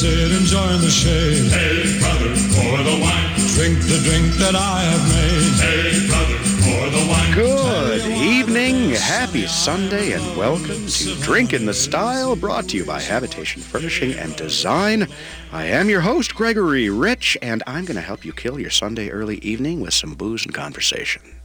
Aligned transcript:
sit, 0.00 0.32
enjoy 0.32 0.66
in 0.72 0.80
the 0.80 0.88
shade. 0.88 1.52
Hey, 1.52 1.98
brother, 2.00 2.32
pour 2.56 2.78
the 2.88 2.96
wine. 3.02 3.34
Drink 3.52 3.78
the 3.84 4.00
drink 4.02 4.32
that 4.40 4.54
I 4.56 4.80
have 4.80 5.04
made. 5.12 5.52
Hey, 5.60 6.08
brother, 6.08 6.38
pour 6.64 6.88
the 6.88 7.04
wine. 7.06 7.34
Good 7.34 8.06
evening, 8.06 8.92
happy 8.92 9.46
Sunday, 9.46 10.12
and 10.12 10.38
welcome 10.38 10.86
to 10.86 11.14
Drink 11.16 11.52
in 11.52 11.66
the 11.66 11.74
Style, 11.74 12.34
brought 12.34 12.70
to 12.70 12.78
you 12.78 12.84
by 12.86 12.98
Habitation 12.98 13.60
Furnishing 13.60 14.14
and 14.14 14.34
Design. 14.36 15.06
I 15.52 15.66
am 15.66 15.90
your 15.90 16.00
host, 16.00 16.34
Gregory 16.34 16.88
Rich, 16.88 17.36
and 17.42 17.62
I'm 17.66 17.84
going 17.84 17.96
to 17.96 18.00
help 18.00 18.24
you 18.24 18.32
kill 18.32 18.58
your 18.58 18.70
Sunday 18.70 19.10
early 19.10 19.36
evening 19.38 19.82
with 19.82 19.92
some 19.92 20.14
booze 20.14 20.46
and 20.46 20.54
conversation. 20.54 21.39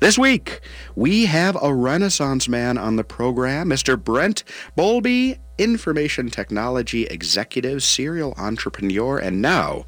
This 0.00 0.18
week, 0.18 0.60
we 0.94 1.26
have 1.26 1.56
a 1.62 1.74
Renaissance 1.74 2.48
man 2.48 2.78
on 2.78 2.96
the 2.96 3.04
program, 3.04 3.68
Mr. 3.68 4.02
Brent 4.02 4.44
Bowlby, 4.76 5.38
information 5.58 6.30
technology 6.30 7.04
executive, 7.06 7.82
serial 7.82 8.34
entrepreneur, 8.36 9.18
and 9.18 9.40
now 9.40 9.84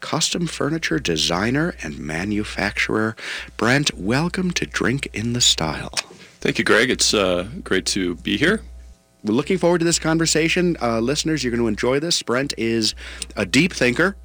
custom 0.00 0.46
furniture 0.46 0.98
designer 0.98 1.74
and 1.82 1.98
manufacturer. 1.98 3.16
Brent, 3.56 3.94
welcome 3.94 4.50
to 4.52 4.66
Drink 4.66 5.08
in 5.12 5.32
the 5.34 5.40
Style. 5.40 5.92
Thank 6.40 6.58
you, 6.58 6.64
Greg. 6.64 6.90
It's 6.90 7.12
uh, 7.12 7.48
great 7.62 7.86
to 7.86 8.14
be 8.16 8.36
here. 8.36 8.62
We're 9.22 9.34
looking 9.34 9.58
forward 9.58 9.80
to 9.80 9.84
this 9.84 9.98
conversation. 9.98 10.78
Uh, 10.80 11.00
listeners, 11.00 11.44
you're 11.44 11.50
going 11.50 11.62
to 11.62 11.68
enjoy 11.68 12.00
this. 12.00 12.22
Brent 12.22 12.54
is 12.56 12.94
a 13.36 13.44
deep 13.44 13.74
thinker. 13.74 14.16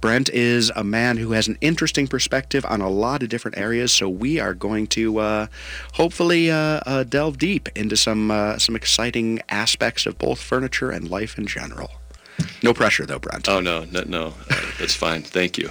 Brent 0.00 0.28
is 0.30 0.70
a 0.76 0.84
man 0.84 1.16
who 1.16 1.32
has 1.32 1.48
an 1.48 1.58
interesting 1.60 2.06
perspective 2.06 2.64
on 2.66 2.80
a 2.80 2.88
lot 2.88 3.22
of 3.22 3.28
different 3.28 3.56
areas, 3.58 3.92
so 3.92 4.08
we 4.08 4.38
are 4.40 4.54
going 4.54 4.86
to 4.88 5.18
uh, 5.18 5.46
hopefully 5.94 6.50
uh, 6.50 6.80
uh, 6.86 7.04
delve 7.04 7.38
deep 7.38 7.68
into 7.74 7.96
some 7.96 8.30
uh, 8.30 8.58
some 8.58 8.76
exciting 8.76 9.40
aspects 9.48 10.06
of 10.06 10.18
both 10.18 10.40
furniture 10.40 10.90
and 10.90 11.10
life 11.10 11.38
in 11.38 11.46
general. 11.46 11.90
No 12.62 12.74
pressure, 12.74 13.06
though, 13.06 13.18
Brent. 13.18 13.48
Oh 13.48 13.60
no, 13.60 13.84
no, 13.84 14.02
no, 14.06 14.34
uh, 14.50 14.62
that's 14.78 14.94
fine. 14.94 15.22
Thank 15.22 15.58
you. 15.58 15.70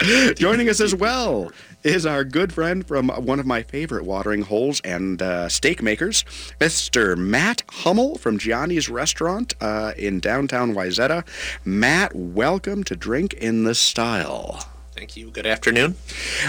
Joining 0.34 0.68
us 0.68 0.80
as 0.80 0.94
well 0.94 1.50
is 1.82 2.04
our 2.04 2.24
good 2.24 2.52
friend 2.52 2.86
from 2.86 3.08
one 3.08 3.40
of 3.40 3.46
my 3.46 3.62
favorite 3.62 4.04
watering 4.04 4.42
holes 4.42 4.80
and 4.84 5.22
uh, 5.22 5.48
steak 5.48 5.82
makers, 5.82 6.24
Mr. 6.60 7.16
Matt 7.16 7.62
Hummel 7.70 8.18
from 8.18 8.38
Gianni's 8.38 8.88
Restaurant 8.88 9.54
uh, 9.60 9.92
in 9.96 10.20
downtown 10.20 10.74
Wayzata. 10.74 11.26
Matt, 11.64 12.14
welcome 12.14 12.84
to 12.84 12.96
Drink 12.96 13.32
in 13.34 13.64
the 13.64 13.74
Style. 13.74 14.66
Thank 14.94 15.16
you. 15.16 15.30
Good 15.30 15.46
afternoon. 15.46 15.96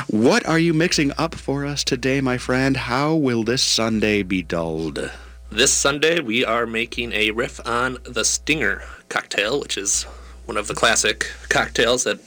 What 0.07 0.45
are 0.45 0.59
you 0.59 0.73
mixing 0.73 1.13
up 1.17 1.35
for 1.35 1.65
us 1.65 1.85
today, 1.85 2.19
my 2.19 2.37
friend? 2.37 2.75
How 2.75 3.15
will 3.15 3.43
this 3.43 3.61
Sunday 3.61 4.23
be 4.23 4.41
dulled? 4.41 5.11
This 5.49 5.71
Sunday, 5.73 6.19
we 6.19 6.43
are 6.43 6.65
making 6.65 7.13
a 7.13 7.31
riff 7.31 7.65
on 7.65 7.97
the 8.03 8.25
Stinger 8.25 8.83
cocktail, 9.07 9.61
which 9.61 9.77
is 9.77 10.03
one 10.45 10.57
of 10.57 10.67
the 10.67 10.73
classic 10.73 11.31
cocktails 11.47 12.03
that 12.03 12.19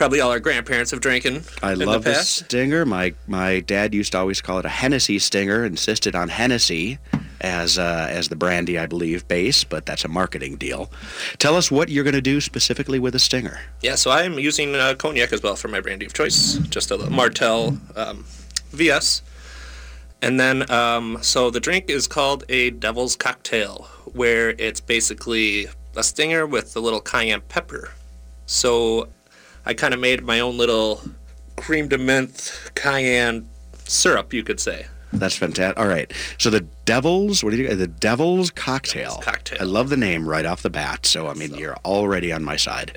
probably 0.00 0.18
all 0.22 0.30
our 0.30 0.40
grandparents 0.40 0.90
have 0.92 1.00
drinking 1.02 1.44
I 1.62 1.74
love 1.74 2.04
the 2.04 2.12
the 2.12 2.22
stinger. 2.22 2.86
My 2.86 3.12
my 3.26 3.60
dad 3.60 3.92
used 3.92 4.12
to 4.12 4.18
always 4.18 4.40
call 4.40 4.58
it 4.58 4.64
a 4.64 4.70
Hennessy 4.70 5.18
stinger. 5.18 5.62
Insisted 5.62 6.14
on 6.14 6.30
Hennessy 6.30 6.98
as 7.42 7.78
uh, 7.78 8.06
as 8.08 8.28
the 8.28 8.36
brandy, 8.36 8.78
I 8.78 8.86
believe, 8.86 9.28
base, 9.28 9.62
but 9.62 9.84
that's 9.84 10.02
a 10.02 10.08
marketing 10.08 10.56
deal. 10.56 10.90
Tell 11.36 11.54
us 11.54 11.70
what 11.70 11.90
you're 11.90 12.02
going 12.04 12.14
to 12.14 12.22
do 12.22 12.40
specifically 12.40 12.98
with 12.98 13.14
a 13.14 13.18
stinger. 13.18 13.60
Yeah, 13.82 13.96
so 13.96 14.10
I 14.10 14.22
am 14.22 14.38
using 14.38 14.74
uh, 14.74 14.94
cognac 14.94 15.34
as 15.34 15.42
well 15.42 15.54
for 15.54 15.68
my 15.68 15.80
brandy 15.80 16.06
of 16.06 16.14
choice, 16.14 16.54
just 16.70 16.90
a 16.90 16.96
Martell 17.10 17.76
um, 17.94 18.24
VS. 18.70 19.20
And 20.22 20.40
then, 20.40 20.70
um, 20.70 21.18
so 21.20 21.50
the 21.50 21.60
drink 21.60 21.90
is 21.90 22.06
called 22.06 22.44
a 22.48 22.70
Devil's 22.70 23.16
Cocktail, 23.16 23.86
where 24.14 24.50
it's 24.56 24.80
basically 24.80 25.66
a 25.94 26.02
stinger 26.02 26.46
with 26.46 26.74
a 26.74 26.80
little 26.80 27.02
cayenne 27.02 27.42
pepper. 27.42 27.92
So 28.46 29.08
I 29.70 29.72
kind 29.72 29.94
of 29.94 30.00
made 30.00 30.24
my 30.24 30.40
own 30.40 30.58
little 30.58 31.00
creme 31.54 31.86
de 31.86 31.96
menthe 31.96 32.74
cayenne 32.74 33.48
syrup, 33.86 34.32
you 34.32 34.42
could 34.42 34.58
say. 34.58 34.86
That's 35.12 35.36
fantastic. 35.36 35.78
All 35.78 35.86
right. 35.86 36.12
So 36.38 36.50
the 36.50 36.66
Devil's, 36.84 37.44
what 37.44 37.50
do 37.50 37.56
you 37.56 37.74
The 37.74 37.86
Devil's 37.86 38.50
Cocktail. 38.50 39.10
Devil's 39.10 39.24
Cocktail. 39.24 39.58
I 39.60 39.64
love 39.64 39.88
the 39.88 39.96
name 39.96 40.28
right 40.28 40.44
off 40.44 40.62
the 40.62 40.70
bat. 40.70 41.06
So, 41.06 41.28
I 41.28 41.34
mean, 41.34 41.54
you're 41.54 41.76
already 41.84 42.32
on 42.32 42.42
my 42.44 42.56
side. 42.56 42.96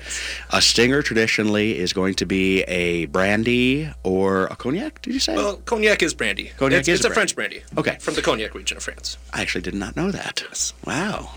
A 0.50 0.60
stinger 0.60 1.02
traditionally 1.02 1.78
is 1.78 1.92
going 1.92 2.14
to 2.14 2.26
be 2.26 2.62
a 2.62 3.06
brandy 3.06 3.90
or 4.02 4.46
a 4.46 4.56
cognac, 4.56 5.02
did 5.02 5.14
you 5.14 5.20
say? 5.20 5.34
Well, 5.34 5.56
cognac 5.58 6.02
is 6.02 6.14
brandy. 6.14 6.52
Cognac 6.56 6.80
it's, 6.80 6.88
is 6.88 7.00
it's 7.00 7.04
a 7.04 7.08
brandy. 7.08 7.14
French 7.14 7.34
brandy. 7.36 7.62
Okay. 7.76 7.98
From 8.00 8.14
the 8.14 8.22
cognac 8.22 8.54
region 8.54 8.76
of 8.76 8.82
France. 8.82 9.16
I 9.32 9.42
actually 9.42 9.62
did 9.62 9.74
not 9.74 9.96
know 9.96 10.10
that. 10.10 10.42
Yes. 10.48 10.72
Wow. 10.84 11.30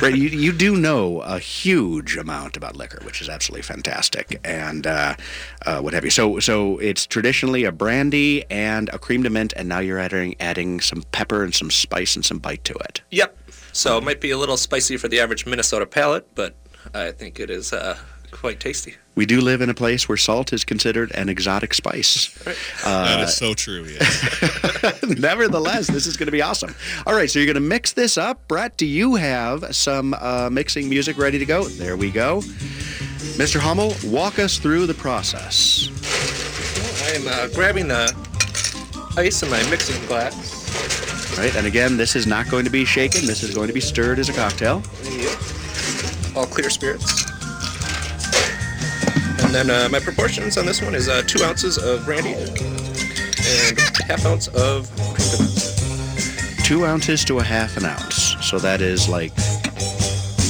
Right, 0.00 0.16
you, 0.16 0.28
you 0.28 0.52
do 0.52 0.76
know 0.76 1.20
a 1.20 1.38
huge 1.38 2.16
amount 2.16 2.56
about 2.56 2.76
liquor, 2.76 3.00
which 3.04 3.20
is 3.20 3.28
absolutely 3.28 3.62
fantastic, 3.62 4.40
and 4.44 4.86
uh, 4.86 5.14
uh, 5.66 5.80
what 5.80 5.92
have 5.94 6.04
you. 6.04 6.10
So, 6.10 6.38
so 6.40 6.78
it's 6.78 7.06
traditionally 7.06 7.64
a 7.64 7.72
brandy 7.72 8.44
and 8.50 8.88
a 8.90 8.98
cream 8.98 9.22
de 9.22 9.30
mint, 9.30 9.52
and 9.56 9.68
now 9.68 9.78
you're 9.78 9.98
adding 9.98 10.34
adding 10.40 10.80
some 10.80 11.02
pepper 11.12 11.42
and 11.42 11.51
some 11.52 11.70
spice 11.70 12.16
and 12.16 12.24
some 12.24 12.38
bite 12.38 12.64
to 12.64 12.74
it. 12.74 13.02
Yep. 13.10 13.36
So 13.72 13.96
it 13.98 14.04
might 14.04 14.20
be 14.20 14.30
a 14.30 14.38
little 14.38 14.56
spicy 14.56 14.96
for 14.96 15.08
the 15.08 15.20
average 15.20 15.46
Minnesota 15.46 15.86
palate, 15.86 16.26
but 16.34 16.54
I 16.94 17.10
think 17.12 17.40
it 17.40 17.48
is 17.48 17.72
uh, 17.72 17.96
quite 18.30 18.60
tasty. 18.60 18.96
We 19.14 19.26
do 19.26 19.40
live 19.40 19.60
in 19.60 19.68
a 19.68 19.74
place 19.74 20.08
where 20.08 20.16
salt 20.16 20.52
is 20.52 20.64
considered 20.64 21.12
an 21.12 21.28
exotic 21.28 21.74
spice. 21.74 22.32
that 22.84 23.20
is 23.20 23.36
so 23.36 23.54
true. 23.54 23.84
Yeah. 23.84 24.92
Nevertheless, 25.18 25.86
this 25.86 26.06
is 26.06 26.16
going 26.16 26.26
to 26.26 26.32
be 26.32 26.42
awesome. 26.42 26.74
All 27.06 27.14
right, 27.14 27.30
so 27.30 27.38
you're 27.38 27.46
going 27.46 27.62
to 27.62 27.68
mix 27.68 27.92
this 27.92 28.16
up. 28.16 28.46
Brett, 28.48 28.76
do 28.76 28.86
you 28.86 29.14
have 29.16 29.74
some 29.76 30.14
uh, 30.14 30.48
mixing 30.50 30.88
music 30.88 31.18
ready 31.18 31.38
to 31.38 31.46
go? 31.46 31.64
There 31.64 31.96
we 31.96 32.10
go. 32.10 32.40
Mr. 33.36 33.60
Hummel, 33.60 33.94
walk 34.04 34.38
us 34.38 34.58
through 34.58 34.86
the 34.86 34.94
process. 34.94 35.88
I 37.04 37.16
am 37.16 37.26
uh, 37.28 37.54
grabbing 37.54 37.88
the 37.88 38.14
ice 39.16 39.42
in 39.42 39.50
my 39.50 39.62
mixing 39.70 40.04
glass. 40.06 40.61
Right, 41.38 41.54
and 41.56 41.66
again, 41.66 41.96
this 41.96 42.14
is 42.14 42.26
not 42.26 42.48
going 42.50 42.64
to 42.64 42.70
be 42.70 42.84
shaken. 42.84 43.26
This 43.26 43.42
is 43.42 43.54
going 43.54 43.66
to 43.68 43.72
be 43.72 43.80
stirred 43.80 44.18
as 44.18 44.28
a 44.28 44.32
cocktail. 44.32 44.82
All 46.36 46.46
clear 46.46 46.70
spirits. 46.70 47.24
And 49.42 49.52
then 49.54 49.70
uh, 49.70 49.88
my 49.90 49.98
proportions 49.98 50.56
on 50.56 50.66
this 50.66 50.80
one 50.82 50.94
is 50.94 51.08
uh, 51.08 51.22
two 51.26 51.42
ounces 51.42 51.78
of 51.78 52.04
brandy 52.04 52.34
and 52.34 53.78
half 54.06 54.24
ounce 54.24 54.48
of 54.48 54.90
cream. 55.14 55.48
Two 56.64 56.84
ounces 56.86 57.24
to 57.24 57.38
a 57.38 57.42
half 57.42 57.76
an 57.76 57.84
ounce. 57.86 58.36
So 58.40 58.58
that 58.60 58.80
is 58.80 59.08
like 59.08 59.34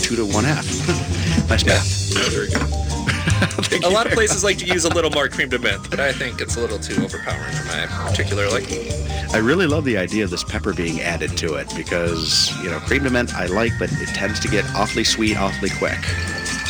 two 0.02 0.16
to 0.16 0.26
one 0.26 0.44
half. 0.44 0.66
nice 1.48 1.64
Yeah, 1.64 1.74
math. 1.74 2.32
very 2.32 2.48
good. 2.48 2.81
A 3.84 3.88
lot 3.90 4.06
of 4.06 4.12
places 4.12 4.44
like 4.44 4.58
to 4.58 4.66
use 4.66 4.84
a 4.84 4.88
little 4.88 5.10
more 5.10 5.28
creme 5.28 5.48
de 5.48 5.58
menthe, 5.58 5.88
but 5.90 5.98
I 6.00 6.12
think 6.12 6.40
it's 6.40 6.56
a 6.56 6.60
little 6.60 6.78
too 6.78 7.02
overpowering 7.02 7.52
for 7.52 7.66
my 7.66 7.86
particular 8.08 8.48
liking. 8.48 8.90
I 9.32 9.38
really 9.38 9.66
love 9.66 9.84
the 9.84 9.96
idea 9.96 10.24
of 10.24 10.30
this 10.30 10.44
pepper 10.44 10.72
being 10.72 11.00
added 11.00 11.36
to 11.38 11.54
it 11.54 11.72
because, 11.76 12.52
you 12.62 12.70
know, 12.70 12.78
creme 12.80 13.02
de 13.02 13.10
menthe 13.10 13.34
I 13.34 13.46
like, 13.46 13.72
but 13.78 13.90
it 13.92 14.08
tends 14.08 14.38
to 14.40 14.48
get 14.48 14.64
awfully 14.74 15.04
sweet 15.04 15.36
awfully 15.36 15.70
quick. 15.70 15.98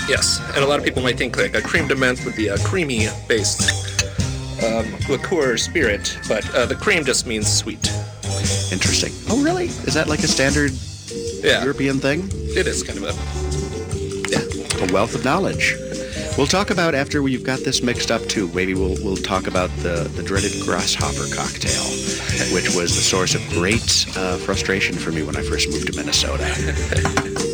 Yes, 0.08 0.40
and 0.54 0.64
a 0.64 0.66
lot 0.66 0.78
of 0.78 0.84
people 0.84 1.02
might 1.02 1.18
think 1.18 1.36
like 1.36 1.54
a 1.54 1.62
creme 1.62 1.86
de 1.88 1.94
menthe 1.94 2.24
would 2.24 2.36
be 2.36 2.48
a 2.48 2.58
creamy 2.58 3.08
based 3.28 3.62
um, 4.64 4.86
liqueur 5.08 5.56
spirit, 5.56 6.18
but 6.28 6.48
uh, 6.54 6.66
the 6.66 6.76
cream 6.76 7.04
just 7.04 7.26
means 7.26 7.50
sweet. 7.52 7.90
Interesting. 8.72 9.12
Oh, 9.28 9.42
really? 9.42 9.66
Is 9.66 9.94
that 9.94 10.08
like 10.08 10.20
a 10.20 10.28
standard 10.28 10.72
Yeah, 11.44 11.62
European 11.62 11.98
thing? 11.98 12.28
it 12.32 12.66
is 12.66 12.82
kind 12.82 12.98
of 12.98 13.04
a 13.04 13.12
yeah. 14.30 14.86
A 14.88 14.92
wealth 14.92 15.14
of 15.14 15.24
knowledge. 15.24 15.74
We'll 16.38 16.46
talk 16.46 16.70
about 16.70 16.94
after 16.94 17.22
we've 17.22 17.44
got 17.44 17.60
this 17.60 17.82
mixed 17.82 18.10
up 18.10 18.22
too. 18.22 18.48
Maybe 18.48 18.72
we'll 18.72 18.96
we'll 19.04 19.16
talk 19.16 19.46
about 19.46 19.68
the 19.76 20.10
the 20.16 20.22
dreaded 20.22 20.52
grasshopper 20.62 21.26
cocktail, 21.34 21.84
which 22.54 22.74
was 22.74 22.96
the 22.96 23.02
source 23.02 23.34
of 23.34 23.46
great 23.50 24.06
uh, 24.16 24.38
frustration 24.38 24.96
for 24.96 25.12
me 25.12 25.22
when 25.22 25.36
I 25.36 25.42
first 25.42 25.68
moved 25.68 25.92
to 25.92 25.96
Minnesota. 25.96 26.46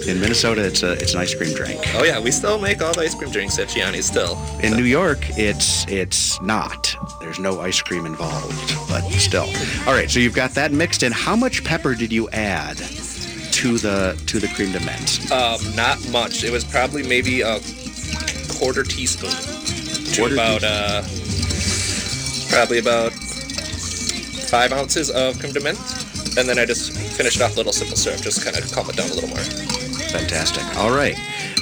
In 0.09 0.21
Minnesota, 0.21 0.65
it's 0.65 0.85
a 0.85 0.93
it's 0.93 1.15
an 1.15 1.21
ice 1.21 1.35
cream 1.35 1.55
drink. 1.55 1.81
Oh 1.97 2.05
yeah, 2.05 2.21
we 2.21 2.31
still 2.31 2.59
make 2.59 2.81
all 2.81 2.95
the 2.95 3.01
ice 3.01 3.17
cream 3.17 3.31
drinks 3.31 3.59
at 3.59 3.69
Gianni's 3.69 4.07
still. 4.07 4.39
In 4.61 4.75
New 4.77 4.85
York, 4.85 5.19
it's 5.31 5.85
it's 5.89 6.41
not. 6.41 6.95
There's 7.21 7.41
no 7.41 7.61
ice 7.61 7.83
cream 7.83 8.07
involved, 8.07 8.75
but 8.89 9.03
still. 9.11 9.49
All 9.89 9.93
right, 9.93 10.09
so 10.09 10.21
you've 10.21 10.37
got 10.37 10.53
that 10.53 10.71
mixed 10.71 11.03
in. 11.03 11.11
How 11.11 11.35
much 11.35 11.65
pepper 11.65 11.97
did 11.97 12.13
you 12.13 12.31
add 12.31 12.77
to 13.59 13.77
the 13.77 14.17
to 14.29 14.39
the 14.39 14.47
creme 14.55 14.71
de 14.71 14.79
menthe? 14.79 15.31
Um, 15.33 15.75
not 15.75 15.99
much. 16.11 16.45
It 16.45 16.53
was 16.53 16.63
probably 16.63 17.03
maybe 17.03 17.41
a 17.41 17.59
quarter 18.59 18.83
teaspoon 18.83 19.31
to 19.31 20.21
Quarter 20.21 20.35
about 20.35 20.65
uh, 20.65 21.03
probably 22.51 22.79
about 22.79 23.13
five 24.51 24.73
ounces 24.73 25.11
of 25.11 25.39
creme 25.39 25.53
de 25.53 25.61
menthe, 25.61 26.37
and 26.39 26.49
then 26.49 26.59
I 26.59 26.65
just 26.65 26.93
finished 27.17 27.41
off 27.41 27.55
a 27.55 27.57
little 27.57 27.73
simple 27.73 27.97
syrup, 27.97 28.21
just 28.21 28.45
kind 28.45 28.57
of 28.57 28.71
calm 28.73 28.89
it 28.91 28.97
down 28.97 29.11
a 29.11 29.15
little 29.15 29.29
more. 29.29 29.39
Fantastic. 30.09 30.65
All 30.79 30.91
right. 30.91 31.15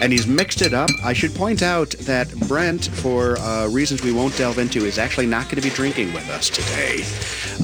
and 0.02 0.12
he's 0.12 0.26
mixed 0.26 0.62
it 0.62 0.72
up. 0.74 0.90
I 1.02 1.12
should 1.12 1.34
point 1.34 1.62
out 1.62 1.90
that 2.00 2.32
Brent, 2.48 2.86
for 2.86 3.38
uh, 3.38 3.66
reasons 3.68 4.02
we 4.02 4.12
won't 4.12 4.36
delve 4.36 4.58
into, 4.58 4.84
is 4.84 4.98
actually 4.98 5.26
not 5.26 5.44
going 5.44 5.56
to 5.56 5.62
be 5.62 5.70
drinking 5.74 6.12
with 6.12 6.28
us 6.30 6.48
today, 6.50 7.02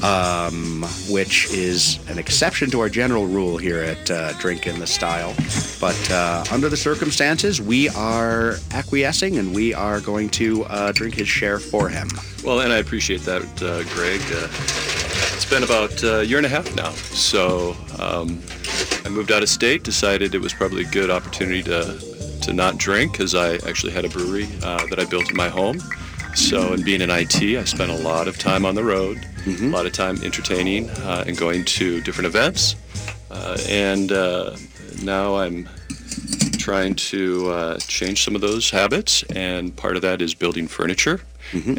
um, 0.03 0.83
which 1.09 1.51
is 1.51 1.97
an 2.09 2.19
exception 2.19 2.69
to 2.71 2.81
our 2.81 2.89
general 2.89 3.25
rule 3.25 3.57
here 3.57 3.79
at 3.79 4.11
uh, 4.11 4.33
Drink 4.33 4.67
in 4.67 4.79
the 4.79 4.87
Style. 4.87 5.33
But 5.79 6.11
uh, 6.11 6.43
under 6.51 6.69
the 6.69 6.77
circumstances, 6.77 7.61
we 7.61 7.89
are 7.89 8.55
acquiescing 8.71 9.37
and 9.37 9.55
we 9.55 9.73
are 9.73 10.01
going 10.01 10.29
to 10.31 10.65
uh, 10.65 10.91
drink 10.91 11.15
his 11.15 11.27
share 11.27 11.57
for 11.57 11.87
him. 11.87 12.09
Well, 12.43 12.59
and 12.59 12.73
I 12.73 12.77
appreciate 12.77 13.21
that, 13.21 13.43
uh, 13.63 13.83
Greg. 13.93 14.21
Uh, 14.29 14.49
it's 15.35 15.49
been 15.49 15.63
about 15.63 16.03
a 16.03 16.25
year 16.25 16.37
and 16.37 16.45
a 16.45 16.49
half 16.49 16.75
now. 16.75 16.91
So 16.91 17.75
um, 17.97 18.41
I 19.05 19.09
moved 19.09 19.31
out 19.31 19.41
of 19.41 19.49
state, 19.49 19.83
decided 19.83 20.35
it 20.35 20.41
was 20.41 20.53
probably 20.53 20.83
a 20.83 20.89
good 20.89 21.09
opportunity 21.09 21.63
to, 21.63 22.39
to 22.41 22.53
not 22.53 22.77
drink 22.77 23.13
because 23.13 23.35
I 23.35 23.55
actually 23.67 23.93
had 23.93 24.03
a 24.03 24.09
brewery 24.09 24.47
uh, 24.63 24.85
that 24.87 24.99
I 24.99 25.05
built 25.05 25.29
in 25.29 25.37
my 25.37 25.49
home. 25.49 25.79
So, 26.35 26.73
and 26.73 26.83
being 26.83 27.01
in 27.01 27.09
IT, 27.09 27.41
I 27.41 27.63
spent 27.63 27.91
a 27.91 27.95
lot 27.95 28.27
of 28.27 28.37
time 28.37 28.65
on 28.65 28.75
the 28.75 28.83
road, 28.83 29.25
a 29.45 29.49
lot 29.69 29.85
of 29.85 29.93
time 29.93 30.17
entertaining 30.23 30.89
uh, 30.89 31.23
and 31.27 31.37
going 31.37 31.63
to 31.65 32.01
different 32.01 32.27
events. 32.27 32.75
Uh, 33.29 33.57
and 33.69 34.11
uh, 34.11 34.55
now 35.03 35.35
I'm 35.35 35.69
trying 36.57 36.95
to 36.95 37.49
uh, 37.51 37.77
change 37.79 38.23
some 38.23 38.35
of 38.35 38.41
those 38.41 38.69
habits, 38.69 39.23
and 39.35 39.75
part 39.75 39.95
of 39.95 40.01
that 40.01 40.21
is 40.21 40.33
building 40.33 40.67
furniture. 40.67 41.21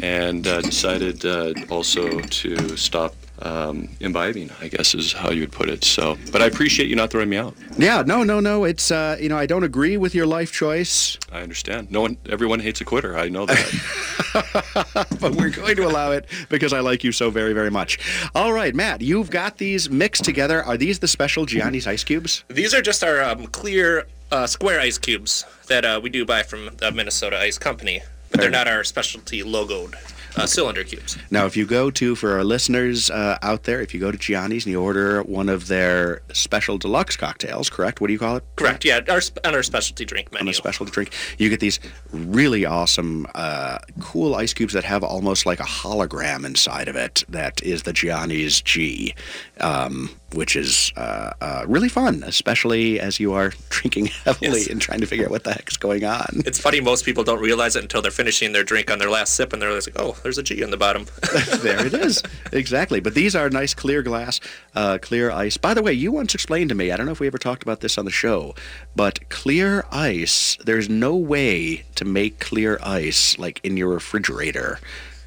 And 0.01 0.47
uh, 0.47 0.61
decided 0.61 1.25
uh, 1.25 1.53
also 1.69 2.19
to 2.21 2.77
stop 2.77 3.13
um, 3.41 3.89
imbibing. 3.99 4.49
I 4.61 4.67
guess 4.67 4.95
is 4.95 5.13
how 5.13 5.31
you 5.31 5.41
would 5.41 5.51
put 5.51 5.69
it. 5.69 5.83
So, 5.83 6.17
but 6.31 6.41
I 6.41 6.45
appreciate 6.45 6.89
you 6.89 6.95
not 6.95 7.11
throwing 7.11 7.29
me 7.29 7.37
out. 7.37 7.55
Yeah, 7.77 8.03
no, 8.05 8.23
no, 8.23 8.39
no. 8.39 8.63
It's 8.63 8.91
uh, 8.91 9.17
you 9.19 9.29
know 9.29 9.37
I 9.37 9.45
don't 9.45 9.63
agree 9.63 9.97
with 9.97 10.15
your 10.15 10.25
life 10.25 10.51
choice, 10.51 11.17
I 11.31 11.41
understand. 11.41 11.91
No 11.91 12.01
one, 12.01 12.17
everyone 12.29 12.61
hates 12.61 12.79
a 12.79 12.85
quitter. 12.85 13.17
I 13.17 13.27
know 13.27 13.45
that. 13.45 15.07
but 15.19 15.35
we're 15.35 15.49
going 15.49 15.75
to 15.75 15.85
allow 15.85 16.11
it 16.11 16.27
because 16.49 16.71
I 16.71 16.79
like 16.79 17.03
you 17.03 17.11
so 17.11 17.29
very, 17.29 17.51
very 17.51 17.69
much. 17.69 17.99
All 18.33 18.53
right, 18.53 18.73
Matt, 18.73 19.01
you've 19.01 19.29
got 19.29 19.57
these 19.57 19.89
mixed 19.89 20.23
together. 20.23 20.63
Are 20.63 20.77
these 20.77 20.99
the 20.99 21.07
special 21.07 21.45
Gianni's 21.45 21.87
ice 21.87 22.05
cubes? 22.05 22.45
These 22.47 22.73
are 22.73 22.81
just 22.81 23.03
our 23.03 23.21
um, 23.21 23.47
clear 23.47 24.07
uh, 24.31 24.47
square 24.47 24.79
ice 24.79 24.97
cubes 24.97 25.45
that 25.67 25.83
uh, 25.83 25.99
we 26.01 26.09
do 26.09 26.25
buy 26.25 26.43
from 26.43 26.69
the 26.77 26.91
Minnesota 26.91 27.37
Ice 27.37 27.57
Company, 27.57 28.01
but 28.31 28.39
they're 28.39 28.49
not 28.49 28.67
our 28.67 28.83
specialty 28.83 29.41
logoed 29.43 29.95
uh, 30.37 30.45
cylinder 30.45 30.83
cubes. 30.83 31.17
Now, 31.31 31.45
if 31.45 31.55
you 31.57 31.65
go 31.65 31.89
to, 31.91 32.15
for 32.15 32.33
our 32.33 32.43
listeners 32.43 33.09
uh, 33.09 33.37
out 33.41 33.63
there, 33.63 33.81
if 33.81 33.93
you 33.93 33.99
go 33.99 34.11
to 34.11 34.17
Gianni's 34.17 34.65
and 34.65 34.71
you 34.71 34.81
order 34.81 35.21
one 35.23 35.49
of 35.49 35.67
their 35.67 36.21
special 36.33 36.77
deluxe 36.77 37.15
cocktails, 37.15 37.69
correct? 37.69 38.01
What 38.01 38.07
do 38.07 38.13
you 38.13 38.19
call 38.19 38.37
it? 38.37 38.43
Correct. 38.55 38.85
Yeah, 38.85 39.01
our, 39.09 39.21
on 39.43 39.55
our 39.55 39.63
specialty 39.63 40.05
drink 40.05 40.29
On 40.33 40.39
menu. 40.39 40.51
a 40.51 40.53
specialty 40.53 40.91
drink, 40.91 41.13
you 41.37 41.49
get 41.49 41.59
these 41.59 41.79
really 42.11 42.65
awesome, 42.65 43.27
uh, 43.35 43.79
cool 43.99 44.35
ice 44.35 44.53
cubes 44.53 44.73
that 44.73 44.83
have 44.83 45.03
almost 45.03 45.45
like 45.45 45.59
a 45.59 45.63
hologram 45.63 46.45
inside 46.45 46.87
of 46.87 46.95
it. 46.95 47.23
That 47.29 47.61
is 47.63 47.83
the 47.83 47.93
Gianni's 47.93 48.61
G, 48.61 49.13
um, 49.59 50.09
which 50.33 50.55
is 50.55 50.91
uh, 50.97 51.31
uh, 51.39 51.63
really 51.67 51.87
fun, 51.89 52.23
especially 52.25 52.99
as 52.99 53.19
you 53.19 53.33
are 53.33 53.53
drinking 53.69 54.07
heavily 54.07 54.59
Yes. 54.61 54.67
and 54.67 54.81
trying 54.81 54.99
to 54.99 55.05
figure 55.05 55.25
out 55.25 55.31
what 55.31 55.43
the 55.43 55.53
heck's 55.53 55.77
going 55.77 56.03
on. 56.03 56.41
It's 56.45 56.59
funny, 56.59 56.81
most 56.81 57.05
people 57.05 57.23
don't 57.23 57.39
realize 57.41 57.75
it 57.75 57.83
until 57.83 58.01
they're 58.01 58.11
finishing 58.11 58.51
their 58.51 58.63
drink 58.63 58.89
on 58.91 58.99
their 58.99 59.09
last 59.09 59.35
sip, 59.35 59.53
and 59.53 59.61
they're 59.61 59.71
like, 59.73 59.87
"Oh, 59.95 60.17
there's 60.23 60.37
a 60.37 60.43
G 60.43 60.63
on 60.63 60.71
the 60.71 60.77
bottom." 60.77 61.05
there 61.61 61.85
it 61.85 61.93
is. 61.93 62.21
Exactly. 62.51 62.99
But 62.99 63.13
these 63.15 63.35
are 63.35 63.49
nice 63.49 63.73
clear 63.73 64.01
glass, 64.01 64.39
uh, 64.75 64.97
clear 65.01 65.31
ice. 65.31 65.57
By 65.57 65.73
the 65.73 65.81
way, 65.83 65.93
you 65.93 66.11
once 66.11 66.33
explained 66.33 66.69
to 66.69 66.75
me, 66.75 66.91
I 66.91 66.97
don't 66.97 67.05
know 67.05 67.11
if 67.11 67.19
we 67.19 67.27
ever 67.27 67.37
talked 67.37 67.63
about 67.63 67.79
this 67.81 67.97
on 67.97 68.05
the 68.05 68.11
show, 68.11 68.55
but 68.95 69.29
clear 69.29 69.85
ice, 69.91 70.57
there's 70.65 70.89
no 70.89 71.15
way 71.15 71.83
to 71.95 72.05
make 72.05 72.39
clear 72.39 72.79
ice 72.83 73.37
like 73.37 73.59
in 73.63 73.77
your 73.77 73.89
refrigerator 73.89 74.79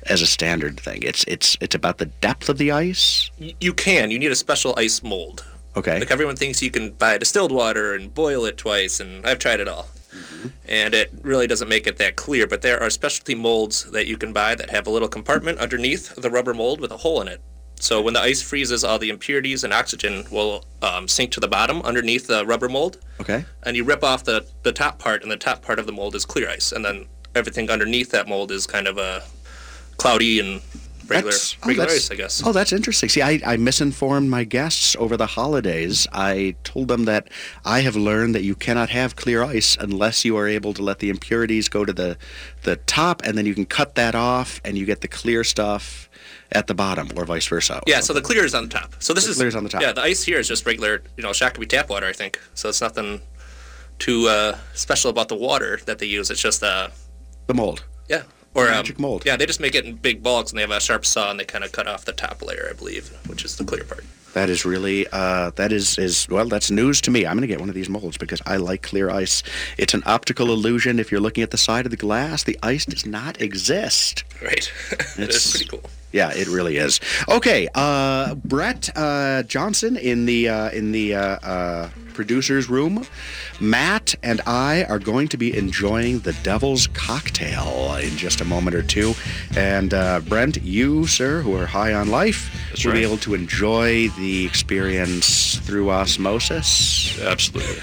as 0.08 0.22
a 0.22 0.26
standard 0.26 0.78
thing. 0.80 1.02
It's 1.02 1.24
it's 1.24 1.56
it's 1.60 1.74
about 1.74 1.98
the 1.98 2.06
depth 2.06 2.48
of 2.48 2.58
the 2.58 2.70
ice. 2.72 3.30
You 3.60 3.72
can. 3.74 4.10
You 4.10 4.18
need 4.18 4.30
a 4.32 4.36
special 4.36 4.74
ice 4.76 5.02
mold. 5.02 5.44
Okay. 5.76 5.98
Like 6.00 6.10
everyone 6.10 6.36
thinks 6.36 6.62
you 6.62 6.70
can 6.70 6.90
buy 6.92 7.18
distilled 7.18 7.52
water 7.52 7.94
and 7.94 8.12
boil 8.12 8.44
it 8.44 8.56
twice, 8.56 9.00
and 9.00 9.24
I've 9.26 9.38
tried 9.38 9.60
it 9.60 9.68
all. 9.68 9.86
And 10.68 10.94
it 10.94 11.10
really 11.22 11.46
doesn't 11.46 11.68
make 11.68 11.86
it 11.86 11.98
that 11.98 12.16
clear, 12.16 12.46
but 12.46 12.62
there 12.62 12.82
are 12.82 12.90
specialty 12.90 13.34
molds 13.34 13.84
that 13.92 14.06
you 14.06 14.16
can 14.16 14.32
buy 14.32 14.54
that 14.54 14.70
have 14.70 14.86
a 14.86 14.90
little 14.90 15.08
compartment 15.08 15.58
underneath 15.58 16.14
the 16.16 16.30
rubber 16.30 16.54
mold 16.54 16.80
with 16.80 16.90
a 16.90 16.96
hole 16.96 17.20
in 17.20 17.28
it. 17.28 17.40
So 17.80 18.00
when 18.02 18.14
the 18.14 18.20
ice 18.20 18.42
freezes, 18.42 18.82
all 18.82 18.98
the 18.98 19.10
impurities 19.10 19.62
and 19.62 19.72
oxygen 19.72 20.24
will 20.32 20.64
um, 20.82 21.06
sink 21.06 21.30
to 21.32 21.40
the 21.40 21.46
bottom 21.46 21.80
underneath 21.82 22.26
the 22.26 22.44
rubber 22.44 22.68
mold, 22.68 22.98
Okay. 23.20 23.44
and 23.62 23.76
you 23.76 23.84
rip 23.84 24.02
off 24.02 24.24
the, 24.24 24.44
the 24.64 24.72
top 24.72 24.98
part, 24.98 25.22
and 25.22 25.30
the 25.30 25.36
top 25.36 25.62
part 25.62 25.78
of 25.78 25.86
the 25.86 25.92
mold 25.92 26.14
is 26.16 26.24
clear 26.24 26.48
ice, 26.50 26.72
and 26.72 26.84
then 26.84 27.06
everything 27.36 27.70
underneath 27.70 28.10
that 28.10 28.26
mold 28.26 28.50
is 28.50 28.66
kind 28.66 28.88
of 28.88 28.98
a 28.98 29.22
cloudy 29.98 30.40
and 30.40 30.62
regular 31.06 31.32
oh, 31.34 31.66
regular 31.66 31.88
ice, 31.88 32.10
I 32.10 32.14
guess. 32.14 32.42
Oh, 32.44 32.52
that's 32.52 32.72
interesting. 32.72 33.08
See, 33.08 33.22
I, 33.22 33.40
I 33.44 33.56
misinformed 33.56 34.30
my 34.30 34.44
guests 34.44 34.94
over 34.96 35.16
the 35.16 35.26
holidays. 35.26 36.06
I 36.12 36.54
told 36.64 36.88
them 36.88 37.04
that 37.06 37.28
I 37.64 37.80
have 37.80 37.96
learned 37.96 38.34
that 38.34 38.42
you 38.42 38.54
cannot 38.54 38.90
have 38.90 39.16
clear 39.16 39.42
ice 39.42 39.76
unless 39.80 40.24
you 40.24 40.36
are 40.36 40.46
able 40.46 40.74
to 40.74 40.82
let 40.82 40.98
the 40.98 41.08
impurities 41.10 41.68
go 41.68 41.84
to 41.84 41.92
the, 41.92 42.16
the 42.62 42.76
top, 42.76 43.22
and 43.24 43.36
then 43.36 43.46
you 43.46 43.54
can 43.54 43.66
cut 43.66 43.94
that 43.94 44.14
off, 44.14 44.60
and 44.64 44.76
you 44.76 44.84
get 44.86 45.00
the 45.00 45.08
clear 45.08 45.44
stuff 45.44 46.08
at 46.52 46.66
the 46.66 46.74
bottom, 46.74 47.08
or 47.16 47.24
vice 47.24 47.46
versa. 47.46 47.80
Yeah, 47.86 48.00
so 48.00 48.12
the 48.12 48.22
clear 48.22 48.44
is 48.44 48.54
on 48.54 48.64
the 48.64 48.70
top. 48.70 48.94
So 49.00 49.12
this 49.12 49.24
The 49.24 49.30
is 49.32 49.36
clear's 49.36 49.54
on 49.54 49.64
the 49.64 49.70
top. 49.70 49.82
Yeah, 49.82 49.92
the 49.92 50.02
ice 50.02 50.22
here 50.24 50.38
is 50.38 50.48
just 50.48 50.64
regular, 50.66 51.02
you 51.16 51.22
know, 51.22 51.30
Shakopee 51.30 51.68
tap 51.68 51.90
water, 51.90 52.06
I 52.06 52.12
think. 52.12 52.38
So 52.54 52.68
it's 52.68 52.80
nothing 52.80 53.20
too 53.98 54.28
uh, 54.28 54.56
special 54.74 55.10
about 55.10 55.28
the 55.28 55.34
water 55.34 55.80
that 55.86 55.98
they 55.98 56.06
use. 56.06 56.30
It's 56.30 56.40
just 56.40 56.62
uh, 56.62 56.88
the 57.48 57.54
mold. 57.54 57.84
yeah, 58.08 58.22
or 58.58 58.66
um, 58.68 58.72
Magic 58.72 58.98
mold. 58.98 59.22
Yeah, 59.26 59.36
they 59.36 59.46
just 59.46 59.60
make 59.60 59.74
it 59.74 59.84
in 59.84 59.94
big 59.96 60.22
bulks, 60.22 60.50
and 60.50 60.58
they 60.58 60.62
have 60.62 60.70
a 60.70 60.80
sharp 60.80 61.04
saw, 61.06 61.30
and 61.30 61.38
they 61.40 61.44
kind 61.44 61.64
of 61.64 61.72
cut 61.72 61.86
off 61.86 62.04
the 62.04 62.12
top 62.12 62.42
layer, 62.42 62.68
I 62.70 62.72
believe, 62.74 63.08
which 63.26 63.44
is 63.44 63.56
the 63.56 63.64
clear 63.64 63.84
part. 63.84 64.04
That 64.34 64.50
is 64.50 64.64
really 64.64 65.06
uh, 65.10 65.50
that 65.56 65.72
is 65.72 65.98
is 65.98 66.28
well 66.28 66.46
that's 66.46 66.70
news 66.70 67.00
to 67.02 67.10
me. 67.10 67.26
I'm 67.26 67.32
going 67.36 67.40
to 67.40 67.46
get 67.48 67.60
one 67.60 67.70
of 67.70 67.74
these 67.74 67.88
molds 67.88 68.18
because 68.18 68.40
I 68.46 68.56
like 68.58 68.82
clear 68.82 69.10
ice. 69.10 69.42
It's 69.78 69.94
an 69.94 70.02
optical 70.06 70.48
illusion. 70.50 70.98
If 71.00 71.10
you're 71.10 71.20
looking 71.20 71.42
at 71.42 71.50
the 71.50 71.56
side 71.58 71.86
of 71.86 71.90
the 71.90 71.96
glass, 71.96 72.44
the 72.44 72.58
ice 72.62 72.84
does 72.84 73.06
not 73.06 73.40
exist. 73.40 74.24
Right, 74.42 74.70
it 74.90 75.18
It's- 75.18 75.46
is 75.46 75.50
pretty 75.50 75.64
cool. 75.66 75.82
Yeah, 76.12 76.30
it 76.34 76.48
really 76.48 76.78
is. 76.78 77.00
Okay, 77.28 77.68
uh, 77.74 78.34
Brett 78.36 78.88
uh, 78.96 79.42
Johnson 79.42 79.96
in 79.98 80.24
the 80.26 80.48
uh, 80.48 80.70
in 80.70 80.92
the 80.92 81.14
uh, 81.14 81.20
uh, 81.20 81.90
producers 82.18 82.68
room. 82.68 83.06
Matt 83.60 84.16
and 84.24 84.40
I 84.44 84.82
are 84.86 84.98
going 84.98 85.28
to 85.28 85.36
be 85.36 85.56
enjoying 85.56 86.18
the 86.18 86.32
Devil's 86.42 86.88
Cocktail 86.88 87.94
in 87.94 88.16
just 88.16 88.40
a 88.40 88.44
moment 88.44 88.74
or 88.74 88.82
two, 88.82 89.14
and 89.56 89.94
uh, 89.94 90.18
Brent, 90.18 90.60
you 90.64 91.06
sir, 91.06 91.42
who 91.42 91.54
are 91.54 91.66
high 91.66 91.94
on 91.94 92.10
life, 92.10 92.50
That's 92.70 92.84
will 92.84 92.94
be 92.94 93.04
able 93.04 93.18
to 93.18 93.34
enjoy 93.34 94.08
the 94.18 94.44
experience 94.44 95.58
through 95.58 95.90
osmosis. 95.90 97.16
Absolutely. 97.22 97.76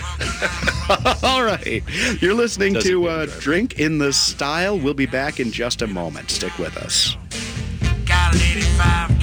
All 1.23 1.45
right, 1.45 1.81
you're 2.21 2.33
listening 2.33 2.73
Doesn't 2.73 2.91
to 2.91 3.07
uh. 3.07 3.27
Drink 3.39 3.79
in 3.79 3.99
the 3.99 4.11
Style. 4.11 4.77
We'll 4.77 4.93
be 4.93 5.05
back 5.05 5.39
in 5.39 5.53
just 5.53 5.81
a 5.81 5.87
moment. 5.87 6.29
Stick 6.29 6.57
with 6.59 6.75
us. 6.75 7.15
Got 8.05 8.35
an 8.35 8.41
85 8.41 9.14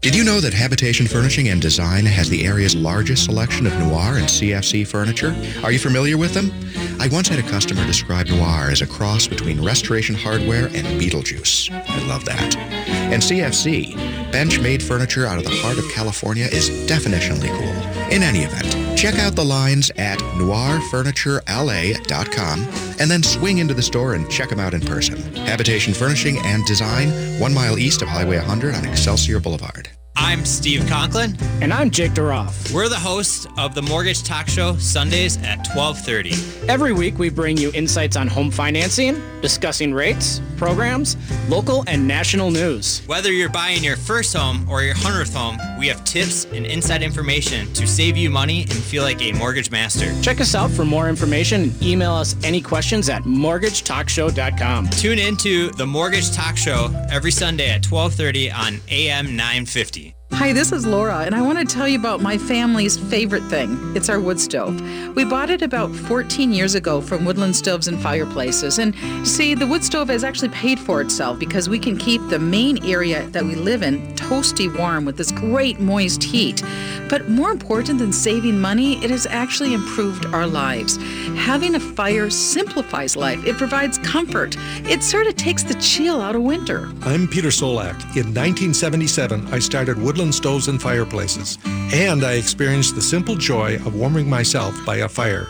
Did 0.00 0.16
you 0.16 0.24
know 0.24 0.40
that 0.40 0.54
Habitation 0.54 1.06
Furnishing 1.06 1.50
and 1.50 1.60
Design 1.60 2.06
has 2.06 2.30
the 2.30 2.46
area's 2.46 2.74
largest 2.74 3.26
selection 3.26 3.66
of 3.66 3.78
noir 3.78 4.16
and 4.16 4.26
CFC 4.26 4.86
furniture? 4.86 5.36
Are 5.62 5.70
you 5.70 5.78
familiar 5.78 6.16
with 6.16 6.32
them? 6.32 6.50
I 6.98 7.08
once 7.08 7.28
had 7.28 7.38
a 7.38 7.42
customer 7.42 7.84
describe 7.84 8.28
noir 8.28 8.70
as 8.70 8.80
a 8.80 8.86
cross 8.86 9.26
between 9.26 9.62
Restoration 9.62 10.14
Hardware 10.14 10.68
and 10.68 10.86
Beetlejuice. 10.98 11.70
I 11.70 12.06
love 12.06 12.24
that. 12.24 12.56
And 12.56 13.22
CFC, 13.22 13.94
bench-made 14.32 14.82
furniture 14.82 15.26
out 15.26 15.36
of 15.36 15.44
the 15.44 15.50
heart 15.56 15.76
of 15.76 15.84
California, 15.90 16.46
is 16.46 16.70
definitionally 16.88 17.50
cool. 17.58 18.10
In 18.10 18.22
any 18.22 18.44
event, 18.44 18.89
check 19.00 19.18
out 19.18 19.34
the 19.34 19.42
lines 19.42 19.90
at 19.96 20.18
noirfurniturela.com 20.18 22.60
and 23.00 23.10
then 23.10 23.22
swing 23.22 23.56
into 23.56 23.72
the 23.72 23.82
store 23.82 24.12
and 24.12 24.30
check 24.30 24.50
them 24.50 24.60
out 24.60 24.74
in 24.74 24.82
person. 24.82 25.16
Habitation 25.46 25.94
Furnishing 25.94 26.36
and 26.40 26.66
Design, 26.66 27.08
one 27.40 27.54
mile 27.54 27.78
east 27.78 28.02
of 28.02 28.08
Highway 28.08 28.36
100 28.36 28.74
on 28.74 28.84
Excelsior 28.84 29.40
Boulevard. 29.40 29.88
I'm 30.22 30.44
Steve 30.44 30.86
Conklin. 30.86 31.36
And 31.62 31.72
I'm 31.72 31.90
Jake 31.90 32.12
DeRoff. 32.12 32.72
We're 32.72 32.88
the 32.90 32.94
hosts 32.94 33.46
of 33.58 33.74
the 33.74 33.82
Mortgage 33.82 34.22
Talk 34.22 34.48
Show 34.48 34.76
Sundays 34.76 35.38
at 35.38 35.64
12:30. 35.64 36.68
Every 36.68 36.92
week 36.92 37.18
we 37.18 37.30
bring 37.30 37.56
you 37.56 37.72
insights 37.74 38.16
on 38.16 38.28
home 38.28 38.50
financing, 38.50 39.20
discussing 39.40 39.92
rates, 39.92 40.40
programs, 40.56 41.16
local 41.48 41.84
and 41.86 42.06
national 42.06 42.50
news. 42.50 43.00
Whether 43.06 43.32
you're 43.32 43.48
buying 43.48 43.82
your 43.82 43.96
first 43.96 44.36
home 44.36 44.68
or 44.68 44.82
your 44.82 44.94
100th 44.94 45.34
home, 45.34 45.58
we 45.78 45.88
have 45.88 46.04
tips 46.04 46.46
and 46.52 46.66
inside 46.66 47.02
information 47.02 47.72
to 47.72 47.86
save 47.86 48.16
you 48.16 48.28
money 48.30 48.62
and 48.62 48.74
feel 48.74 49.02
like 49.02 49.22
a 49.22 49.32
mortgage 49.32 49.70
master. 49.70 50.14
Check 50.22 50.40
us 50.40 50.54
out 50.54 50.70
for 50.70 50.84
more 50.84 51.08
information 51.08 51.62
and 51.62 51.82
email 51.82 52.12
us 52.12 52.36
any 52.44 52.60
questions 52.60 53.08
at 53.08 53.22
mortgagetalkshow.com. 53.24 54.90
Tune 54.90 55.18
in 55.18 55.36
to 55.38 55.70
the 55.70 55.86
Mortgage 55.86 56.30
Talk 56.30 56.58
Show 56.58 56.94
every 57.10 57.32
Sunday 57.32 57.70
at 57.70 57.82
12:30 57.82 58.50
on 58.50 58.80
AM 58.90 59.34
950. 59.34 60.09
Hi, 60.32 60.54
this 60.54 60.72
is 60.72 60.86
Laura, 60.86 61.18
and 61.18 61.34
I 61.34 61.42
want 61.42 61.58
to 61.58 61.66
tell 61.66 61.86
you 61.86 61.98
about 61.98 62.22
my 62.22 62.38
family's 62.38 62.96
favorite 62.96 63.42
thing. 63.50 63.78
It's 63.94 64.08
our 64.08 64.18
wood 64.18 64.40
stove. 64.40 64.80
We 65.14 65.24
bought 65.24 65.50
it 65.50 65.60
about 65.60 65.94
14 65.94 66.50
years 66.50 66.74
ago 66.74 67.02
from 67.02 67.26
Woodland 67.26 67.54
Stoves 67.54 67.88
and 67.88 68.00
Fireplaces. 68.00 68.78
And 68.78 68.94
see, 69.26 69.54
the 69.54 69.66
wood 69.66 69.84
stove 69.84 70.08
has 70.08 70.24
actually 70.24 70.48
paid 70.48 70.78
for 70.78 71.02
itself 71.02 71.38
because 71.38 71.68
we 71.68 71.78
can 71.78 71.98
keep 71.98 72.26
the 72.28 72.38
main 72.38 72.82
area 72.86 73.26
that 73.28 73.44
we 73.44 73.54
live 73.54 73.82
in 73.82 74.14
toasty 74.14 74.74
warm 74.78 75.04
with 75.04 75.18
this 75.18 75.30
great 75.30 75.78
moist 75.78 76.22
heat. 76.22 76.62
But 77.10 77.28
more 77.28 77.50
important 77.50 77.98
than 77.98 78.12
saving 78.12 78.58
money, 78.58 79.04
it 79.04 79.10
has 79.10 79.26
actually 79.26 79.74
improved 79.74 80.24
our 80.26 80.46
lives. 80.46 80.96
Having 81.36 81.74
a 81.74 81.80
fire 81.80 82.30
simplifies 82.30 83.14
life, 83.14 83.44
it 83.44 83.56
provides 83.56 83.98
comfort, 83.98 84.56
it 84.88 85.02
sort 85.02 85.26
of 85.26 85.36
takes 85.36 85.64
the 85.64 85.74
chill 85.74 86.22
out 86.22 86.36
of 86.36 86.42
winter. 86.42 86.88
I'm 87.02 87.28
Peter 87.28 87.48
Solak. 87.48 87.96
In 88.16 88.32
1977, 88.32 89.52
I 89.52 89.58
started 89.58 90.00
Woodland 90.00 90.19
Stoves 90.28 90.68
and 90.68 90.80
Fireplaces, 90.80 91.58
and 91.64 92.22
I 92.22 92.34
experienced 92.34 92.94
the 92.94 93.00
simple 93.00 93.36
joy 93.36 93.76
of 93.76 93.94
warming 93.94 94.28
myself 94.28 94.76
by 94.84 94.96
a 94.96 95.08
fire. 95.08 95.46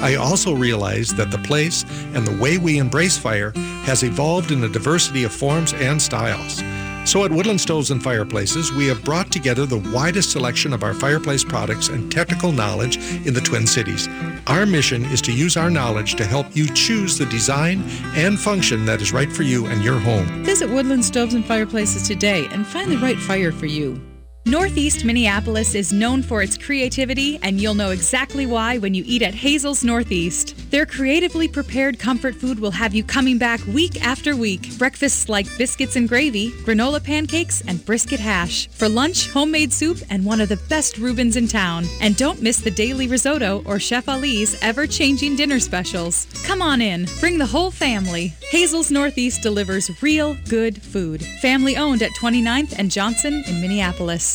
I 0.00 0.16
also 0.16 0.52
realized 0.54 1.16
that 1.16 1.30
the 1.30 1.38
place 1.38 1.84
and 2.14 2.26
the 2.26 2.38
way 2.38 2.58
we 2.58 2.76
embrace 2.76 3.16
fire 3.16 3.52
has 3.84 4.02
evolved 4.02 4.50
in 4.50 4.62
a 4.62 4.68
diversity 4.68 5.24
of 5.24 5.32
forms 5.32 5.72
and 5.72 6.00
styles. 6.00 6.62
So 7.10 7.24
at 7.24 7.32
Woodland 7.32 7.60
Stoves 7.60 7.90
and 7.90 8.02
Fireplaces, 8.02 8.72
we 8.72 8.86
have 8.88 9.02
brought 9.02 9.32
together 9.32 9.64
the 9.64 9.78
widest 9.92 10.32
selection 10.32 10.74
of 10.74 10.84
our 10.84 10.92
fireplace 10.92 11.42
products 11.42 11.88
and 11.88 12.12
technical 12.12 12.52
knowledge 12.52 12.98
in 13.26 13.32
the 13.32 13.40
Twin 13.40 13.66
Cities. 13.66 14.06
Our 14.46 14.66
mission 14.66 15.06
is 15.06 15.22
to 15.22 15.32
use 15.32 15.56
our 15.56 15.70
knowledge 15.70 16.14
to 16.16 16.24
help 16.26 16.54
you 16.54 16.66
choose 16.68 17.16
the 17.16 17.26
design 17.26 17.82
and 18.14 18.38
function 18.38 18.84
that 18.84 19.00
is 19.00 19.14
right 19.14 19.32
for 19.32 19.44
you 19.44 19.66
and 19.66 19.82
your 19.82 19.98
home. 19.98 20.44
Visit 20.44 20.68
Woodland 20.68 21.04
Stoves 21.04 21.32
and 21.32 21.44
Fireplaces 21.44 22.06
today 22.06 22.46
and 22.52 22.66
find 22.66 22.92
the 22.92 22.98
right 22.98 23.18
fire 23.18 23.50
for 23.50 23.66
you. 23.66 24.00
Northeast 24.46 25.04
Minneapolis 25.04 25.74
is 25.74 25.92
known 25.92 26.22
for 26.22 26.40
its 26.40 26.56
creativity, 26.56 27.38
and 27.42 27.60
you'll 27.60 27.74
know 27.74 27.90
exactly 27.90 28.46
why 28.46 28.78
when 28.78 28.94
you 28.94 29.04
eat 29.06 29.20
at 29.20 29.34
Hazel's 29.34 29.84
Northeast. 29.84 30.70
Their 30.70 30.86
creatively 30.86 31.46
prepared 31.46 31.98
comfort 31.98 32.34
food 32.34 32.58
will 32.58 32.70
have 32.70 32.94
you 32.94 33.04
coming 33.04 33.36
back 33.36 33.60
week 33.66 34.02
after 34.02 34.34
week. 34.34 34.78
Breakfasts 34.78 35.28
like 35.28 35.46
biscuits 35.58 35.96
and 35.96 36.08
gravy, 36.08 36.52
granola 36.64 37.04
pancakes, 37.04 37.60
and 37.66 37.84
brisket 37.84 38.18
hash. 38.18 38.66
For 38.68 38.88
lunch, 38.88 39.28
homemade 39.28 39.74
soup 39.74 39.98
and 40.08 40.24
one 40.24 40.40
of 40.40 40.48
the 40.48 40.56
best 40.70 40.96
Reubens 40.96 41.36
in 41.36 41.46
town. 41.46 41.84
And 42.00 42.16
don't 42.16 42.40
miss 42.40 42.60
the 42.60 42.70
daily 42.70 43.08
risotto 43.08 43.62
or 43.66 43.78
Chef 43.78 44.08
Ali's 44.08 44.60
ever 44.62 44.86
changing 44.86 45.36
dinner 45.36 45.60
specials. 45.60 46.26
Come 46.46 46.62
on 46.62 46.80
in, 46.80 47.06
bring 47.20 47.36
the 47.36 47.46
whole 47.46 47.70
family. 47.70 48.32
Hazel's 48.50 48.90
Northeast 48.90 49.42
delivers 49.42 50.02
real 50.02 50.34
good 50.48 50.80
food. 50.80 51.22
Family 51.42 51.76
owned 51.76 52.02
at 52.02 52.12
29th 52.12 52.78
and 52.78 52.90
Johnson 52.90 53.44
in 53.46 53.60
Minneapolis. 53.60 54.29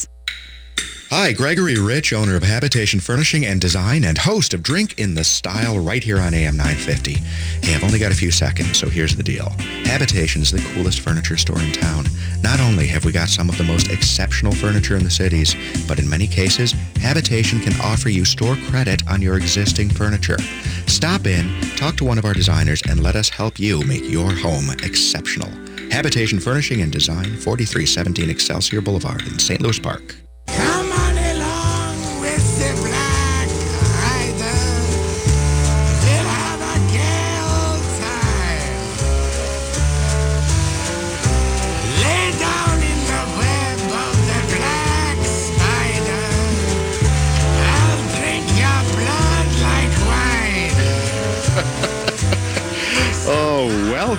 Hi, 1.11 1.33
Gregory 1.33 1.77
Rich, 1.77 2.13
owner 2.13 2.35
of 2.35 2.41
Habitation 2.41 2.99
Furnishing 2.99 3.45
and 3.45 3.61
Design 3.61 4.03
and 4.05 4.17
host 4.17 4.55
of 4.55 4.63
Drink 4.63 4.97
in 4.97 5.13
the 5.13 5.23
Style 5.23 5.77
right 5.77 6.03
here 6.03 6.19
on 6.19 6.33
AM 6.33 6.57
950. 6.57 7.13
Hey, 7.61 7.75
I've 7.75 7.83
only 7.83 7.99
got 7.99 8.11
a 8.11 8.15
few 8.15 8.31
seconds, 8.31 8.79
so 8.79 8.89
here's 8.89 9.15
the 9.15 9.21
deal. 9.21 9.49
Habitation 9.85 10.41
is 10.41 10.49
the 10.49 10.67
coolest 10.73 11.01
furniture 11.01 11.37
store 11.37 11.61
in 11.61 11.71
town. 11.71 12.05
Not 12.41 12.59
only 12.59 12.87
have 12.87 13.05
we 13.05 13.11
got 13.11 13.29
some 13.29 13.49
of 13.49 13.57
the 13.59 13.63
most 13.63 13.91
exceptional 13.91 14.51
furniture 14.51 14.97
in 14.97 15.03
the 15.03 15.11
cities, 15.11 15.55
but 15.87 15.99
in 15.99 16.09
many 16.09 16.25
cases, 16.25 16.71
Habitation 16.95 17.59
can 17.59 17.79
offer 17.81 18.09
you 18.09 18.25
store 18.25 18.55
credit 18.67 19.07
on 19.07 19.21
your 19.21 19.37
existing 19.37 19.91
furniture. 19.91 20.39
Stop 20.87 21.27
in, 21.27 21.61
talk 21.77 21.97
to 21.97 22.03
one 22.03 22.17
of 22.17 22.25
our 22.25 22.33
designers, 22.33 22.81
and 22.89 23.03
let 23.03 23.15
us 23.15 23.29
help 23.29 23.59
you 23.59 23.83
make 23.83 24.09
your 24.09 24.31
home 24.31 24.71
exceptional. 24.81 25.51
Habitation 25.91 26.39
Furnishing 26.39 26.81
and 26.81 26.91
Design, 26.91 27.37
4317 27.37 28.27
Excelsior 28.31 28.81
Boulevard 28.81 29.21
in 29.21 29.37
St. 29.37 29.61
Louis 29.61 29.77
Park. 29.77 30.15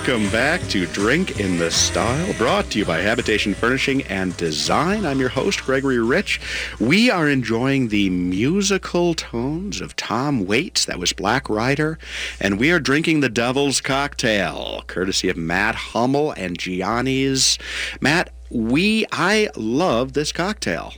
Welcome 0.07 0.31
back 0.31 0.61
to 0.69 0.85
Drink 0.85 1.37
in 1.37 1.57
the 1.57 1.69
Style, 1.69 2.33
brought 2.37 2.71
to 2.71 2.79
you 2.79 2.85
by 2.85 2.99
Habitation 2.99 3.53
Furnishing 3.53 4.03
and 4.03 4.37
Design. 4.37 5.05
I'm 5.05 5.19
your 5.19 5.27
host, 5.27 5.65
Gregory 5.65 5.99
Rich. 5.99 6.39
We 6.79 7.11
are 7.11 7.27
enjoying 7.27 7.89
the 7.89 8.09
musical 8.09 9.13
tones 9.15 9.81
of 9.81 9.97
Tom 9.97 10.45
Waits, 10.45 10.85
that 10.85 10.97
was 10.97 11.11
Black 11.11 11.49
Rider, 11.49 11.99
and 12.39 12.57
we 12.57 12.71
are 12.71 12.79
drinking 12.79 13.19
the 13.19 13.27
Devil's 13.27 13.81
Cocktail, 13.81 14.85
courtesy 14.87 15.27
of 15.27 15.35
Matt 15.35 15.75
Hummel 15.75 16.31
and 16.31 16.57
Gianni's. 16.57 17.57
Matt, 17.99 18.31
we, 18.49 19.05
I 19.11 19.49
love 19.57 20.13
this 20.13 20.31
cocktail. 20.31 20.93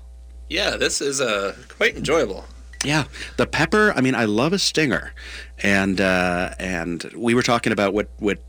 Yeah, 0.49 0.77
this 0.77 1.01
is 1.01 1.19
uh, 1.19 1.55
quite 1.67 1.95
enjoyable. 1.95 2.45
Yeah, 2.85 3.05
the 3.37 3.47
pepper. 3.47 3.91
I 3.95 4.01
mean, 4.01 4.13
I 4.13 4.25
love 4.25 4.53
a 4.53 4.59
stinger, 4.59 5.13
and 5.63 5.99
uh, 5.99 6.53
and 6.59 7.03
we 7.15 7.33
were 7.33 7.43
talking 7.43 7.73
about 7.73 7.93
what 7.93 8.09
what 8.19 8.39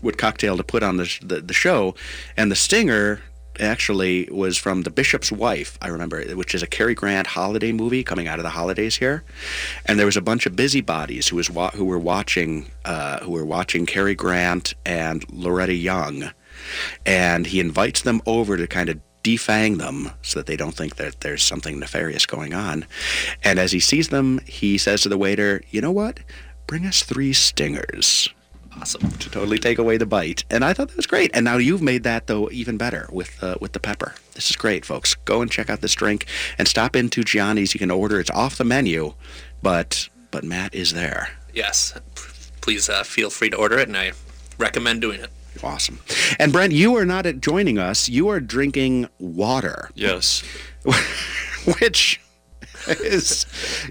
what 0.00 0.18
cocktail 0.18 0.56
to 0.56 0.64
put 0.64 0.82
on 0.82 0.96
the, 0.96 1.18
the 1.22 1.40
the 1.40 1.54
show, 1.54 1.94
and 2.36 2.50
the 2.50 2.56
stinger 2.56 3.22
actually 3.60 4.28
was 4.30 4.58
from 4.58 4.82
The 4.82 4.90
Bishop's 4.90 5.32
Wife. 5.32 5.78
I 5.80 5.88
remember, 5.88 6.22
which 6.36 6.54
is 6.54 6.62
a 6.62 6.66
Cary 6.66 6.94
Grant 6.94 7.26
holiday 7.26 7.72
movie 7.72 8.04
coming 8.04 8.28
out 8.28 8.38
of 8.38 8.42
the 8.42 8.50
holidays 8.50 8.96
here, 8.96 9.24
and 9.86 9.98
there 9.98 10.06
was 10.06 10.16
a 10.16 10.22
bunch 10.22 10.46
of 10.46 10.56
busybodies 10.56 11.28
who 11.28 11.36
was 11.36 11.50
wa- 11.50 11.70
who 11.70 11.84
were 11.84 11.98
watching 11.98 12.70
uh, 12.84 13.20
who 13.20 13.32
were 13.32 13.44
watching 13.44 13.86
Cary 13.86 14.14
Grant 14.14 14.74
and 14.84 15.24
Loretta 15.30 15.74
Young, 15.74 16.30
and 17.04 17.46
he 17.46 17.60
invites 17.60 18.02
them 18.02 18.20
over 18.26 18.56
to 18.56 18.66
kind 18.66 18.88
of 18.88 19.00
defang 19.22 19.78
them 19.78 20.10
so 20.22 20.38
that 20.38 20.46
they 20.46 20.56
don't 20.56 20.74
think 20.74 20.96
that 20.96 21.20
there's 21.20 21.42
something 21.42 21.80
nefarious 21.80 22.26
going 22.26 22.54
on. 22.54 22.86
And 23.42 23.58
as 23.58 23.72
he 23.72 23.80
sees 23.80 24.08
them, 24.08 24.38
he 24.46 24.78
says 24.78 25.00
to 25.02 25.08
the 25.08 25.18
waiter, 25.18 25.62
"You 25.70 25.80
know 25.80 25.92
what? 25.92 26.20
Bring 26.66 26.86
us 26.86 27.02
three 27.02 27.32
stingers." 27.32 28.28
Awesome. 28.80 29.10
To 29.10 29.30
totally 29.30 29.58
take 29.58 29.78
away 29.78 29.96
the 29.96 30.06
bite. 30.06 30.44
And 30.50 30.64
I 30.64 30.72
thought 30.72 30.88
that 30.88 30.96
was 30.96 31.06
great. 31.06 31.30
And 31.34 31.44
now 31.44 31.56
you've 31.56 31.82
made 31.82 32.02
that 32.04 32.26
though 32.26 32.50
even 32.50 32.76
better 32.76 33.08
with 33.10 33.42
uh, 33.42 33.56
with 33.60 33.72
the 33.72 33.80
pepper. 33.80 34.14
This 34.34 34.50
is 34.50 34.56
great, 34.56 34.84
folks. 34.84 35.14
Go 35.14 35.40
and 35.42 35.50
check 35.50 35.70
out 35.70 35.80
this 35.80 35.94
drink 35.94 36.26
and 36.58 36.68
stop 36.68 36.94
into 36.94 37.22
Gianni's. 37.22 37.74
You 37.74 37.78
can 37.80 37.90
order. 37.90 38.20
It's 38.20 38.30
off 38.30 38.58
the 38.58 38.64
menu, 38.64 39.14
but 39.62 40.08
but 40.30 40.44
Matt 40.44 40.74
is 40.74 40.92
there. 40.92 41.30
Yes. 41.54 41.94
P- 42.14 42.22
Please 42.60 42.88
uh, 42.88 43.04
feel 43.04 43.30
free 43.30 43.48
to 43.50 43.56
order 43.56 43.78
it, 43.78 43.86
and 43.88 43.96
I 43.96 44.12
recommend 44.58 45.00
doing 45.00 45.20
it. 45.20 45.30
Awesome. 45.62 46.00
And 46.38 46.52
Brent, 46.52 46.72
you 46.72 46.96
are 46.96 47.06
not 47.06 47.24
at 47.26 47.40
joining 47.40 47.78
us. 47.78 48.08
You 48.08 48.28
are 48.28 48.40
drinking 48.40 49.08
water. 49.18 49.88
Yes. 49.94 50.42
which 51.80 52.20
is, 52.88 53.46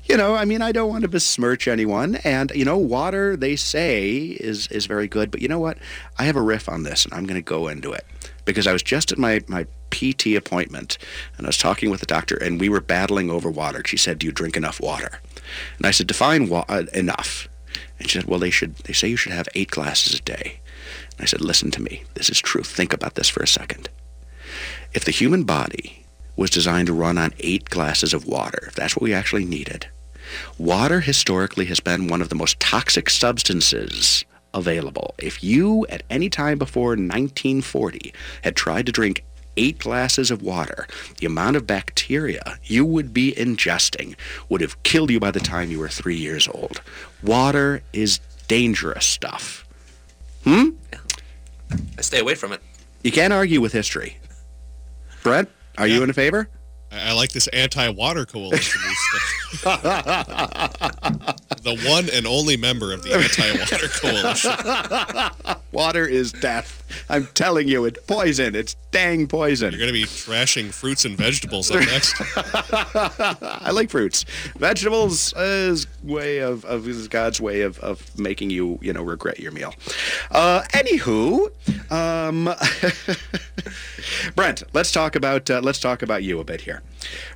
you 0.06 0.18
know, 0.18 0.36
I 0.36 0.46
mean, 0.46 0.62
I 0.62 0.72
don't 0.72 0.90
want 0.90 1.04
to 1.04 1.08
besmirch 1.08 1.68
anyone, 1.68 2.16
and 2.24 2.52
you 2.56 2.66
know, 2.66 2.78
water 2.78 3.36
they 3.36 3.56
say 3.56 4.18
is 4.18 4.68
is 4.68 4.86
very 4.86 5.08
good, 5.08 5.32
but 5.32 5.42
you 5.42 5.48
know 5.48 5.60
what? 5.60 5.78
I 6.18 6.24
have 6.24 6.36
a 6.36 6.42
riff 6.42 6.70
on 6.70 6.84
this, 6.84 7.06
and 7.06 7.14
I'm 7.14 7.26
going 7.26 7.40
to 7.40 7.42
go 7.42 7.68
into 7.68 7.92
it 7.92 8.06
because 8.46 8.68
I 8.68 8.74
was 8.74 8.84
just 8.84 9.12
at 9.12 9.18
my 9.18 9.42
my 9.48 9.66
PT 9.92 10.36
appointment, 10.36 10.98
and 11.38 11.46
I 11.46 11.50
was 11.50 11.58
talking 11.58 11.90
with 11.90 12.00
the 12.00 12.06
doctor, 12.06 12.36
and 12.36 12.60
we 12.60 12.70
were 12.70 12.82
battling 12.82 13.30
over 13.30 13.50
water. 13.50 13.82
She 13.86 13.98
said, 13.98 14.20
"Do 14.20 14.28
you 14.28 14.32
drink 14.32 14.58
enough 14.58 14.80
water?" 14.80 15.20
And 15.78 15.86
I 15.86 15.92
said, 15.92 16.08
"Define 16.08 16.50
wa- 16.50 16.66
uh, 16.68 16.84
enough." 16.94 17.48
And 18.00 18.10
she 18.10 18.20
said, 18.20 18.28
"Well, 18.28 18.40
they 18.40 18.50
should. 18.50 18.76
They 18.78 18.94
say 18.94 19.08
you 19.08 19.18
should 19.18 19.32
have 19.32 19.50
eight 19.56 19.72
glasses 19.72 20.20
a 20.20 20.22
day." 20.22 20.60
And 21.18 21.22
I 21.22 21.26
said, 21.26 21.42
"Listen 21.42 21.72
to 21.72 21.82
me. 21.82 22.04
This 22.14 22.30
is 22.30 22.40
truth. 22.40 22.68
Think 22.68 22.94
about 22.94 23.16
this 23.16 23.30
for 23.30 23.44
a 23.44 23.48
second. 23.48 23.90
If 24.94 25.04
the 25.04 25.12
human 25.12 25.44
body 25.44 26.05
was 26.36 26.50
designed 26.50 26.88
to 26.88 26.94
run 26.94 27.18
on 27.18 27.34
eight 27.40 27.70
glasses 27.70 28.14
of 28.14 28.26
water, 28.26 28.72
that's 28.76 28.96
what 28.96 29.04
we 29.04 29.14
actually 29.14 29.46
needed, 29.46 29.88
water 30.58 31.02
historically 31.02 31.66
has 31.66 31.80
been 31.80 32.08
one 32.08 32.22
of 32.22 32.30
the 32.30 32.36
most 32.36 32.60
toxic 32.60 33.10
substances 33.10 34.26
available. 34.54 35.14
If 35.18 35.44
you, 35.44 35.86
at 35.90 36.04
any 36.10 36.30
time 36.30 36.58
before 36.58 36.90
1940, 36.90 38.14
had 38.44 38.56
tried 38.56 38.86
to 38.86 38.92
drink 38.92 39.24
eight 39.58 39.80
glasses 39.80 40.32
of 40.32 40.42
water, 40.42 40.88
the 41.20 41.26
amount 41.26 41.56
of 41.56 41.68
bacteria 41.68 42.58
you 42.64 42.86
would 42.86 43.14
be 43.14 43.34
ingesting 43.34 44.16
would 44.50 44.62
have 44.62 44.82
killed 44.84 45.10
you 45.10 45.20
by 45.20 45.32
the 45.32 45.40
time 45.40 45.72
you 45.72 45.80
were 45.80 45.90
three 45.90 46.18
years 46.18 46.48
old. 46.48 46.82
Water 47.24 47.82
is 47.94 48.20
dangerous 48.48 49.06
stuff. 49.06 49.66
Hmm? 50.44 50.70
I 51.98 52.02
stay 52.02 52.20
away 52.20 52.36
from 52.36 52.52
it. 52.52 52.62
You 53.04 53.12
can't 53.12 53.34
argue 53.34 53.62
with 53.62 53.74
history. 53.74 54.18
Brent, 55.24 55.50
are 55.78 55.88
you 55.88 56.04
in 56.04 56.14
favor? 56.14 56.50
I, 56.92 57.10
I 57.10 57.12
like 57.14 57.32
this 57.32 57.48
anti-water 57.48 58.26
coalition. 58.26 58.82
the 61.66 61.82
one 61.88 62.10
and 62.14 62.28
only 62.28 62.58
member 62.58 62.94
of 62.94 63.04
the 63.04 63.14
Anti-Water 63.14 63.88
Coalition. 63.88 65.56
Water 65.72 66.06
is 66.06 66.32
death. 66.32 66.84
I'm 67.10 67.28
telling 67.34 67.68
you, 67.68 67.86
it's 67.86 68.00
poison. 68.06 68.56
It's 68.56 68.76
dang 68.92 69.28
poison. 69.28 69.72
You're 69.72 69.80
going 69.80 69.94
to 69.94 69.94
be 69.94 70.04
trashing 70.04 70.74
fruits 70.74 71.06
and 71.06 71.18
vegetables 71.18 71.72
up 71.72 71.80
next. 71.82 72.16
I 72.36 73.72
like 73.72 73.90
fruits. 73.90 74.26
Vegetables 74.58 75.34
is 75.34 75.88
way 76.04 76.40
of, 76.40 76.64
of 76.66 76.88
is 76.88 77.08
God's 77.08 77.42
way 77.42 77.62
of, 77.62 77.80
of 77.80 78.18
making 78.18 78.52
you, 78.52 78.80
you 78.82 78.94
know, 78.94 79.04
regret 79.04 79.40
your 79.40 79.52
meal. 79.52 79.74
Uh, 80.32 80.62
anywho, 80.70 81.50
um, 81.92 82.46
Brent, 84.36 84.64
let's 84.74 84.92
talk 84.92 85.16
about 85.16 85.50
uh, 85.50 85.62
let's 85.62 85.80
talk 85.80 86.02
about 86.02 86.24
you 86.24 86.40
a 86.40 86.44
bit 86.44 86.62
here. 86.62 86.82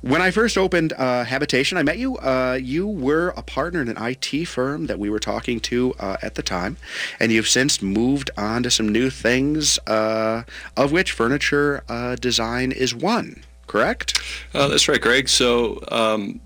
When 0.02 0.20
I 0.20 0.30
first 0.30 0.58
opened 0.58 0.92
uh, 0.94 1.24
Habitation, 1.24 1.78
I 1.78 1.82
met 1.82 1.98
you. 1.98 2.16
Uh, 2.18 2.58
you 2.60 2.86
were 2.86 3.28
a 3.36 3.42
partner 3.42 3.80
in 3.80 3.88
an 3.88 3.96
IT 3.98 4.46
firm 4.46 4.86
that 4.86 4.98
we 4.98 5.10
were 5.10 5.18
talking 5.18 5.60
to 5.60 5.94
uh, 5.98 6.16
at 6.22 6.34
the 6.34 6.42
time, 6.42 6.76
and 7.18 7.32
you've 7.32 7.48
since 7.48 7.82
moved 7.82 8.30
on 8.36 8.62
to 8.62 8.70
some 8.70 8.88
new 8.88 9.10
things, 9.10 9.78
uh, 9.86 10.44
of 10.76 10.92
which 10.92 11.12
furniture 11.12 11.82
uh, 11.88 12.16
design 12.16 12.72
is 12.72 12.94
one. 12.94 13.42
Correct? 13.66 14.20
That's 14.52 14.88
right, 14.88 15.00
Greg. 15.00 15.28
So 15.28 15.80
um, 15.92 16.40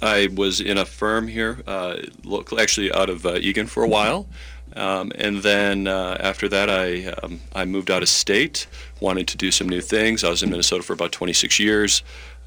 I 0.00 0.28
was 0.34 0.60
in 0.60 0.78
a 0.78 0.86
firm 0.86 1.28
here, 1.28 1.62
actually 2.58 2.90
out 2.92 3.10
of 3.10 3.26
Eagan 3.26 3.66
for 3.66 3.82
a 3.82 3.88
while. 3.88 4.26
Um, 4.76 5.10
and 5.14 5.38
then 5.38 5.86
uh, 5.88 6.16
after 6.20 6.48
that, 6.48 6.68
I, 6.70 7.06
um, 7.22 7.40
I 7.54 7.64
moved 7.64 7.90
out 7.90 8.02
of 8.02 8.08
state, 8.08 8.66
wanted 9.00 9.26
to 9.28 9.36
do 9.36 9.50
some 9.50 9.68
new 9.68 9.80
things. 9.80 10.22
I 10.22 10.28
was 10.30 10.42
in 10.42 10.50
Minnesota 10.50 10.82
for 10.82 10.92
about 10.92 11.12
26 11.12 11.58
years. 11.58 12.02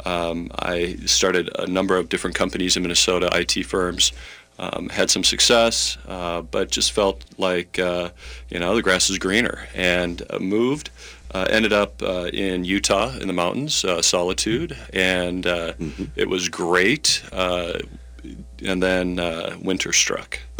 Um, 0.06 0.50
I 0.60 0.96
started 1.06 1.50
a 1.58 1.68
number 1.68 1.98
of 1.98 2.08
different 2.10 2.36
companies 2.36 2.78
in 2.78 2.84
Minnesota, 2.84 3.30
IT 3.34 3.66
firms. 3.66 4.12
Um, 4.60 4.90
had 4.90 5.10
some 5.10 5.24
success, 5.24 5.98
uh, 6.06 6.42
but 6.42 6.70
just 6.70 6.92
felt 6.92 7.24
like 7.38 7.80
uh, 7.80 8.10
you 8.50 8.60
know 8.60 8.76
the 8.76 8.82
grass 8.82 9.10
is 9.10 9.18
greener, 9.18 9.68
and 9.74 10.22
uh, 10.30 10.38
moved. 10.40 10.90
Uh, 11.34 11.46
ended 11.50 11.72
up 11.72 12.02
uh, 12.04 12.30
in 12.34 12.66
Utah 12.66 13.16
in 13.22 13.28
the 13.28 13.34
mountains, 13.34 13.86
uh, 13.86 14.02
Solitude, 14.02 14.76
and 14.92 15.46
Mm-hmm. 15.46 16.04
it 16.18 16.28
was 16.28 16.50
great. 16.50 17.24
and 17.32 18.84
then 18.84 19.16
winter 19.64 19.94
struck. 19.94 20.40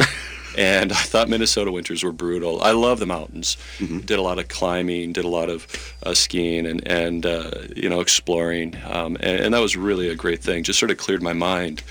and 0.56 0.92
I 0.92 1.02
thought 1.02 1.28
Minnesota 1.28 1.70
winters 1.72 2.02
were 2.02 2.12
brutal. 2.12 2.62
I 2.62 2.72
love 2.72 2.98
the 2.98 3.06
mountains. 3.06 3.56
Did 4.00 4.18
a 4.18 4.22
lot 4.22 4.38
of 4.38 4.48
climbing, 4.48 5.12
did 5.12 5.24
a 5.24 5.28
lot 5.28 5.48
of 5.48 5.66
uh, 6.02 6.14
skiing, 6.14 6.66
and 6.66 6.86
and 6.86 7.26
uh, 7.26 7.50
you 7.76 7.88
know 7.88 8.00
exploring, 8.00 8.76
um, 8.86 9.16
and, 9.20 9.40
and 9.40 9.54
that 9.54 9.60
was 9.60 9.76
really 9.76 10.08
a 10.08 10.14
great 10.14 10.42
thing. 10.42 10.64
Just 10.64 10.78
sort 10.78 10.90
of 10.90 10.98
cleared 10.98 11.22
my 11.22 11.32
mind, 11.32 11.82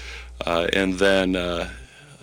uh, 0.45 0.67
and 0.73 0.95
then 0.95 1.35
uh, 1.35 1.69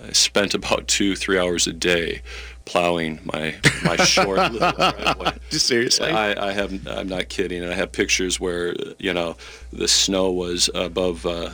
I 0.06 0.12
spent 0.12 0.54
about 0.54 0.86
two 0.88 1.16
three 1.16 1.38
hours 1.38 1.66
a 1.66 1.72
day 1.72 2.22
plowing 2.66 3.20
my 3.24 3.54
my 3.84 3.96
short 4.04 4.38
little 4.52 4.72
driveway. 4.72 5.32
Seriously? 5.50 6.10
I, 6.10 6.48
I 6.48 6.52
have 6.52 6.86
I'm 6.86 7.08
not 7.08 7.28
kidding. 7.30 7.64
I 7.64 7.72
have 7.74 7.92
pictures 7.92 8.38
where 8.38 8.74
you 8.98 9.12
know 9.14 9.36
the 9.72 9.88
snow 9.88 10.30
was 10.30 10.68
above 10.74 11.24
uh, 11.26 11.50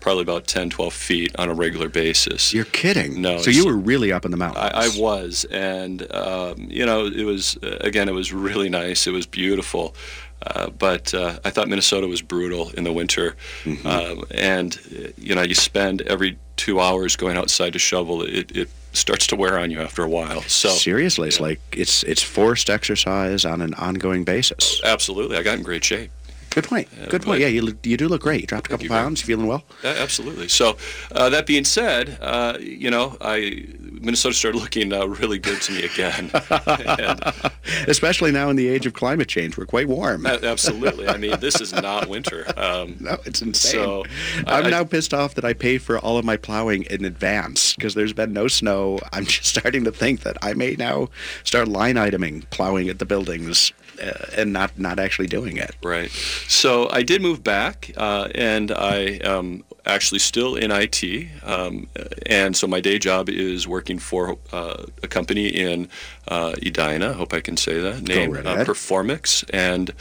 probably 0.00 0.22
about 0.22 0.46
10, 0.46 0.70
12 0.70 0.92
feet 0.92 1.36
on 1.38 1.48
a 1.48 1.54
regular 1.54 1.88
basis. 1.88 2.52
You're 2.54 2.64
kidding. 2.64 3.20
No. 3.20 3.38
So 3.38 3.50
you 3.50 3.66
were 3.66 3.76
really 3.76 4.12
up 4.12 4.24
in 4.24 4.30
the 4.30 4.36
mountains. 4.36 4.64
I, 4.72 4.86
I 4.86 4.88
was, 4.98 5.44
and 5.50 6.10
um, 6.12 6.66
you 6.70 6.84
know, 6.86 7.06
it 7.06 7.24
was 7.24 7.56
again, 7.62 8.08
it 8.08 8.12
was 8.14 8.32
really 8.32 8.68
nice. 8.68 9.06
It 9.06 9.12
was 9.12 9.26
beautiful. 9.26 9.94
Uh, 10.42 10.68
but 10.70 11.12
uh, 11.14 11.38
I 11.44 11.50
thought 11.50 11.66
Minnesota 11.68 12.06
was 12.06 12.20
brutal 12.22 12.70
in 12.70 12.84
the 12.84 12.92
winter, 12.92 13.36
Mm-hmm. 13.64 13.86
um, 13.86 14.24
and 14.30 14.78
you 15.18 15.34
know 15.34 15.42
you 15.42 15.54
spend 15.54 16.02
every 16.02 16.38
two 16.56 16.78
hours 16.78 17.16
going 17.16 17.36
outside 17.36 17.72
to 17.72 17.78
shovel. 17.78 18.22
It, 18.22 18.54
it 18.54 18.68
starts 18.96 19.26
to 19.28 19.36
wear 19.36 19.58
on 19.58 19.70
you 19.70 19.80
after 19.80 20.02
a 20.02 20.08
while. 20.08 20.42
So 20.42 20.70
Seriously, 20.70 21.28
it's 21.28 21.40
like 21.40 21.60
it's 21.72 22.02
it's 22.04 22.22
forced 22.22 22.70
exercise 22.70 23.44
on 23.44 23.60
an 23.62 23.74
ongoing 23.74 24.24
basis. 24.24 24.80
absolutely, 24.84 25.36
I 25.36 25.42
got 25.42 25.58
in 25.58 25.62
great 25.62 25.84
shape. 25.84 26.10
Good 26.56 26.64
point. 26.64 26.88
Good 27.10 27.22
point. 27.22 27.24
but- 27.26 27.40
Yeah, 27.40 27.48
you 27.48 27.60
look- 27.60 27.84
you 27.84 27.98
do 27.98 28.08
look 28.08 28.22
great. 28.22 28.40
You 28.40 28.46
dropped 28.46 28.68
a 28.68 28.70
couple 28.70 28.88
pounds. 28.88 28.90
you 28.98 29.04
pounds. 29.04 29.20
Feeling 29.22 29.46
well. 29.46 29.62
Yeah, 29.84 29.90
absolutely. 29.98 30.48
So, 30.48 30.78
uh, 31.12 31.28
that 31.28 31.44
being 31.44 31.64
said, 31.66 32.16
uh, 32.22 32.56
you 32.58 32.90
know, 32.90 33.18
I 33.20 33.66
Minnesota 34.00 34.34
started 34.34 34.58
looking 34.58 34.90
uh, 34.92 35.04
really 35.06 35.38
good 35.38 35.60
to 35.62 35.72
me 35.72 35.84
again. 35.84 36.30
and, 36.98 37.20
Especially 37.88 38.30
now 38.32 38.48
in 38.50 38.56
the 38.56 38.68
age 38.68 38.86
of 38.86 38.94
climate 38.94 39.28
change, 39.28 39.56
we're 39.58 39.66
quite 39.66 39.86
warm. 39.88 40.24
absolutely. 40.26 41.08
I 41.08 41.16
mean, 41.18 41.38
this 41.40 41.60
is 41.60 41.72
not 41.74 42.08
winter. 42.08 42.46
Um, 42.56 42.96
No, 43.00 43.18
it's 43.26 43.42
insane. 43.42 43.72
So, 43.72 44.04
I'm 44.46 44.64
I- 44.66 44.70
now 44.70 44.84
pissed 44.84 45.12
off 45.12 45.34
that 45.34 45.44
I 45.44 45.52
pay 45.52 45.76
for 45.78 45.98
all 45.98 46.16
of 46.16 46.24
my 46.24 46.36
plowing 46.38 46.84
in 46.84 47.04
advance 47.04 47.74
because 47.74 47.94
there's 47.94 48.12
been 48.14 48.32
no 48.32 48.48
snow. 48.48 48.98
I'm 49.12 49.26
just 49.36 49.44
starting 49.46 49.84
to 49.84 49.92
think 49.92 50.20
that 50.22 50.36
I 50.42 50.54
may 50.54 50.74
now 50.78 51.08
start 51.44 51.68
line 51.68 51.96
iteming 51.96 52.48
plowing 52.50 52.88
at 52.88 52.98
the 52.98 53.04
buildings 53.06 53.72
uh, 54.02 54.26
and 54.36 54.52
not 54.52 54.78
not 54.78 54.98
actually 54.98 55.28
doing 55.28 55.56
it. 55.56 55.74
Right. 55.82 56.10
So 56.48 56.88
I 56.90 57.02
did 57.02 57.22
move 57.22 57.42
back, 57.42 57.90
uh, 57.96 58.28
and 58.34 58.70
I 58.72 59.20
am 59.22 59.64
actually 59.86 60.18
still 60.18 60.56
in 60.56 60.70
IT. 60.70 61.02
Um, 61.44 61.88
and 62.26 62.56
so 62.56 62.66
my 62.66 62.80
day 62.80 62.98
job 62.98 63.28
is 63.28 63.66
working 63.68 63.98
for 63.98 64.36
uh, 64.52 64.84
a 65.02 65.08
company 65.08 65.46
in 65.46 65.88
uh, 66.28 66.54
Edina. 66.60 67.10
I 67.10 67.12
hope 67.12 67.32
I 67.32 67.40
can 67.40 67.56
say 67.56 67.80
that 67.80 68.02
name. 68.02 68.32
right 68.32 68.46
uh. 68.46 68.64
Performix. 68.64 69.44
And 69.52 69.92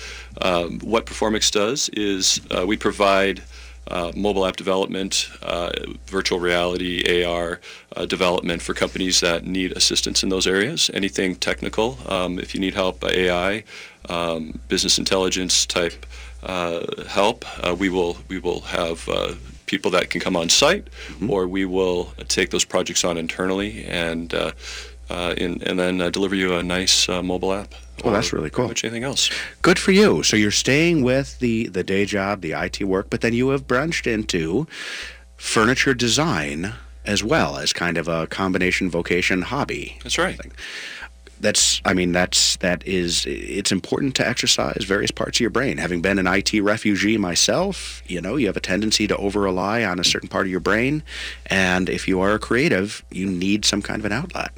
um, 0.41 0.79
what 0.79 1.05
Performix 1.05 1.51
does 1.51 1.89
is 1.89 2.41
uh, 2.55 2.65
we 2.65 2.77
provide. 2.77 3.43
Uh, 3.87 4.11
mobile 4.15 4.47
app 4.47 4.55
development, 4.55 5.29
uh, 5.43 5.69
virtual 6.07 6.39
reality, 6.39 7.23
AR 7.23 7.59
uh, 7.95 8.05
development 8.05 8.59
for 8.61 8.73
companies 8.73 9.19
that 9.19 9.45
need 9.45 9.71
assistance 9.73 10.23
in 10.23 10.29
those 10.29 10.47
areas. 10.47 10.89
Anything 10.93 11.35
technical, 11.35 11.99
um, 12.07 12.39
if 12.39 12.55
you 12.55 12.59
need 12.59 12.73
help, 12.73 13.03
AI, 13.03 13.63
um, 14.09 14.59
business 14.69 14.97
intelligence 14.97 15.67
type 15.67 16.05
uh, 16.41 17.03
help, 17.07 17.45
uh, 17.63 17.75
we 17.75 17.89
will 17.89 18.17
we 18.27 18.39
will 18.39 18.61
have 18.61 19.07
uh, 19.09 19.33
people 19.67 19.91
that 19.91 20.09
can 20.09 20.19
come 20.19 20.35
on 20.35 20.49
site, 20.49 20.87
or 21.27 21.47
we 21.47 21.65
will 21.65 22.05
take 22.27 22.49
those 22.49 22.65
projects 22.65 23.03
on 23.03 23.17
internally 23.17 23.85
and 23.85 24.33
uh, 25.09 25.33
in, 25.37 25.61
and 25.63 25.77
then 25.79 26.01
uh, 26.01 26.09
deliver 26.09 26.35
you 26.35 26.55
a 26.55 26.63
nice 26.63 27.07
uh, 27.09 27.21
mobile 27.21 27.53
app. 27.53 27.73
Well, 28.03 28.13
that's 28.13 28.33
really 28.33 28.49
cool. 28.49 28.67
Much 28.67 28.83
anything 28.83 29.03
else? 29.03 29.29
Good 29.61 29.79
for 29.79 29.91
you. 29.91 30.21
So 30.21 30.35
you're 30.35 30.51
staying 30.51 31.03
with 31.03 31.39
the 31.39 31.67
the 31.67 31.83
day 31.83 32.05
job, 32.05 32.41
the 32.41 32.51
IT 32.51 32.83
work, 32.83 33.09
but 33.09 33.21
then 33.21 33.33
you 33.33 33.49
have 33.49 33.67
branched 33.67 34.05
into 34.05 34.67
furniture 35.37 35.93
design 35.93 36.73
as 37.05 37.23
well 37.23 37.57
as 37.57 37.71
kind 37.73 37.97
of 37.97 38.07
a 38.07 38.27
combination 38.27 38.89
vocation 38.89 39.43
hobby. 39.43 39.97
That's 40.03 40.17
right. 40.17 40.39
That's 41.39 41.81
I 41.85 41.93
mean 41.93 42.11
that's 42.11 42.55
that 42.57 42.85
is 42.87 43.25
it's 43.27 43.71
important 43.71 44.15
to 44.15 44.27
exercise 44.27 44.83
various 44.85 45.11
parts 45.11 45.37
of 45.37 45.41
your 45.41 45.49
brain. 45.49 45.77
Having 45.77 46.01
been 46.01 46.17
an 46.17 46.27
IT 46.27 46.53
refugee 46.61 47.17
myself, 47.17 48.01
you 48.07 48.21
know, 48.21 48.35
you 48.35 48.47
have 48.47 48.57
a 48.57 48.61
tendency 48.61 49.07
to 49.07 49.17
over 49.17 49.41
rely 49.41 49.83
on 49.83 49.99
a 49.99 50.03
certain 50.03 50.29
part 50.29 50.45
of 50.45 50.51
your 50.51 50.59
brain 50.59 51.03
and 51.47 51.89
if 51.89 52.07
you 52.07 52.21
are 52.21 52.33
a 52.33 52.39
creative, 52.39 53.03
you 53.11 53.27
need 53.27 53.65
some 53.65 53.81
kind 53.81 53.99
of 53.99 54.05
an 54.05 54.11
outlet. 54.11 54.51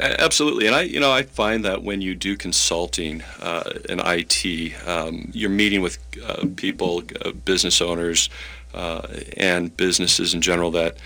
Absolutely, 0.00 0.66
and 0.66 0.76
I, 0.76 0.82
you 0.82 1.00
know, 1.00 1.12
I 1.12 1.22
find 1.22 1.64
that 1.64 1.82
when 1.82 2.00
you 2.00 2.14
do 2.14 2.36
consulting 2.36 3.22
uh, 3.40 3.70
in 3.88 4.00
IT, 4.00 4.74
um, 4.86 5.30
you're 5.32 5.50
meeting 5.50 5.82
with 5.82 5.98
uh, 6.24 6.46
people, 6.56 7.02
uh, 7.24 7.32
business 7.32 7.80
owners, 7.80 8.30
uh, 8.74 9.06
and 9.36 9.76
businesses 9.76 10.34
in 10.34 10.40
general 10.40 10.70
that 10.70 10.96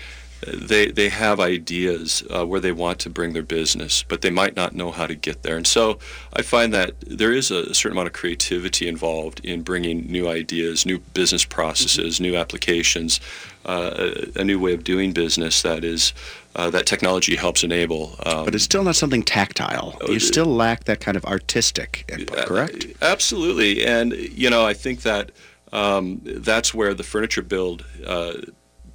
uh, 0.45 0.51
they 0.53 0.87
they 0.87 1.09
have 1.09 1.39
ideas 1.39 2.23
uh, 2.29 2.45
where 2.45 2.59
they 2.59 2.71
want 2.71 2.99
to 2.99 3.09
bring 3.09 3.33
their 3.33 3.43
business, 3.43 4.03
but 4.03 4.21
they 4.21 4.29
might 4.29 4.55
not 4.55 4.75
know 4.75 4.91
how 4.91 5.07
to 5.07 5.15
get 5.15 5.43
there. 5.43 5.55
And 5.55 5.65
so 5.65 5.97
I 6.33 6.41
find 6.41 6.73
that 6.73 6.99
there 7.01 7.31
is 7.31 7.51
a 7.51 7.73
certain 7.73 7.97
amount 7.97 8.07
of 8.07 8.13
creativity 8.13 8.87
involved 8.87 9.39
in 9.45 9.61
bringing 9.61 10.05
new 10.11 10.27
ideas, 10.27 10.85
new 10.85 10.99
business 10.99 11.45
processes, 11.45 12.19
new 12.19 12.35
applications, 12.35 13.19
uh, 13.65 14.11
a 14.35 14.43
new 14.43 14.59
way 14.59 14.73
of 14.73 14.83
doing 14.83 15.13
business 15.13 15.61
that 15.61 15.83
is. 15.83 16.13
Uh, 16.55 16.69
that 16.69 16.85
technology 16.85 17.35
helps 17.35 17.63
enable. 17.63 18.15
Um, 18.25 18.45
But 18.45 18.53
it's 18.53 18.63
still 18.63 18.83
not 18.83 18.95
something 18.95 19.23
tactile. 19.23 19.97
You 20.07 20.19
still 20.19 20.45
lack 20.45 20.83
that 20.83 20.99
kind 20.99 21.17
of 21.17 21.25
artistic 21.25 22.05
input, 22.11 22.45
correct? 22.45 22.85
Absolutely, 23.01 23.83
and 23.85 24.13
you 24.13 24.49
know, 24.49 24.63
I 24.63 24.73
think 24.73 25.01
that 25.01 25.31
um, 25.71 26.21
that's 26.23 26.73
where 26.73 26.93
the 26.93 27.03
furniture 27.03 27.41
build 27.41 27.83
uh, 28.05 28.33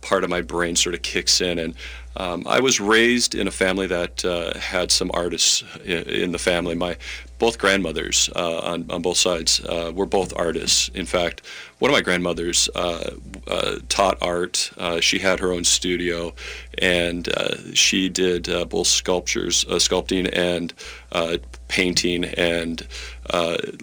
part 0.00 0.22
of 0.24 0.30
my 0.30 0.40
brain 0.40 0.76
sort 0.76 0.94
of 0.94 1.02
kicks 1.02 1.40
in. 1.40 1.58
And 1.58 1.74
um, 2.18 2.42
I 2.46 2.58
was 2.58 2.80
raised 2.80 3.34
in 3.36 3.46
a 3.46 3.52
family 3.52 3.86
that 3.86 4.24
uh, 4.24 4.58
had 4.58 4.90
some 4.90 5.10
artists 5.14 5.62
in 5.84 6.32
the 6.32 6.38
family. 6.38 6.74
My 6.74 6.96
both 7.38 7.58
grandmothers 7.58 8.28
uh, 8.34 8.58
on, 8.58 8.90
on 8.90 9.00
both 9.02 9.16
sides 9.16 9.60
uh, 9.60 9.92
were 9.94 10.06
both 10.06 10.32
artists. 10.36 10.88
In 10.88 11.06
fact, 11.06 11.46
one 11.78 11.88
of 11.88 11.94
my 11.94 12.00
grandmothers 12.00 12.68
uh, 12.74 13.14
uh, 13.46 13.76
taught 13.88 14.18
art. 14.20 14.72
Uh, 14.76 14.98
she 14.98 15.20
had 15.20 15.38
her 15.38 15.52
own 15.52 15.62
studio, 15.62 16.34
and 16.78 17.28
she 17.74 18.08
did 18.08 18.48
both 18.68 18.88
sculptures, 18.88 19.64
sculpting, 19.64 20.28
and 20.36 20.74
painting. 21.68 22.24
And 22.24 22.84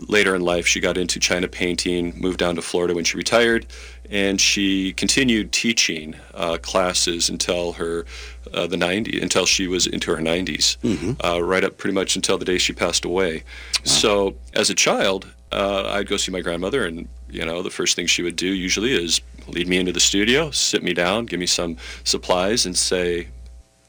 later 0.10 0.36
in 0.36 0.42
life, 0.42 0.68
she 0.68 0.82
got 0.82 0.98
into 0.98 1.20
China 1.20 1.48
painting. 1.48 2.20
Moved 2.20 2.40
down 2.40 2.56
to 2.56 2.62
Florida 2.62 2.94
when 2.94 3.06
she 3.06 3.16
retired, 3.16 3.66
and 4.10 4.40
she 4.40 4.94
continued 4.94 5.52
teaching 5.52 6.16
uh, 6.34 6.58
classes 6.62 7.30
until 7.30 7.74
her 7.74 8.06
uh, 8.54 8.68
the 8.68 8.78
90s 8.78 9.22
until 9.22 9.46
she 9.46 9.68
was 9.68 9.88
into 9.88 10.12
her 10.12 10.22
90s, 10.22 10.78
uh, 11.24 11.44
right 11.44 11.64
up 11.64 11.78
pretty 11.78 11.94
much 11.94 12.16
until 12.16 12.38
the 12.38 12.46
day 12.46 12.58
she 12.58 12.74
passed 12.74 13.06
away. 13.06 13.44
So 13.84 14.36
as 14.54 14.70
a 14.70 14.76
child, 14.76 15.28
uh, 15.52 15.90
I'd 15.92 16.08
go 16.08 16.18
see 16.18 16.32
my 16.32 16.42
grandmother, 16.42 16.86
and 16.86 17.08
you 17.30 17.46
know 17.46 17.62
the 17.62 17.70
first 17.70 17.96
thing 17.96 18.08
she 18.08 18.24
would 18.24 18.36
do 18.36 18.48
usually 18.48 18.92
is 18.92 19.22
lead 19.48 19.68
me 19.68 19.78
into 19.78 19.92
the 19.92 20.00
studio, 20.00 20.52
sit 20.52 20.84
me 20.84 20.94
down, 20.94 21.26
give 21.26 21.40
me 21.40 21.46
some 21.46 21.78
supplies, 22.04 22.66
and 22.66 22.78
say, 22.78 23.28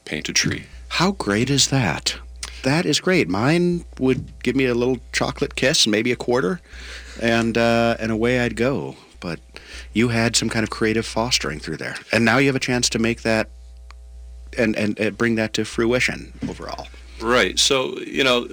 paint 0.05 0.29
a 0.29 0.33
tree. 0.33 0.65
How 0.89 1.11
great 1.11 1.49
is 1.49 1.67
that? 1.67 2.15
That 2.63 2.85
is 2.85 2.99
great. 2.99 3.27
Mine 3.29 3.85
would 3.99 4.41
give 4.43 4.55
me 4.55 4.65
a 4.65 4.73
little 4.73 4.99
chocolate 5.11 5.55
kiss, 5.55 5.87
maybe 5.87 6.11
a 6.11 6.15
quarter, 6.15 6.59
and 7.21 7.57
uh, 7.57 7.97
and 7.99 8.11
away 8.11 8.39
I'd 8.39 8.55
go. 8.55 8.95
But 9.19 9.39
you 9.93 10.09
had 10.09 10.35
some 10.35 10.49
kind 10.49 10.63
of 10.63 10.69
creative 10.69 11.05
fostering 11.05 11.59
through 11.59 11.77
there, 11.77 11.95
and 12.11 12.25
now 12.25 12.37
you 12.37 12.47
have 12.47 12.55
a 12.55 12.59
chance 12.59 12.89
to 12.89 12.99
make 12.99 13.21
that 13.21 13.49
and 14.57 14.75
and, 14.75 14.99
and 14.99 15.17
bring 15.17 15.35
that 15.35 15.53
to 15.53 15.65
fruition 15.65 16.33
overall. 16.49 16.87
Right. 17.21 17.57
So 17.57 17.97
you 17.99 18.23
know, 18.23 18.47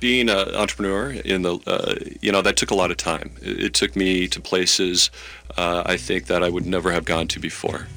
being 0.00 0.28
an 0.28 0.54
entrepreneur 0.54 1.10
in 1.10 1.42
the 1.42 1.58
uh, 1.66 1.94
you 2.20 2.32
know 2.32 2.42
that 2.42 2.56
took 2.56 2.70
a 2.70 2.74
lot 2.74 2.90
of 2.90 2.96
time. 2.96 3.30
It, 3.42 3.60
it 3.60 3.74
took 3.74 3.96
me 3.96 4.28
to 4.28 4.40
places 4.40 5.10
uh, 5.56 5.82
I 5.86 5.96
think 5.96 6.26
that 6.26 6.42
I 6.42 6.48
would 6.48 6.66
never 6.66 6.92
have 6.92 7.04
gone 7.04 7.28
to 7.28 7.40
before. 7.40 7.88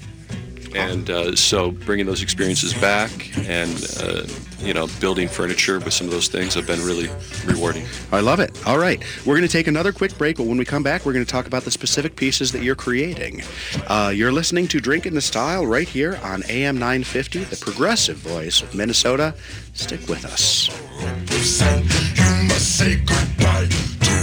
And 0.75 1.10
uh, 1.10 1.36
so 1.36 1.71
bringing 1.71 2.05
those 2.05 2.21
experiences 2.21 2.73
back 2.75 3.12
and 3.47 3.69
uh, 4.01 4.23
you 4.60 4.73
know 4.73 4.88
building 4.99 5.27
furniture 5.27 5.79
with 5.79 5.93
some 5.93 6.07
of 6.07 6.13
those 6.13 6.27
things 6.27 6.53
have 6.53 6.67
been 6.67 6.81
really 6.81 7.10
rewarding. 7.45 7.86
I 8.12 8.21
love 8.21 8.39
it. 8.39 8.51
All 8.65 8.77
right, 8.77 9.03
we're 9.25 9.36
going 9.36 9.47
to 9.47 9.51
take 9.51 9.67
another 9.67 9.91
quick 9.91 10.17
break, 10.17 10.38
but 10.38 10.45
when 10.45 10.57
we 10.57 10.65
come 10.65 10.84
back, 10.84 11.05
we're 11.05 11.13
going 11.13 11.25
to 11.25 11.31
talk 11.31 11.47
about 11.47 11.63
the 11.63 11.71
specific 11.71 12.15
pieces 12.15 12.51
that 12.51 12.63
you're 12.63 12.75
creating. 12.75 13.41
Uh, 13.88 14.12
you're 14.13 14.31
listening 14.31 14.67
to 14.69 14.79
Drink 14.79 15.05
in 15.05 15.13
the 15.13 15.21
Style 15.21 15.65
right 15.65 15.88
here 15.88 16.19
on 16.23 16.43
AM 16.49 16.75
950, 16.75 17.45
the 17.45 17.57
progressive 17.57 18.17
voice 18.17 18.62
of 18.62 18.73
Minnesota. 18.75 19.34
Stick 19.73 20.07
with 20.07 20.25
us. 20.25 20.69
You 20.99 22.47
must 22.47 22.77
say 22.77 22.95
goodbye 22.97 23.67
to 23.67 24.13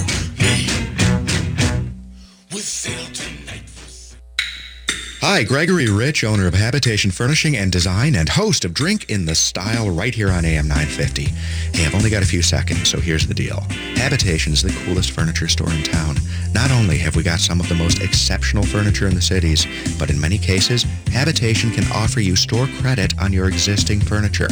me. 0.42 0.68
We 2.52 2.61
sail 2.61 3.04
tonight. 3.06 3.17
Hi, 5.20 5.42
Gregory 5.42 5.90
Rich, 5.90 6.22
owner 6.22 6.46
of 6.46 6.54
Habitation 6.54 7.11
Furnishing 7.11 7.57
and 7.57 7.72
Design 7.72 8.14
and 8.14 8.28
host 8.28 8.64
of 8.64 8.72
Drink 8.72 9.11
in 9.11 9.24
the 9.24 9.35
Style 9.35 9.90
right 9.90 10.14
here 10.14 10.31
on 10.31 10.44
AM 10.44 10.68
950. 10.68 11.24
Hey, 11.76 11.87
I've 11.87 11.94
only 11.96 12.09
got 12.09 12.22
a 12.22 12.26
few 12.26 12.40
seconds, 12.40 12.88
so 12.88 13.00
here's 13.00 13.26
the 13.26 13.35
deal. 13.35 13.59
Habitation 13.96 14.52
is 14.52 14.62
the 14.62 14.70
coolest 14.85 15.11
furniture 15.11 15.48
store 15.48 15.72
in 15.72 15.83
town. 15.83 16.18
Not 16.52 16.70
only 16.70 16.98
have 16.98 17.16
we 17.16 17.24
got 17.24 17.40
some 17.40 17.59
of 17.59 17.68
the 17.68 17.74
most 17.74 18.00
exceptional 18.00 18.62
furniture 18.62 19.09
in 19.09 19.14
the 19.16 19.20
cities, 19.20 19.66
but 19.98 20.09
in 20.09 20.20
many 20.20 20.38
cases, 20.38 20.85
Habitation 21.09 21.72
can 21.72 21.90
offer 21.90 22.20
you 22.20 22.37
store 22.37 22.68
credit 22.78 23.12
on 23.20 23.33
your 23.33 23.48
existing 23.48 24.00
furniture. 24.00 24.48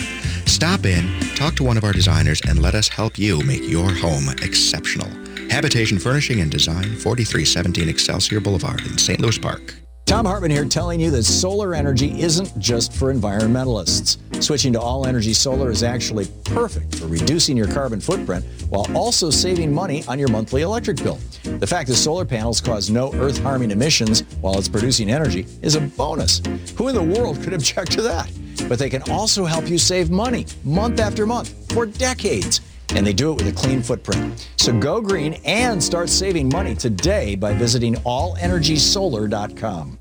Stop 0.46 0.85
in, 0.85 1.09
talk 1.37 1.55
to 1.55 1.64
one 1.64 1.76
of 1.76 1.85
our 1.85 1.92
designers, 1.92 2.40
and 2.48 2.61
let 2.61 2.74
us 2.74 2.88
help 2.88 3.20
you 3.20 3.40
make 3.42 3.62
your 3.62 3.92
home 3.92 4.29
exceptional. 4.42 5.09
Habitation 5.48 6.00
Furnishing 6.00 6.40
and 6.40 6.50
Design, 6.50 6.96
4317 6.96 7.88
Excelsior 7.88 8.40
Boulevard 8.40 8.81
in 8.81 8.98
St. 8.98 9.20
Louis 9.20 9.38
Park. 9.38 9.86
Thom 10.07 10.25
Hartmann 10.25 10.53
here 10.53 10.64
telling 10.64 11.01
you 11.01 11.11
that 11.11 11.25
solar 11.25 11.75
energy 11.75 12.21
isn't 12.21 12.57
just 12.61 12.92
for 12.92 13.12
environmentalists. 13.12 14.19
Switching 14.40 14.73
to 14.73 14.81
all 14.81 15.05
energy 15.05 15.35
solar 15.35 15.69
is 15.69 15.83
actually 15.83 16.27
perfect 16.45 16.95
for 16.95 17.09
reducing 17.09 17.57
your 17.57 17.66
carbon 17.66 18.01
footprint 18.01 18.45
while 18.69 18.87
also 18.97 19.31
saving 19.31 19.75
money 19.75 20.05
on 20.07 20.16
your 20.16 20.29
monthly 20.29 20.62
electric 20.62 20.99
bill. 20.99 21.19
The 21.42 21.66
fact 21.66 21.88
that 21.88 21.97
solar 21.97 22.25
panels 22.25 22.61
cause 22.61 22.88
no 22.88 23.12
earth 23.14 23.42
harming 23.42 23.73
emissions 23.73 24.21
while 24.40 24.57
it's 24.57 24.69
producing 24.69 25.11
energy 25.11 25.45
is 25.61 25.75
a 25.75 25.81
bonus. 25.81 26.40
Who 26.77 26.87
in 26.87 26.95
the 26.95 27.03
world 27.03 27.42
could 27.42 27.53
object 27.53 27.90
to 27.92 28.03
that? 28.03 28.31
But 28.69 28.79
they 28.79 28.88
can 28.88 29.03
also 29.11 29.45
help 29.45 29.69
you 29.69 29.77
save 29.77 30.09
money 30.09 30.47
month 30.62 31.01
after 31.01 31.27
month 31.27 31.73
for 31.73 31.85
decades. 31.85 32.61
And 32.96 33.06
they 33.06 33.12
do 33.12 33.30
it 33.30 33.37
with 33.37 33.46
a 33.46 33.52
clean 33.52 33.82
footprint. 33.82 34.48
So 34.56 34.76
go 34.76 35.00
green 35.00 35.35
and 35.44 35.82
start 35.82 36.09
saving 36.09 36.48
money 36.48 36.74
today 36.74 37.37
by 37.37 37.54
visiting 37.54 37.94
allenergysolar.com. 37.94 40.00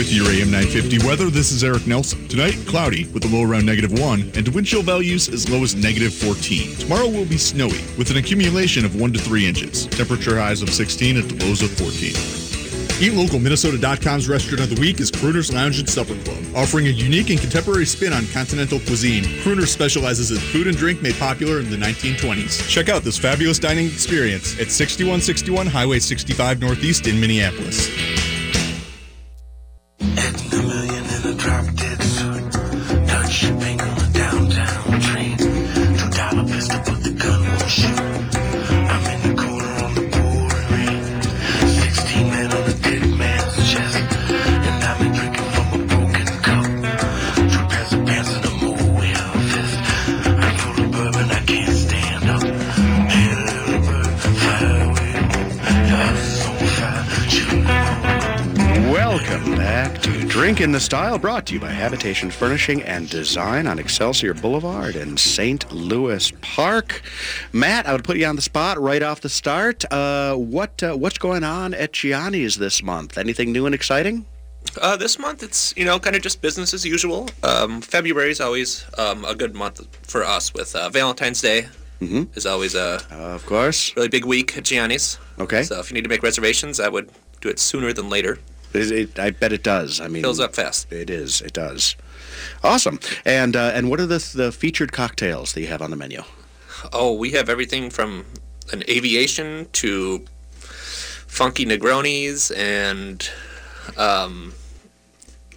With 0.00 0.14
your 0.14 0.30
AM 0.30 0.50
950 0.50 1.06
weather, 1.06 1.28
this 1.28 1.52
is 1.52 1.62
Eric 1.62 1.86
Nelson. 1.86 2.26
Tonight, 2.26 2.56
cloudy 2.66 3.06
with 3.08 3.22
a 3.26 3.28
low 3.28 3.42
around 3.42 3.66
negative 3.66 3.92
1 4.00 4.32
and 4.34 4.48
wind 4.48 4.66
chill 4.66 4.80
values 4.80 5.28
as 5.28 5.50
low 5.50 5.62
as 5.62 5.74
negative 5.74 6.14
14. 6.14 6.74
Tomorrow 6.76 7.08
will 7.10 7.26
be 7.26 7.36
snowy 7.36 7.84
with 7.98 8.10
an 8.10 8.16
accumulation 8.16 8.86
of 8.86 8.98
1 8.98 9.12
to 9.12 9.18
3 9.18 9.46
inches. 9.46 9.84
Temperature 9.88 10.38
highs 10.38 10.62
of 10.62 10.70
16 10.70 11.18
at 11.18 11.28
the 11.28 11.44
lows 11.44 11.60
of 11.60 11.70
14. 11.72 12.14
Eat 12.98 13.12
Local 13.12 13.38
Minnesota.com's 13.38 14.26
restaurant 14.26 14.62
of 14.62 14.74
the 14.74 14.80
week 14.80 15.00
is 15.00 15.10
Crooner's 15.10 15.52
Lounge 15.52 15.78
and 15.78 15.88
Supper 15.88 16.16
Club. 16.24 16.42
Offering 16.56 16.86
a 16.86 16.90
unique 16.90 17.28
and 17.28 17.38
contemporary 17.38 17.84
spin 17.84 18.14
on 18.14 18.26
continental 18.28 18.80
cuisine, 18.80 19.24
Crooner 19.44 19.68
specializes 19.68 20.30
in 20.30 20.38
food 20.38 20.66
and 20.66 20.78
drink 20.78 21.02
made 21.02 21.16
popular 21.16 21.58
in 21.58 21.68
the 21.68 21.76
1920s. 21.76 22.66
Check 22.70 22.88
out 22.88 23.02
this 23.02 23.18
fabulous 23.18 23.58
dining 23.58 23.84
experience 23.84 24.58
at 24.58 24.70
6161 24.70 25.66
Highway 25.66 25.98
65 25.98 26.58
Northeast 26.58 27.06
in 27.06 27.20
Minneapolis. 27.20 28.29
Dutch 30.00 30.62
million 30.62 31.04
in 31.04 31.26
a 31.26 31.34
downtown 31.34 32.50
Welcome 59.30 59.54
back 59.54 60.02
to 60.02 60.26
Drink 60.26 60.60
in 60.60 60.72
the 60.72 60.80
Style, 60.80 61.16
brought 61.16 61.46
to 61.46 61.54
you 61.54 61.60
by 61.60 61.70
Habitation 61.70 62.32
Furnishing 62.32 62.82
and 62.82 63.08
Design 63.08 63.68
on 63.68 63.78
Excelsior 63.78 64.34
Boulevard 64.34 64.96
in 64.96 65.16
St. 65.16 65.70
Louis 65.70 66.32
Park. 66.40 67.00
Matt, 67.52 67.86
I 67.86 67.92
would 67.92 68.02
put 68.02 68.16
you 68.16 68.26
on 68.26 68.34
the 68.34 68.42
spot 68.42 68.80
right 68.80 69.04
off 69.04 69.20
the 69.20 69.28
start. 69.28 69.84
Uh, 69.92 70.34
what 70.34 70.82
uh, 70.82 70.96
what's 70.96 71.16
going 71.16 71.44
on 71.44 71.74
at 71.74 71.92
Gianni's 71.92 72.56
this 72.56 72.82
month? 72.82 73.16
Anything 73.18 73.52
new 73.52 73.66
and 73.66 73.74
exciting? 73.74 74.26
Uh, 74.82 74.96
this 74.96 75.16
month, 75.16 75.44
it's 75.44 75.72
you 75.76 75.84
know 75.84 76.00
kind 76.00 76.16
of 76.16 76.22
just 76.22 76.42
business 76.42 76.74
as 76.74 76.84
usual. 76.84 77.28
Um, 77.44 77.82
February 77.82 78.32
is 78.32 78.40
always 78.40 78.84
um, 78.98 79.24
a 79.24 79.36
good 79.36 79.54
month 79.54 79.80
for 80.04 80.24
us 80.24 80.52
with 80.52 80.74
uh, 80.74 80.88
Valentine's 80.88 81.40
Day. 81.40 81.68
Mm-hmm. 82.00 82.36
Is 82.36 82.46
always 82.46 82.74
a 82.74 83.00
of 83.12 83.46
course 83.46 83.94
really 83.94 84.08
big 84.08 84.24
week 84.24 84.58
at 84.58 84.64
Gianni's. 84.64 85.20
Okay. 85.38 85.62
So 85.62 85.78
if 85.78 85.88
you 85.88 85.94
need 85.94 86.02
to 86.02 86.10
make 86.10 86.24
reservations, 86.24 86.80
I 86.80 86.88
would 86.88 87.12
do 87.40 87.48
it 87.48 87.60
sooner 87.60 87.92
than 87.92 88.10
later. 88.10 88.40
It, 88.72 88.92
it, 88.92 89.18
I 89.18 89.30
bet 89.30 89.52
it 89.52 89.62
does. 89.62 90.00
I 90.00 90.08
mean, 90.08 90.22
Fills 90.22 90.40
up 90.40 90.54
fast. 90.54 90.92
It 90.92 91.10
is. 91.10 91.40
It 91.40 91.52
does. 91.52 91.96
Awesome. 92.62 93.00
And 93.24 93.56
uh, 93.56 93.72
and 93.74 93.90
what 93.90 94.00
are 94.00 94.06
the 94.06 94.32
the 94.34 94.52
featured 94.52 94.92
cocktails 94.92 95.52
that 95.52 95.60
you 95.60 95.66
have 95.66 95.82
on 95.82 95.90
the 95.90 95.96
menu? 95.96 96.22
Oh, 96.92 97.12
we 97.12 97.32
have 97.32 97.48
everything 97.48 97.90
from 97.90 98.24
an 98.72 98.82
aviation 98.88 99.68
to 99.72 100.24
funky 100.60 101.66
Negronis 101.66 102.56
and 102.56 103.28
um, 103.96 104.54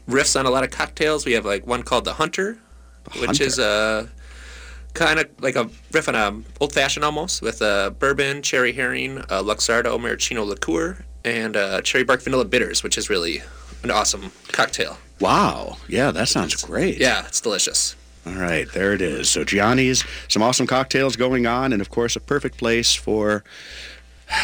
riffs 0.07 0.39
on 0.39 0.45
a 0.45 0.49
lot 0.49 0.63
of 0.63 0.71
cocktails. 0.71 1.25
We 1.25 1.33
have 1.33 1.45
like 1.45 1.65
one 1.65 1.83
called 1.83 2.05
the 2.05 2.13
Hunter, 2.13 2.57
which 3.19 3.39
is 3.39 3.59
a 3.59 4.09
kind 4.93 5.19
of 5.19 5.29
like 5.39 5.55
a 5.55 5.69
riff 5.91 6.07
on 6.07 6.15
a 6.15 6.41
old 6.59 6.73
fashioned 6.73 7.03
almost 7.03 7.41
with 7.41 7.61
a 7.61 7.95
bourbon, 7.99 8.41
cherry 8.41 8.73
Heering, 8.73 9.19
a 9.29 9.43
Luxardo 9.43 9.99
maraschino 9.99 10.43
liqueur, 10.43 11.05
and 11.25 11.55
uh, 11.55 11.81
cherry 11.81 12.03
bark 12.03 12.21
vanilla 12.21 12.45
bitters, 12.45 12.83
which 12.83 12.97
is 12.97 13.09
really 13.09 13.41
an 13.83 13.91
awesome 13.91 14.31
cocktail. 14.51 14.97
Wow. 15.19 15.77
Yeah, 15.87 16.11
that 16.11 16.27
sounds 16.27 16.55
great. 16.63 16.99
Yeah, 16.99 17.25
it's 17.25 17.41
delicious. 17.41 17.95
All 18.25 18.33
right, 18.33 18.71
there 18.71 18.93
it 18.93 19.01
is. 19.01 19.29
So 19.29 19.43
Gianni's, 19.43 20.05
some 20.29 20.41
awesome 20.41 20.65
cocktails 20.65 21.15
going 21.15 21.45
on, 21.45 21.73
and 21.73 21.81
of 21.81 21.89
course, 21.89 22.15
a 22.15 22.21
perfect 22.21 22.57
place 22.57 22.95
for 22.95 23.43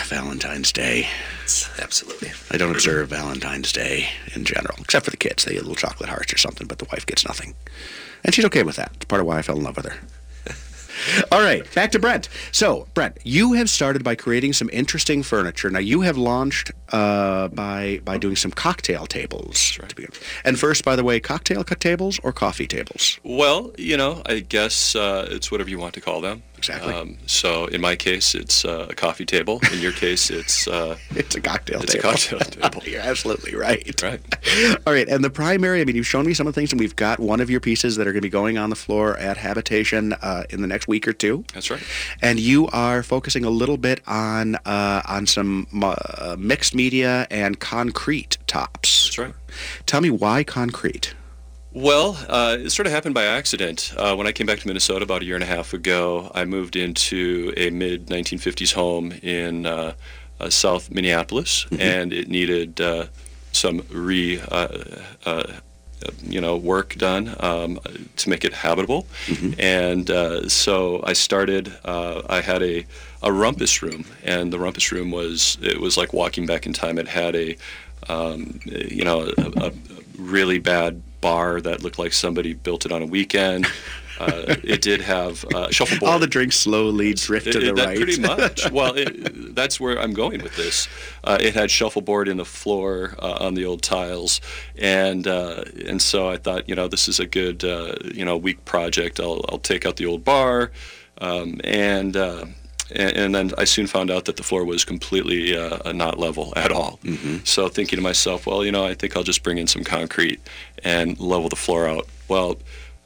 Valentine's 0.05 0.71
Day. 0.73 1.07
Absolutely. 1.81 2.31
I 2.51 2.57
don't 2.57 2.71
observe 2.71 3.09
Valentine's 3.09 3.71
Day 3.71 4.09
in 4.35 4.43
general, 4.43 4.75
except 4.79 5.05
for 5.05 5.11
the 5.11 5.17
kids. 5.17 5.45
They 5.45 5.53
get 5.53 5.61
little 5.61 5.75
chocolate 5.75 6.09
hearts 6.09 6.33
or 6.33 6.37
something, 6.37 6.67
but 6.67 6.79
the 6.79 6.87
wife 6.91 7.05
gets 7.05 7.25
nothing. 7.25 7.55
And 8.23 8.35
she's 8.35 8.45
okay 8.45 8.63
with 8.63 8.75
that. 8.75 8.91
It's 8.95 9.05
part 9.05 9.21
of 9.21 9.27
why 9.27 9.37
I 9.37 9.41
fell 9.41 9.57
in 9.57 9.63
love 9.63 9.77
with 9.77 9.85
her. 9.85 9.97
All 11.31 11.41
right, 11.41 11.63
back 11.73 11.91
to 11.91 11.99
Brent. 11.99 12.29
So, 12.51 12.87
Brent, 12.93 13.17
you 13.23 13.53
have 13.53 13.69
started 13.69 14.03
by 14.03 14.15
creating 14.15 14.53
some 14.53 14.69
interesting 14.71 15.23
furniture. 15.23 15.69
Now, 15.69 15.79
you 15.79 16.01
have 16.01 16.17
launched 16.17 16.71
uh, 16.89 17.47
by 17.49 18.01
by 18.03 18.17
doing 18.17 18.35
some 18.35 18.51
cocktail 18.51 19.05
tables. 19.05 19.77
to 19.87 19.95
begin. 19.95 20.11
And 20.43 20.59
first, 20.59 20.83
by 20.83 20.95
the 20.95 21.03
way, 21.03 21.19
cocktail 21.19 21.63
tables 21.63 22.19
or 22.23 22.31
coffee 22.31 22.67
tables? 22.67 23.19
Well, 23.23 23.71
you 23.77 23.97
know, 23.97 24.21
I 24.25 24.39
guess 24.39 24.95
uh, 24.95 25.27
it's 25.29 25.51
whatever 25.51 25.69
you 25.69 25.79
want 25.79 25.93
to 25.95 26.01
call 26.01 26.21
them. 26.21 26.43
Exactly. 26.59 26.93
Um, 26.93 27.17
so 27.25 27.67
in 27.67 27.79
my 27.79 27.95
case, 27.95 28.35
it's 28.35 28.65
uh, 28.65 28.87
a 28.89 28.95
coffee 28.95 29.25
table. 29.25 29.61
In 29.71 29.79
your 29.79 29.93
case, 29.93 30.29
it's 30.29 30.67
uh, 30.67 30.97
it's 31.11 31.33
a 31.35 31.39
cocktail 31.41 31.79
table. 31.79 32.09
it's 32.11 32.27
table. 32.27 32.41
a 32.41 32.43
cocktail 32.43 32.69
table. 32.69 32.83
You're 32.85 33.01
absolutely 33.01 33.55
right. 33.55 34.01
Right. 34.03 34.19
All 34.85 34.91
right, 34.91 35.07
and 35.07 35.23
the 35.23 35.29
primary, 35.29 35.79
I 35.79 35.85
mean, 35.85 35.95
you've 35.95 36.05
shown 36.05 36.25
me 36.25 36.33
some 36.33 36.47
of 36.47 36.53
the 36.53 36.59
things, 36.59 36.73
and 36.73 36.79
we've 36.81 36.97
got 36.97 37.19
one 37.21 37.39
of 37.39 37.49
your 37.49 37.61
pieces 37.61 37.95
that 37.95 38.07
are 38.07 38.11
going 38.11 38.21
to 38.21 38.25
be 38.25 38.29
going 38.29 38.57
on 38.57 38.69
the 38.69 38.75
floor 38.75 39.15
at 39.17 39.37
Habitation 39.37 40.11
uh, 40.13 40.43
in 40.49 40.61
the 40.61 40.67
next 40.67 40.89
week 40.89 41.07
or 41.07 41.13
two. 41.13 41.45
That's 41.53 41.71
right. 41.71 41.81
And 42.21 42.39
you 42.41 42.67
are 42.67 43.03
focusing 43.03 43.45
a 43.45 43.49
little 43.49 43.77
bit 43.77 44.01
on 44.05 44.55
uh, 44.65 45.01
on 45.07 45.27
some 45.27 45.67
uh, 45.81 46.35
mixed 46.37 46.75
media 46.75 47.25
and 47.31 47.57
concrete 47.59 48.37
tops. 48.47 49.05
That's 49.05 49.17
right. 49.17 49.33
Tell 49.85 50.01
me 50.01 50.09
why 50.09 50.43
concrete? 50.43 51.13
Well, 51.71 52.17
uh, 52.27 52.57
it 52.59 52.71
sort 52.71 52.87
of 52.87 52.93
happened 52.93 53.13
by 53.13 53.25
accident. 53.25 53.93
Uh, 53.95 54.15
when 54.15 54.25
I 54.25 54.31
came 54.31 54.47
back 54.47 54.59
to 54.59 54.67
Minnesota 54.67 55.03
about 55.03 55.21
a 55.21 55.25
year 55.25 55.35
and 55.35 55.43
a 55.43 55.47
half 55.47 55.71
ago, 55.73 56.31
I 56.33 56.43
moved 56.45 56.75
into 56.75 57.53
a 57.55 57.69
mid 57.69 58.07
1950s 58.07 58.73
home 58.73 59.11
in 59.11 59.67
uh, 59.67 59.93
uh, 60.39 60.49
South 60.49 60.89
Minneapolis, 60.89 61.67
and 61.79 62.11
it 62.11 62.27
needed 62.27 62.81
uh, 62.81 63.05
some 63.51 63.85
re. 63.91 64.41
Uh, 64.51 64.67
uh, 65.25 65.43
you 66.23 66.39
know, 66.39 66.55
work 66.55 66.95
done 66.95 67.35
um, 67.41 67.77
to 68.15 68.29
make 68.29 68.45
it 68.45 68.53
habitable, 68.53 69.05
and 69.59 70.09
uh, 70.09 70.47
so 70.47 71.03
I 71.05 71.11
started. 71.11 71.73
Uh, 71.83 72.21
I 72.29 72.39
had 72.39 72.63
a 72.63 72.85
a 73.21 73.33
rumpus 73.33 73.81
room, 73.81 74.05
and 74.23 74.53
the 74.53 74.57
rumpus 74.59 74.93
room 74.93 75.11
was 75.11 75.57
it 75.61 75.81
was 75.81 75.97
like 75.97 76.13
walking 76.13 76.45
back 76.45 76.65
in 76.65 76.71
time. 76.71 76.97
It 76.97 77.09
had 77.09 77.35
a 77.35 77.57
um, 78.07 78.61
you 78.63 79.03
know 79.03 79.29
a, 79.37 79.67
a 79.67 79.71
really 80.17 80.59
bad 80.59 81.01
bar 81.21 81.61
that 81.61 81.83
looked 81.83 81.99
like 81.99 82.13
somebody 82.13 82.53
built 82.53 82.85
it 82.85 82.91
on 82.91 83.01
a 83.01 83.05
weekend. 83.05 83.67
Uh, 84.19 84.55
it 84.63 84.81
did 84.89 85.01
have 85.01 85.45
uh, 85.55 85.69
shuffleboard. 85.71 86.11
All 86.11 86.19
the 86.19 86.27
drinks 86.27 86.57
slowly 86.57 87.13
drift 87.13 87.51
to 87.53 87.59
the 87.59 87.69
it- 87.69 87.77
right. 87.77 87.97
Pretty 87.97 88.19
much. 88.21 88.69
well, 88.73 88.93
it, 88.95 89.55
that's 89.55 89.79
where 89.79 89.97
I'm 89.99 90.13
going 90.13 90.43
with 90.43 90.55
this. 90.55 90.87
Uh, 91.23 91.37
it 91.39 91.53
had 91.53 91.71
shuffleboard 91.71 92.27
in 92.27 92.37
the 92.37 92.45
floor 92.45 93.15
uh, 93.19 93.37
on 93.39 93.53
the 93.53 93.65
old 93.65 93.81
tiles, 93.81 94.41
and 94.77 95.25
uh, 95.27 95.63
and 95.85 96.01
so 96.01 96.29
I 96.29 96.37
thought, 96.37 96.67
you 96.67 96.75
know, 96.75 96.87
this 96.87 97.07
is 97.07 97.19
a 97.19 97.25
good, 97.25 97.63
uh, 97.63 97.95
you 98.13 98.25
know, 98.25 98.35
week 98.35 98.65
project. 98.65 99.19
I'll 99.19 99.45
I'll 99.49 99.59
take 99.59 99.85
out 99.85 99.95
the 99.95 100.05
old 100.05 100.23
bar, 100.23 100.71
um, 101.19 101.61
and. 101.63 102.17
And, 102.95 103.17
and 103.17 103.35
then 103.35 103.51
I 103.57 103.65
soon 103.65 103.87
found 103.87 104.11
out 104.11 104.25
that 104.25 104.37
the 104.37 104.43
floor 104.43 104.65
was 104.65 104.85
completely 104.85 105.55
uh, 105.55 105.91
not 105.91 106.19
level 106.19 106.53
at 106.55 106.71
all. 106.71 106.99
So 107.45 107.67
thinking 107.69 107.97
to 107.97 108.03
myself, 108.03 108.45
well, 108.45 108.63
you 108.65 108.71
know, 108.71 108.85
I 108.85 108.93
think 108.93 109.15
I'll 109.15 109.23
just 109.23 109.43
bring 109.43 109.57
in 109.57 109.67
some 109.67 109.83
concrete 109.83 110.39
and 110.83 111.19
level 111.19 111.49
the 111.49 111.55
floor 111.55 111.87
out. 111.87 112.07
Well, 112.27 112.57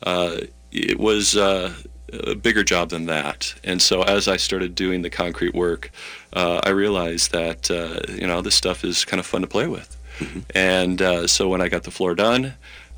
uh, 0.03 0.37
it 0.71 0.99
was 0.99 1.35
uh, 1.35 1.73
a 2.11 2.35
bigger 2.35 2.63
job 2.63 2.89
than 2.89 3.05
that. 3.05 3.53
And 3.63 3.81
so 3.81 4.03
as 4.03 4.27
I 4.27 4.37
started 4.37 4.75
doing 4.75 5.01
the 5.01 5.09
concrete 5.09 5.53
work, 5.53 5.91
uh, 6.33 6.61
I 6.63 6.69
realized 6.69 7.31
that 7.31 7.69
uh, 7.71 7.99
you 8.11 8.27
know 8.27 8.41
this 8.41 8.55
stuff 8.55 8.83
is 8.83 9.05
kind 9.05 9.19
of 9.19 9.25
fun 9.25 9.41
to 9.41 9.47
play 9.47 9.67
with. 9.67 9.97
And 10.55 11.01
uh, 11.01 11.27
so 11.27 11.49
when 11.49 11.61
I 11.61 11.69
got 11.69 11.83
the 11.83 11.91
floor 11.91 12.15
done, 12.15 12.53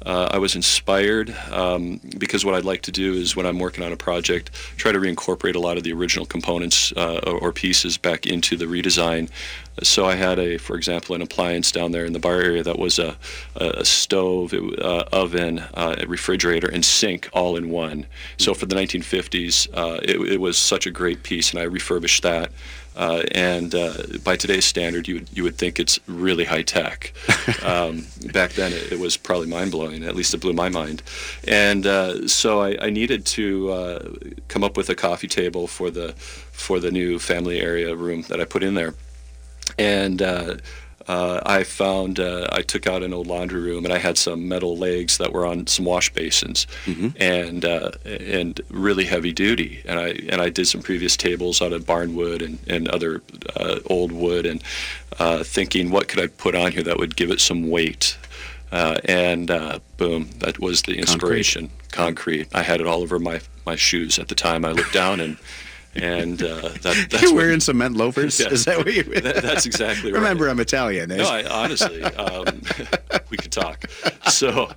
uh, 0.05 0.29
I 0.31 0.37
was 0.37 0.55
inspired 0.55 1.35
um, 1.51 1.99
because 2.17 2.45
what 2.45 2.53
I'd 2.53 2.65
like 2.65 2.83
to 2.83 2.91
do 2.91 3.13
is 3.13 3.35
when 3.35 3.45
I'm 3.45 3.57
working 3.57 3.83
on 3.83 3.91
a 3.91 3.97
project, 3.97 4.51
try 4.77 4.91
to 4.91 4.99
reincorporate 4.99 5.55
a 5.55 5.59
lot 5.59 5.77
of 5.77 5.83
the 5.83 5.93
original 5.93 6.25
components 6.25 6.91
uh, 6.95 7.19
or, 7.41 7.51
pieces 7.55 7.97
back 7.97 8.27
into 8.27 8.57
the 8.57 8.65
redesign. 8.65 9.29
So 9.81 10.05
I 10.05 10.15
had 10.15 10.37
a, 10.37 10.57
for 10.57 10.75
example, 10.75 11.15
an 11.15 11.21
appliance 11.21 11.71
down 11.71 11.91
there 11.91 12.05
in 12.05 12.13
the 12.13 12.19
bar 12.19 12.41
area 12.41 12.63
that 12.63 12.77
was 12.77 12.99
a, 12.99 13.15
a 13.55 13.85
stove, 13.85 14.53
uh, 14.53 15.05
oven, 15.11 15.59
uh, 15.73 15.95
a 15.99 16.05
refrigerator, 16.05 16.67
and 16.67 16.83
sink 16.83 17.29
all 17.33 17.55
in 17.55 17.69
one. 17.69 18.05
So 18.37 18.53
for 18.53 18.65
the 18.65 18.75
1950s, 18.75 19.69
uh, 19.73 20.01
it, 20.03 20.33
it 20.33 20.41
was 20.41 20.57
such 20.57 20.85
a 20.85 20.91
great 20.91 21.23
piece, 21.23 21.51
and 21.51 21.59
I 21.59 21.63
refurbished 21.63 22.23
that. 22.23 22.51
Uh, 22.95 23.23
and 23.33 23.75
uh, 23.75 23.93
by 24.23 24.35
today's 24.37 24.65
standard, 24.65 25.07
you 25.07 25.15
would 25.15 25.29
you 25.33 25.43
would 25.43 25.57
think 25.57 25.79
it's 25.79 25.99
really 26.07 26.45
high 26.45 26.63
tech. 26.63 27.13
Um, 27.63 28.05
back 28.31 28.53
then, 28.53 28.73
it, 28.73 28.93
it 28.93 28.99
was 28.99 29.17
probably 29.17 29.47
mind 29.47 29.71
blowing. 29.71 30.03
At 30.03 30.15
least 30.15 30.33
it 30.33 30.39
blew 30.39 30.53
my 30.53 30.69
mind. 30.69 31.01
And 31.47 31.87
uh, 31.87 32.27
so 32.27 32.61
I, 32.61 32.77
I 32.79 32.89
needed 32.89 33.25
to 33.27 33.71
uh, 33.71 34.09
come 34.47 34.63
up 34.63 34.77
with 34.77 34.89
a 34.89 34.95
coffee 34.95 35.27
table 35.27 35.67
for 35.67 35.89
the 35.89 36.13
for 36.51 36.79
the 36.79 36.91
new 36.91 37.17
family 37.17 37.59
area 37.59 37.95
room 37.95 38.21
that 38.23 38.39
I 38.39 38.45
put 38.45 38.61
in 38.61 38.75
there. 38.75 38.93
And 39.79 40.21
uh, 41.07 41.41
I 41.45 41.63
found 41.63 42.19
uh, 42.19 42.47
I 42.51 42.61
took 42.61 42.87
out 42.87 43.03
an 43.03 43.13
old 43.13 43.27
laundry 43.27 43.61
room 43.61 43.85
and 43.85 43.93
I 43.93 43.97
had 43.99 44.17
some 44.17 44.47
metal 44.47 44.75
legs 44.77 45.17
that 45.17 45.31
were 45.33 45.45
on 45.45 45.67
some 45.67 45.85
wash 45.85 46.11
basins 46.13 46.65
and 47.19 47.63
uh, 47.63 47.91
and 48.05 48.59
really 48.69 49.05
heavy 49.05 49.31
duty. 49.31 49.83
And 49.87 49.99
I 49.99 50.09
and 50.29 50.41
I 50.41 50.49
did 50.49 50.67
some 50.67 50.81
previous 50.81 51.15
tables 51.15 51.61
out 51.61 51.73
of 51.73 51.85
barn 51.85 52.15
wood 52.15 52.41
and 52.41 52.59
and 52.67 52.87
other 52.87 53.21
uh, 53.55 53.79
old 53.87 54.11
wood 54.11 54.45
and 54.45 54.63
uh, 55.19 55.43
thinking 55.43 55.91
what 55.91 56.07
could 56.07 56.19
I 56.23 56.27
put 56.27 56.55
on 56.55 56.71
here 56.71 56.83
that 56.83 56.97
would 56.97 57.15
give 57.15 57.31
it 57.31 57.39
some 57.39 57.69
weight. 57.69 58.17
Uh, 58.71 58.97
and 59.05 59.51
uh, 59.51 59.79
boom, 59.97 60.29
that 60.39 60.59
was 60.59 60.81
the 60.81 60.97
inspiration. 60.97 61.69
Concrete. 61.91 62.47
I 62.53 62.63
had 62.63 62.81
it 62.81 62.87
all 62.87 63.01
over 63.01 63.19
my, 63.19 63.39
my 63.65 63.77
shoes 63.77 64.19
at 64.19 64.27
the 64.27 64.35
time. 64.35 64.65
I 64.65 64.71
looked 64.71 64.91
down 64.91 65.21
and 65.21 65.37
and 65.95 66.41
uh, 66.43 66.69
that, 66.81 67.07
that's 67.09 67.21
You're 67.21 67.31
what- 67.33 67.37
wearing 67.37 67.59
cement 67.59 67.95
loafers? 67.97 68.39
Yes. 68.39 68.51
Is 68.51 68.65
that 68.65 68.77
what 68.77 68.93
you? 68.93 69.03
That- 69.03 69.41
that's 69.43 69.65
exactly 69.65 70.11
right. 70.11 70.17
Remember, 70.19 70.47
I'm 70.49 70.59
Italian. 70.59 71.11
eh? 71.11 71.17
No, 71.17 71.29
I, 71.29 71.43
honestly, 71.49 72.03
um, 72.03 72.61
we 73.29 73.37
could 73.37 73.51
talk. 73.51 73.85
So, 74.29 74.71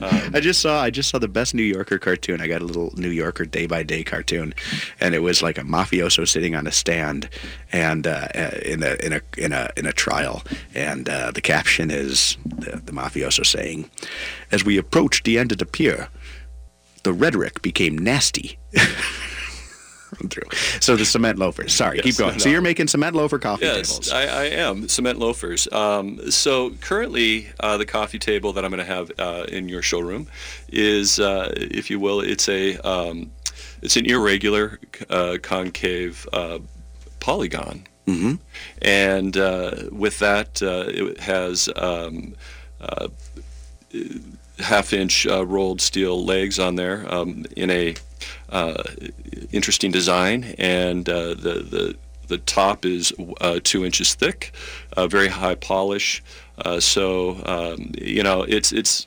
um, 0.00 0.30
I 0.34 0.40
just 0.40 0.60
saw 0.60 0.82
I 0.82 0.90
just 0.90 1.08
saw 1.10 1.18
the 1.18 1.28
best 1.28 1.54
New 1.54 1.62
Yorker 1.62 1.98
cartoon. 1.98 2.40
I 2.40 2.46
got 2.46 2.62
a 2.62 2.64
little 2.64 2.92
New 2.96 3.10
Yorker 3.10 3.44
day 3.44 3.66
by 3.66 3.82
day 3.82 4.04
cartoon, 4.04 4.54
and 5.00 5.14
it 5.14 5.20
was 5.20 5.42
like 5.42 5.58
a 5.58 5.62
mafioso 5.62 6.26
sitting 6.28 6.54
on 6.54 6.66
a 6.66 6.72
stand, 6.72 7.28
and 7.72 8.06
uh, 8.06 8.28
uh, 8.34 8.50
in 8.64 8.82
a 8.82 8.94
in 9.04 9.12
a 9.14 9.20
in 9.36 9.52
a 9.52 9.70
in 9.76 9.86
a 9.86 9.92
trial, 9.92 10.42
and 10.74 11.08
uh, 11.08 11.30
the 11.30 11.40
caption 11.40 11.90
is 11.90 12.36
the, 12.44 12.76
the 12.84 12.92
mafioso 12.92 13.44
saying, 13.46 13.90
"As 14.52 14.64
we 14.64 14.76
approached 14.78 15.24
the 15.24 15.38
end 15.38 15.52
of 15.52 15.58
the 15.58 15.66
pier, 15.66 16.08
the 17.04 17.12
rhetoric 17.12 17.62
became 17.62 17.96
nasty." 17.96 18.58
So 20.88 20.96
the 20.96 21.04
cement 21.04 21.38
loafers. 21.38 21.74
Sorry, 21.74 21.96
Yes, 21.98 22.04
keep 22.04 22.16
going. 22.16 22.38
So 22.38 22.48
you're 22.48 22.62
making 22.62 22.88
cement 22.88 23.14
loafer 23.14 23.38
coffee 23.38 23.66
Yes, 23.66 23.90
tables. 23.90 24.10
I, 24.10 24.22
I 24.22 24.44
am 24.44 24.88
cement 24.88 25.18
loafers. 25.18 25.70
Um, 25.70 26.30
so 26.30 26.70
currently, 26.80 27.48
uh, 27.60 27.76
the 27.76 27.84
coffee 27.84 28.18
table 28.18 28.54
that 28.54 28.64
I'm 28.64 28.70
going 28.70 28.78
to 28.78 28.90
have 28.90 29.12
uh, 29.18 29.44
in 29.50 29.68
your 29.68 29.82
showroom 29.82 30.28
is, 30.70 31.20
uh, 31.20 31.52
if 31.54 31.90
you 31.90 32.00
will, 32.00 32.22
it's 32.22 32.48
a 32.48 32.78
um, 32.78 33.30
it's 33.82 33.98
an 33.98 34.06
irregular 34.06 34.80
uh, 35.10 35.36
concave 35.42 36.26
uh, 36.32 36.58
polygon, 37.20 37.86
mm-hmm. 38.06 38.36
and 38.80 39.36
uh, 39.36 39.90
with 39.92 40.18
that, 40.20 40.62
uh, 40.62 40.84
it 40.88 41.20
has. 41.20 41.68
Um, 41.76 42.34
uh, 42.80 43.08
half 44.58 44.92
inch 44.92 45.26
uh, 45.26 45.44
rolled 45.46 45.80
steel 45.80 46.24
legs 46.24 46.58
on 46.58 46.76
there 46.76 47.04
um, 47.12 47.44
in 47.56 47.70
a 47.70 47.94
uh, 48.50 48.82
interesting 49.52 49.90
design 49.90 50.54
and 50.58 51.08
uh, 51.08 51.28
the, 51.28 51.64
the 51.70 51.96
the 52.26 52.38
top 52.38 52.84
is 52.84 53.12
uh, 53.40 53.58
two 53.62 53.84
inches 53.84 54.14
thick 54.14 54.52
uh, 54.96 55.06
very 55.06 55.28
high 55.28 55.54
polish 55.54 56.22
uh, 56.64 56.78
so 56.80 57.40
um, 57.46 57.92
you 57.96 58.22
know 58.22 58.42
it's 58.42 58.72
it's 58.72 59.06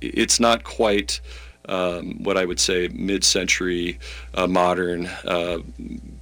it's 0.00 0.40
not 0.40 0.64
quite 0.64 1.20
um, 1.68 2.22
what 2.22 2.36
I 2.36 2.44
would 2.44 2.58
say 2.58 2.88
mid-century 2.88 3.98
uh, 4.34 4.46
modern, 4.46 5.06
uh, 5.24 5.58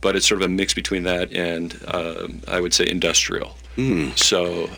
but 0.00 0.16
it's 0.16 0.26
sort 0.26 0.42
of 0.42 0.46
a 0.46 0.52
mix 0.52 0.74
between 0.74 1.04
that 1.04 1.32
and 1.32 1.78
uh, 1.86 2.28
I 2.46 2.60
would 2.60 2.74
say 2.74 2.86
industrial. 2.88 3.56
Mm. 3.76 4.18
So 4.18 4.68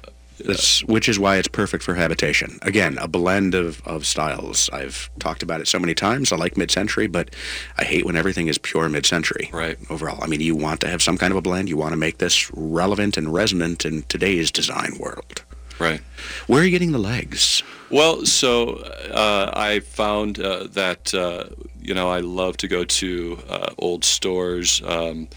That's, 0.46 0.84
which 0.84 1.08
is 1.08 1.18
why 1.18 1.36
it's 1.36 1.48
perfect 1.48 1.82
for 1.84 1.94
habitation. 1.94 2.58
Again, 2.62 2.98
a 2.98 3.08
blend 3.08 3.54
of, 3.54 3.86
of 3.86 4.06
styles. 4.06 4.68
I've 4.72 5.10
talked 5.18 5.42
about 5.42 5.60
it 5.60 5.68
so 5.68 5.78
many 5.78 5.94
times. 5.94 6.32
I 6.32 6.36
like 6.36 6.56
mid-century, 6.56 7.06
but 7.06 7.34
I 7.78 7.84
hate 7.84 8.04
when 8.04 8.16
everything 8.16 8.48
is 8.48 8.58
pure 8.58 8.88
mid-century. 8.88 9.50
Right. 9.52 9.78
Overall, 9.90 10.22
I 10.22 10.26
mean, 10.26 10.40
you 10.40 10.56
want 10.56 10.80
to 10.80 10.88
have 10.88 11.02
some 11.02 11.18
kind 11.18 11.30
of 11.30 11.36
a 11.36 11.42
blend. 11.42 11.68
You 11.68 11.76
want 11.76 11.92
to 11.92 11.98
make 11.98 12.18
this 12.18 12.50
relevant 12.54 13.16
and 13.16 13.32
resonant 13.32 13.84
in 13.84 14.02
today's 14.04 14.50
design 14.50 14.98
world. 14.98 15.42
Right. 15.78 16.00
Where 16.46 16.62
are 16.62 16.64
you 16.64 16.70
getting 16.70 16.92
the 16.92 16.98
legs? 16.98 17.62
Well, 17.90 18.24
so 18.24 18.76
uh, 19.10 19.50
I 19.54 19.80
found 19.80 20.38
uh, 20.38 20.68
that 20.72 21.12
uh, 21.12 21.44
you 21.80 21.92
know 21.92 22.08
I 22.08 22.20
love 22.20 22.56
to 22.58 22.68
go 22.68 22.84
to 22.84 23.38
uh, 23.48 23.74
old 23.78 24.04
stores, 24.04 24.80
um, 24.84 25.28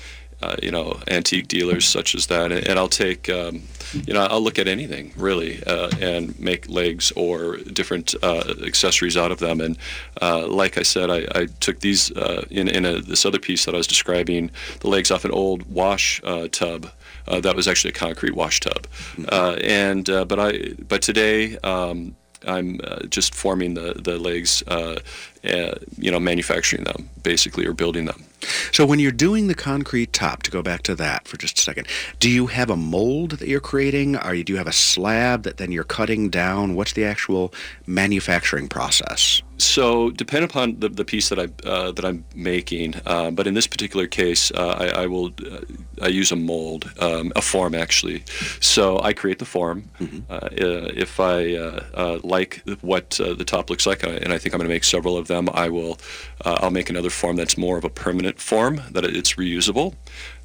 uh, 0.42 0.56
you 0.62 0.72
know, 0.72 1.00
antique 1.08 1.48
dealers 1.48 1.86
such 1.86 2.16
as 2.16 2.28
that, 2.28 2.52
and, 2.52 2.80
I'll 2.80 2.90
take. 2.90 3.30
Um, 3.30 3.64
you 3.94 4.14
know, 4.14 4.26
I'll 4.26 4.42
look 4.42 4.60
at 4.60 4.68
anything 4.68 5.14
really 5.16 5.64
uh, 5.64 5.90
and 6.02 6.38
make 6.40 6.68
legs 6.68 7.14
or 7.16 7.58
different 7.58 8.14
uh, 8.22 8.56
accessories 8.66 9.16
out 9.16 9.32
of 9.32 9.40
them. 9.40 9.62
And 9.62 9.78
uh, 10.22 10.48
like 10.48 10.78
I 10.78 10.84
said, 10.84 11.10
I, 11.10 11.26
I 11.34 11.46
took 11.60 11.80
these 11.80 12.12
uh, 12.12 12.46
in 12.50 12.68
in 12.68 12.86
a, 12.86 13.00
this 13.00 13.26
other 13.26 13.40
piece 13.40 13.66
that 13.66 13.74
I 13.74 13.78
was 13.78 13.88
describing, 13.88 14.52
the 14.82 14.90
legs 14.90 15.12
off 15.12 15.24
an 15.24 15.32
old 15.32 15.72
wash 15.72 16.22
uh, 16.24 16.48
tub. 16.52 16.90
Uh, 17.28 17.40
that 17.40 17.56
was 17.56 17.68
actually 17.68 17.90
a 17.90 17.94
concrete 17.94 18.36
wash 18.36 18.60
tub, 18.60 18.88
uh, 19.32 19.56
and 19.64 20.10
uh, 20.10 20.26
but 20.26 20.40
I 20.40 20.74
but 20.88 21.02
today. 21.02 21.58
Um, 21.60 22.16
I'm 22.48 22.80
uh, 22.84 23.08
just 23.08 23.34
forming 23.34 23.74
the 23.74 23.94
the 23.94 24.20
legs, 24.20 24.62
uh, 24.68 25.00
uh, 25.44 25.76
you 25.98 26.12
know, 26.12 26.20
manufacturing 26.20 26.84
them 26.84 27.10
basically 27.24 27.66
or 27.66 27.74
building 27.74 28.06
them. 28.06 28.25
So 28.72 28.86
when 28.86 29.00
you're 29.00 29.12
doing 29.12 29.48
the 29.48 29.56
concrete 29.56 30.14
top, 30.14 30.44
to 30.44 30.52
go 30.52 30.62
back 30.62 30.84
to 30.84 30.96
that 30.96 31.28
for 31.28 31.38
just 31.38 31.60
a 31.60 31.62
second, 31.62 31.88
do 32.20 32.30
you 32.30 32.48
have 32.48 32.70
a 32.70 32.76
mold 32.76 33.32
that 33.32 33.48
you're 33.48 33.60
creating? 33.60 34.16
You 34.16 34.44
do 34.44 34.54
you 34.54 34.58
have 34.58 34.68
a 34.68 34.74
slab 34.74 35.44
that 35.44 35.58
then 35.58 35.72
you're 35.72 35.84
cutting 35.84 36.30
down? 36.30 36.76
What's 36.76 36.94
the 36.94 37.06
actual 37.06 37.54
manufacturing 37.86 38.68
process? 38.68 39.42
So, 39.58 40.10
depend 40.12 40.46
upon 40.46 40.80
the, 40.80 40.90
the 40.90 41.06
piece 41.06 41.30
that 41.30 41.40
I 41.40 41.48
uh, 41.68 41.92
that 41.92 42.04
I'm 42.04 42.26
making, 42.36 42.96
uh, 43.06 43.32
but 43.32 43.48
in 43.48 43.54
this 43.54 43.68
particular 43.68 44.08
case, 44.08 44.52
uh, 44.52 44.76
I, 44.80 45.04
I 45.04 45.08
will 45.08 45.28
uh, 45.28 45.62
I 46.02 46.08
use 46.08 46.32
a 46.32 46.36
mold, 46.36 46.92
um, 47.00 47.32
a 47.36 47.42
form 47.42 47.74
actually. 47.74 48.24
So 48.60 49.00
I 49.00 49.14
create 49.14 49.40
the 49.40 49.46
form. 49.46 49.90
Uh, 50.30 50.34
uh, 50.34 50.50
if 50.96 51.20
I 51.20 51.56
uh, 51.56 51.84
uh, 51.94 52.20
like 52.24 52.62
what 52.82 53.20
uh, 53.20 53.34
the 53.34 53.46
top 53.46 53.70
looks 53.70 53.86
like, 53.86 54.04
and 54.04 54.12
I, 54.12 54.16
and 54.18 54.34
I 54.34 54.38
think 54.38 54.54
I'm 54.54 54.60
going 54.60 54.70
to 54.70 54.74
make 54.74 54.84
several 54.84 55.18
of 55.18 55.28
them, 55.28 55.50
I 55.54 55.70
will 55.70 55.98
uh, 56.44 56.60
I'll 56.62 56.72
make 56.72 56.90
another 56.90 57.10
form 57.10 57.36
that's 57.36 57.58
more 57.58 57.78
of 57.78 57.84
a 57.84 57.90
permanent 57.90 58.40
form 58.40 58.82
that 58.92 59.06
it's 59.06 59.34
reusable. 59.36 59.94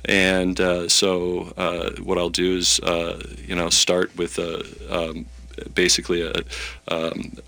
And 0.05 0.61
uh, 0.61 0.89
so 0.89 1.53
uh, 1.57 1.91
what 2.03 2.19
I'll 2.19 2.31
do 2.31 2.57
is 2.57 2.81
uh, 2.81 3.23
you 3.45 3.55
know 3.55 3.71
start 3.71 4.17
with 4.17 4.39
a, 4.39 4.65
um, 4.89 5.27
basically 5.75 6.23
a 6.23 6.33
um, 6.89 7.39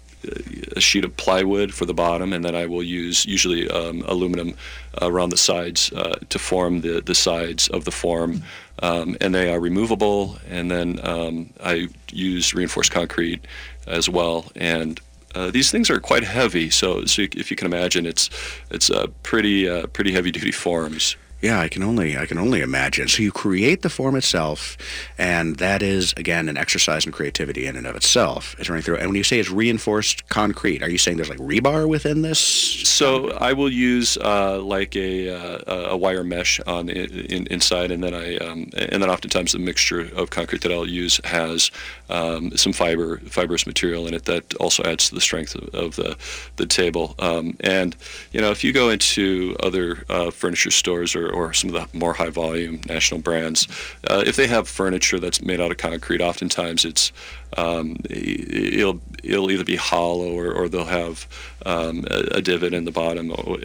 a 0.76 0.80
sheet 0.80 1.04
of 1.04 1.16
plywood 1.16 1.74
for 1.74 1.86
the 1.86 1.94
bottom, 1.94 2.32
and 2.32 2.44
then 2.44 2.54
I 2.54 2.66
will 2.66 2.82
use 2.82 3.26
usually 3.26 3.68
um, 3.68 4.02
aluminum 4.06 4.54
around 5.00 5.30
the 5.30 5.36
sides 5.36 5.92
uh, 5.92 6.18
to 6.28 6.38
form 6.38 6.80
the, 6.80 7.00
the 7.00 7.14
sides 7.14 7.68
of 7.68 7.84
the 7.84 7.90
form. 7.90 8.42
Um, 8.82 9.16
and 9.20 9.34
they 9.34 9.52
are 9.52 9.60
removable, 9.60 10.38
and 10.48 10.70
then 10.70 10.98
um, 11.02 11.50
I 11.62 11.88
use 12.10 12.54
reinforced 12.54 12.90
concrete 12.90 13.44
as 13.86 14.08
well. 14.08 14.50
And 14.56 15.00
uh, 15.34 15.50
these 15.50 15.70
things 15.70 15.90
are 15.90 16.00
quite 16.00 16.24
heavy, 16.24 16.70
so, 16.70 17.04
so 17.04 17.22
if 17.22 17.50
you 17.50 17.56
can 17.56 17.66
imagine, 17.66 18.06
it's 18.06 18.28
it's 18.70 18.90
uh, 18.90 19.06
pretty 19.22 19.68
pretty 19.88 20.12
heavy 20.12 20.30
duty 20.30 20.52
forms. 20.52 21.16
Yeah, 21.42 21.58
I 21.58 21.68
can 21.68 21.82
only 21.82 22.16
I 22.16 22.26
can 22.26 22.38
only 22.38 22.60
imagine. 22.60 23.08
So 23.08 23.20
you 23.20 23.32
create 23.32 23.82
the 23.82 23.90
form 23.90 24.14
itself, 24.14 24.76
and 25.18 25.56
that 25.56 25.82
is 25.82 26.14
again 26.16 26.48
an 26.48 26.56
exercise 26.56 27.04
in 27.04 27.10
creativity 27.10 27.66
in 27.66 27.74
and 27.74 27.84
of 27.84 27.96
itself. 27.96 28.54
Is 28.60 28.70
running 28.70 28.84
through. 28.84 28.98
And 28.98 29.08
when 29.08 29.16
you 29.16 29.24
say 29.24 29.40
it's 29.40 29.50
reinforced 29.50 30.28
concrete, 30.28 30.84
are 30.84 30.88
you 30.88 30.98
saying 30.98 31.16
there's 31.16 31.28
like 31.28 31.38
rebar 31.38 31.88
within 31.88 32.22
this? 32.22 32.38
So 32.38 33.32
I 33.32 33.54
will 33.54 33.72
use 33.72 34.16
uh, 34.18 34.60
like 34.62 34.94
a, 34.94 35.30
uh, 35.30 35.90
a 35.90 35.96
wire 35.96 36.22
mesh 36.22 36.60
on 36.60 36.88
in, 36.88 37.48
inside, 37.48 37.90
and 37.90 38.04
then 38.04 38.14
I 38.14 38.36
um, 38.36 38.70
and 38.76 39.02
then 39.02 39.10
oftentimes 39.10 39.50
the 39.50 39.58
mixture 39.58 40.08
of 40.14 40.30
concrete 40.30 40.62
that 40.62 40.70
I'll 40.70 40.88
use 40.88 41.20
has 41.24 41.72
um, 42.08 42.56
some 42.56 42.72
fiber 42.72 43.18
fibrous 43.18 43.66
material 43.66 44.06
in 44.06 44.14
it 44.14 44.26
that 44.26 44.54
also 44.56 44.84
adds 44.84 45.08
to 45.08 45.16
the 45.16 45.20
strength 45.20 45.56
of, 45.56 45.74
of 45.74 45.96
the 45.96 46.16
the 46.56 46.66
table. 46.66 47.16
Um, 47.18 47.56
and 47.60 47.96
you 48.30 48.40
know, 48.40 48.52
if 48.52 48.62
you 48.62 48.72
go 48.72 48.90
into 48.90 49.56
other 49.60 50.04
uh, 50.08 50.30
furniture 50.30 50.70
stores 50.70 51.16
or, 51.16 51.31
or 51.32 51.52
some 51.52 51.74
of 51.74 51.92
the 51.92 51.98
more 51.98 52.14
high 52.14 52.30
volume 52.30 52.80
national 52.86 53.20
brands, 53.20 53.68
uh, 54.08 54.22
if 54.26 54.36
they 54.36 54.46
have 54.46 54.68
furniture 54.68 55.18
that's 55.18 55.42
made 55.42 55.60
out 55.60 55.70
of 55.70 55.78
concrete, 55.78 56.20
oftentimes 56.20 56.84
it's 56.84 57.12
um, 57.56 57.96
it'll 58.08 59.00
it'll 59.22 59.50
either 59.50 59.64
be 59.64 59.76
hollow 59.76 60.32
or, 60.32 60.52
or 60.52 60.68
they'll 60.68 60.84
have 60.84 61.26
um, 61.66 62.04
a, 62.10 62.38
a 62.38 62.42
divot 62.42 62.74
in 62.74 62.84
the 62.84 62.90
bottom 62.90 63.30
or, 63.30 63.58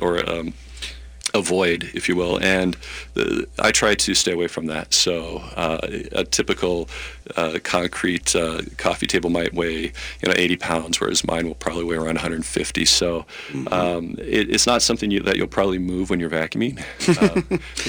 or 0.00 0.30
um, 0.30 0.54
a 1.34 1.40
void, 1.40 1.90
if 1.94 2.08
you 2.08 2.16
will. 2.16 2.38
And 2.40 2.76
the, 3.14 3.46
I 3.58 3.72
try 3.72 3.94
to 3.94 4.14
stay 4.14 4.32
away 4.32 4.48
from 4.48 4.66
that. 4.66 4.92
So 4.94 5.38
uh, 5.56 5.78
a 6.12 6.24
typical 6.24 6.88
uh, 7.36 7.58
concrete 7.62 8.34
uh, 8.34 8.62
coffee 8.76 9.06
table 9.06 9.30
might 9.30 9.54
weigh 9.54 9.82
you 9.82 10.26
know 10.26 10.34
80 10.36 10.56
pounds, 10.56 11.00
whereas 11.00 11.26
mine 11.26 11.46
will 11.46 11.54
probably 11.54 11.84
weigh 11.84 11.96
around 11.96 12.14
150. 12.16 12.84
So 12.84 13.24
um, 13.70 14.16
it, 14.18 14.50
it's 14.50 14.66
not 14.66 14.82
something 14.82 15.10
you, 15.10 15.20
that 15.20 15.36
you'll 15.36 15.46
probably 15.46 15.78
move 15.78 16.10
when 16.10 16.20
you're 16.20 16.30
vacuuming. 16.30 16.82
Uh, 17.22 17.40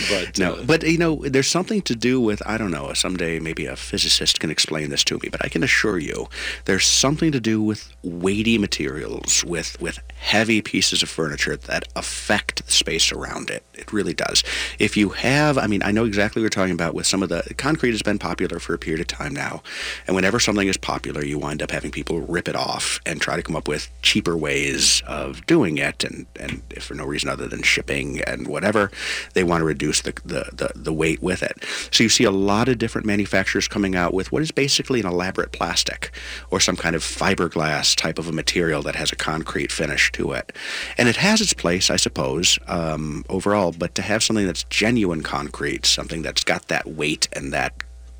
but 0.10 0.38
No, 0.38 0.56
uh, 0.56 0.64
but 0.64 0.84
you 0.84 0.98
know, 0.98 1.16
there's 1.16 1.48
something 1.48 1.82
to 1.84 1.96
do 1.96 2.20
with 2.20 2.42
I 2.46 2.58
don't 2.58 2.72
know. 2.72 2.92
Someday 2.94 3.40
maybe 3.40 3.66
a 3.66 3.76
physicist 3.76 4.40
can 4.40 4.50
explain 4.52 4.90
this 4.90 5.04
to 5.06 5.18
me, 5.20 5.30
but 5.32 5.44
I 5.44 5.48
can 5.48 5.64
assure 5.64 5.98
you, 5.98 6.28
there's 6.66 6.86
something 6.86 7.32
to 7.32 7.40
do 7.40 7.62
with 7.62 7.94
weighty 8.04 8.58
materials, 8.58 9.44
with 9.44 9.80
with 9.82 10.00
heavy 10.16 10.62
pieces 10.62 11.02
of 11.02 11.10
furniture 11.10 11.56
that 11.56 11.88
affect 11.96 12.66
the 12.66 12.72
space 12.72 13.12
around 13.12 13.33
it. 13.50 13.64
It 13.74 13.92
really 13.92 14.14
does. 14.14 14.44
If 14.80 14.96
you 14.96 15.10
have, 15.10 15.58
I 15.58 15.68
mean, 15.68 15.84
I 15.84 15.92
know 15.92 16.06
exactly 16.06 16.40
what 16.40 16.44
you're 16.44 16.50
talking 16.50 16.74
about. 16.74 16.94
With 16.94 17.08
some 17.08 17.24
of 17.24 17.30
the 17.30 17.54
concrete 17.58 17.92
has 17.92 18.02
been 18.02 18.20
popular 18.20 18.60
for 18.60 18.74
a 18.74 18.78
period 18.78 19.02
of 19.02 19.08
time 19.08 19.34
now, 19.34 19.64
and 20.08 20.16
whenever 20.16 20.40
something 20.40 20.68
is 20.68 20.78
popular, 20.78 21.24
you 21.24 21.40
wind 21.40 21.62
up 21.62 21.72
having 21.72 21.92
people 21.92 22.22
rip 22.22 22.48
it 22.48 22.56
off 22.56 23.00
and 23.06 23.20
try 23.20 23.36
to 23.36 23.44
come 23.44 23.56
up 23.56 23.68
with 23.68 23.90
cheaper 24.02 24.38
ways 24.38 25.02
of 25.08 25.46
doing 25.46 25.78
it, 25.78 26.04
and 26.04 26.26
and 26.40 26.62
if 26.70 26.84
for 26.84 26.94
no 26.94 27.06
reason 27.06 27.30
other 27.30 27.48
than 27.48 27.64
shipping 27.64 28.22
and 28.22 28.48
whatever, 28.48 28.92
they 29.34 29.44
want 29.44 29.62
to 29.62 29.66
reduce 29.66 30.02
the, 30.02 30.14
the, 30.26 30.50
the, 30.54 30.72
the 30.76 30.94
weight 30.94 31.22
with 31.22 31.42
it. 31.42 31.64
So 31.92 32.04
you 32.04 32.10
see 32.10 32.24
a 32.24 32.32
lot 32.32 32.70
of 32.70 32.78
different 32.78 33.08
manufacturers 33.08 33.68
coming 33.68 33.96
out 33.96 34.14
with 34.14 34.32
what 34.32 34.42
is 34.42 34.52
basically 34.52 35.00
an 35.00 35.08
elaborate 35.08 35.52
plastic 35.52 36.12
or 36.52 36.60
some 36.60 36.76
kind 36.76 36.96
of 36.96 37.02
fiberglass 37.02 37.96
type 37.96 38.20
of 38.20 38.28
a 38.28 38.32
material 38.32 38.82
that 38.84 38.96
has 38.96 39.12
a 39.12 39.16
concrete 39.16 39.72
finish 39.72 40.12
to 40.14 40.34
it. 40.34 40.56
And 40.98 41.10
it 41.10 41.16
has 41.16 41.42
its 41.42 41.54
place, 41.54 41.90
I 41.90 41.96
suppose, 41.96 42.60
um, 42.68 43.23
overall, 43.30 43.72
but 43.72 43.96
to 43.96 44.02
have 44.02 44.24
something 44.24 44.46
that's 44.46 44.64
genuine 44.66 45.24
concrete, 45.24 45.86
something 45.86 46.22
that's 46.22 46.44
got 46.44 46.68
that 46.68 46.88
weight 46.88 47.28
and 47.34 47.54
that 47.54 47.74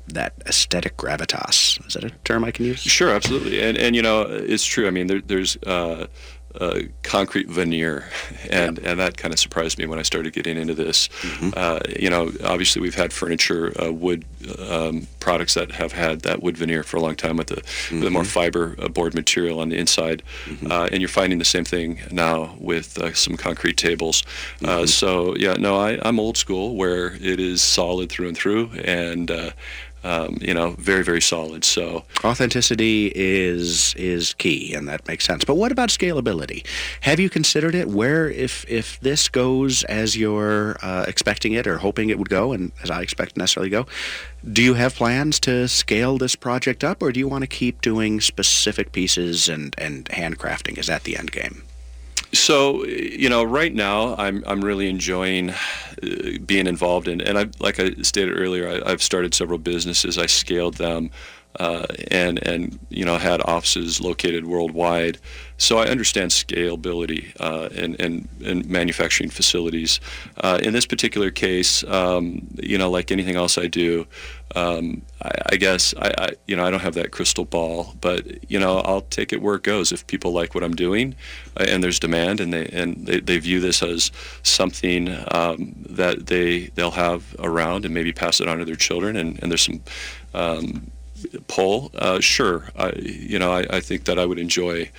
that 0.06 0.34
aesthetic 0.46 0.96
gravitas. 0.98 1.84
Is 1.86 1.94
that 1.94 2.04
a 2.04 2.10
term 2.24 2.44
I 2.44 2.50
can 2.50 2.66
use? 2.66 2.80
Sure, 2.80 3.10
absolutely, 3.10 3.62
and 3.62 3.78
and 3.78 3.96
you 3.96 4.02
know 4.02 4.22
it's 4.22 4.64
true. 4.64 4.86
I 4.86 4.90
mean, 4.90 5.06
there, 5.06 5.20
there's 5.20 5.56
uh, 5.64 6.06
uh, 6.60 6.80
concrete 7.02 7.48
veneer, 7.48 8.08
and 8.50 8.78
and 8.78 9.00
that 9.00 9.16
kind 9.16 9.32
of 9.34 9.40
surprised 9.40 9.78
me 9.78 9.86
when 9.86 9.98
I 9.98 10.02
started 10.02 10.32
getting 10.32 10.56
into 10.56 10.74
this. 10.74 11.08
Uh, 11.56 11.80
you 11.98 12.10
know, 12.10 12.32
obviously 12.44 12.80
we've 12.80 12.94
had 12.94 13.12
furniture, 13.12 13.72
uh, 13.82 13.92
wood 13.92 14.24
um, 14.68 15.06
products 15.20 15.54
that 15.54 15.72
have 15.72 15.92
had 15.92 16.20
that 16.20 16.42
wood 16.42 16.56
veneer 16.56 16.82
for 16.82 16.96
a 16.96 17.00
long 17.00 17.16
time 17.16 17.36
with 17.36 17.48
the, 17.48 17.62
with 17.90 18.02
the 18.02 18.10
more 18.10 18.24
fiber 18.24 18.76
uh, 18.78 18.88
board 18.88 19.14
material 19.14 19.60
on 19.60 19.68
the 19.68 19.76
inside, 19.76 20.22
uh, 20.70 20.88
and 20.92 21.00
you're 21.00 21.08
finding 21.08 21.38
the 21.38 21.44
same 21.44 21.64
thing 21.64 22.00
now 22.10 22.54
with 22.58 22.98
uh, 22.98 23.12
some 23.14 23.36
concrete 23.36 23.76
tables. 23.76 24.22
Uh, 24.64 24.86
so 24.86 25.34
yeah, 25.36 25.54
no, 25.54 25.76
I, 25.76 25.98
I'm 26.02 26.20
old 26.20 26.36
school 26.36 26.76
where 26.76 27.14
it 27.14 27.40
is 27.40 27.62
solid 27.62 28.10
through 28.10 28.28
and 28.28 28.36
through, 28.36 28.70
and 28.84 29.30
uh, 29.30 29.50
um, 30.04 30.36
you 30.40 30.54
know, 30.54 30.70
very 30.78 31.02
very 31.02 31.22
solid. 31.22 31.64
So 31.64 32.04
Authenticity 32.22 33.10
is 33.14 33.94
is 33.94 34.34
key, 34.34 34.74
and 34.74 34.86
that 34.88 35.06
makes 35.08 35.24
sense. 35.24 35.44
But 35.44 35.56
what 35.56 35.72
about 35.72 35.88
scalability? 35.88 36.64
Have 37.00 37.18
you 37.18 37.30
considered 37.30 37.74
it? 37.74 37.88
Where 37.88 38.30
if 38.30 38.64
if 38.68 39.00
this 39.00 39.28
goes 39.28 39.82
as 39.84 40.16
you're 40.16 40.76
uh, 40.82 41.06
expecting 41.08 41.52
it 41.52 41.66
or 41.66 41.78
hoping 41.78 42.10
it 42.10 42.18
would 42.18 42.28
go, 42.28 42.52
and 42.52 42.70
as 42.82 42.90
I 42.90 43.00
expect 43.00 43.36
necessarily 43.36 43.70
go, 43.70 43.86
do 44.52 44.62
you 44.62 44.74
have 44.74 44.94
plans 44.94 45.40
to 45.40 45.66
scale 45.68 46.18
this 46.18 46.36
project 46.36 46.84
up, 46.84 47.02
or 47.02 47.10
do 47.10 47.18
you 47.18 47.28
want 47.28 47.42
to 47.42 47.48
keep 47.48 47.80
doing 47.80 48.20
specific 48.20 48.92
pieces 48.92 49.48
and 49.48 49.74
and 49.78 50.04
handcrafting? 50.06 50.78
Is 50.78 50.86
that 50.86 51.04
the 51.04 51.16
end 51.16 51.32
game? 51.32 51.62
So, 52.34 52.84
you 52.84 53.28
know, 53.28 53.44
right 53.44 53.74
now 53.74 54.14
I'm 54.16 54.42
I'm 54.46 54.64
really 54.64 54.88
enjoying 54.88 55.50
uh, 55.50 56.38
being 56.44 56.66
involved 56.66 57.08
in, 57.08 57.20
and 57.20 57.38
I 57.38 57.46
like 57.60 57.78
I 57.80 57.94
stated 58.02 58.36
earlier, 58.36 58.68
I, 58.68 58.90
I've 58.90 59.02
started 59.02 59.34
several 59.34 59.58
businesses. 59.58 60.18
I 60.18 60.26
scaled 60.26 60.74
them, 60.74 61.10
uh, 61.60 61.86
and 62.10 62.44
and 62.46 62.78
you 62.88 63.04
know 63.04 63.16
had 63.18 63.40
offices 63.42 64.00
located 64.00 64.46
worldwide. 64.46 65.18
So 65.56 65.78
I 65.78 65.86
understand 65.86 66.32
scalability 66.32 67.32
uh, 67.38 67.68
and, 67.76 68.00
and 68.00 68.28
and 68.44 68.68
manufacturing 68.68 69.30
facilities. 69.30 70.00
Uh, 70.38 70.58
in 70.60 70.72
this 70.72 70.84
particular 70.84 71.30
case, 71.30 71.84
um, 71.84 72.46
you 72.60 72.76
know, 72.76 72.90
like 72.90 73.12
anything 73.12 73.36
else 73.36 73.56
I 73.56 73.68
do, 73.68 74.04
um, 74.56 75.02
I, 75.22 75.30
I 75.52 75.56
guess 75.56 75.94
I, 75.96 76.12
I 76.18 76.28
you 76.46 76.56
know 76.56 76.64
I 76.64 76.70
don't 76.70 76.80
have 76.80 76.94
that 76.94 77.12
crystal 77.12 77.44
ball, 77.44 77.94
but 78.00 78.50
you 78.50 78.58
know 78.58 78.78
I'll 78.78 79.02
take 79.02 79.32
it 79.32 79.40
where 79.40 79.54
it 79.54 79.62
goes. 79.62 79.92
If 79.92 80.06
people 80.08 80.32
like 80.32 80.56
what 80.56 80.64
I'm 80.64 80.74
doing, 80.74 81.14
uh, 81.56 81.66
and 81.68 81.84
there's 81.84 82.00
demand, 82.00 82.40
and 82.40 82.52
they 82.52 82.66
and 82.66 83.06
they, 83.06 83.20
they 83.20 83.38
view 83.38 83.60
this 83.60 83.80
as 83.80 84.10
something 84.42 85.08
um, 85.30 85.74
that 85.88 86.26
they 86.26 86.66
they'll 86.74 86.90
have 86.90 87.36
around 87.38 87.84
and 87.84 87.94
maybe 87.94 88.12
pass 88.12 88.40
it 88.40 88.48
on 88.48 88.58
to 88.58 88.64
their 88.64 88.74
children, 88.74 89.14
and, 89.16 89.40
and 89.40 89.52
there's 89.52 89.62
some 89.62 89.80
um, 90.34 90.90
pull. 91.48 91.90
Uh, 91.94 92.20
sure, 92.20 92.68
I, 92.76 92.92
you 92.96 93.38
know 93.38 93.52
I, 93.52 93.64
I 93.70 93.80
think 93.80 94.04
that 94.04 94.18
I 94.18 94.26
would 94.26 94.38
enjoy. 94.38 94.90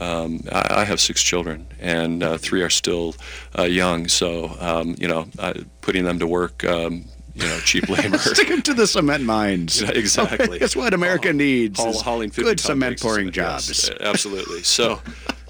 Um, 0.00 0.40
I, 0.50 0.80
I 0.80 0.84
have 0.84 1.00
six 1.00 1.22
children, 1.22 1.66
and 1.80 2.22
uh, 2.22 2.36
three 2.38 2.62
are 2.62 2.70
still 2.70 3.14
uh, 3.58 3.62
young. 3.62 4.08
So 4.08 4.56
um, 4.60 4.96
you 4.98 5.06
know, 5.08 5.26
uh, 5.38 5.54
putting 5.82 6.04
them 6.04 6.18
to 6.18 6.26
work, 6.26 6.64
um, 6.64 7.04
you 7.34 7.44
know, 7.46 7.58
cheap 7.60 7.88
labor. 7.88 8.18
Stick 8.18 8.48
them 8.48 8.62
to 8.62 8.74
the 8.74 8.86
cement 8.86 9.24
mines. 9.24 9.80
Yeah, 9.84 9.90
exactly. 9.90 10.58
That's 10.58 10.76
what 10.76 10.94
America 10.94 11.32
needs. 11.32 11.78
haul- 11.78 11.92
hauling 12.00 12.30
50 12.30 12.42
good 12.42 12.60
cement 12.60 13.00
pouring 13.00 13.32
cement, 13.32 13.34
jobs. 13.34 13.90
uh, 13.90 13.96
absolutely. 14.00 14.62
So, 14.62 15.00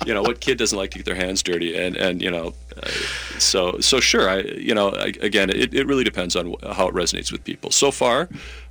you 0.07 0.13
know, 0.13 0.23
what 0.23 0.41
kid 0.41 0.59
doesn't 0.59 0.77
like 0.77 0.91
to 0.93 0.99
get 0.99 1.05
their 1.07 1.15
hands 1.15 1.43
dirty? 1.43 1.77
And 1.77 1.97
and 1.97 2.21
you 2.23 2.31
know, 2.31 2.55
uh, 2.83 2.89
so 3.39 3.81
so 3.81 4.01
sure. 4.01 4.29
I 4.29 4.41
you 4.41 4.75
know, 4.75 4.91
I, 4.91 5.13
again, 5.21 5.51
it, 5.51 5.73
it 5.75 5.87
really 5.87 6.05
depends 6.05 6.37
on 6.37 6.55
how 6.73 6.89
it 6.89 6.95
resonates 6.95 7.31
with 7.33 7.45
people. 7.45 7.71
So 7.71 7.91
far. 7.91 8.29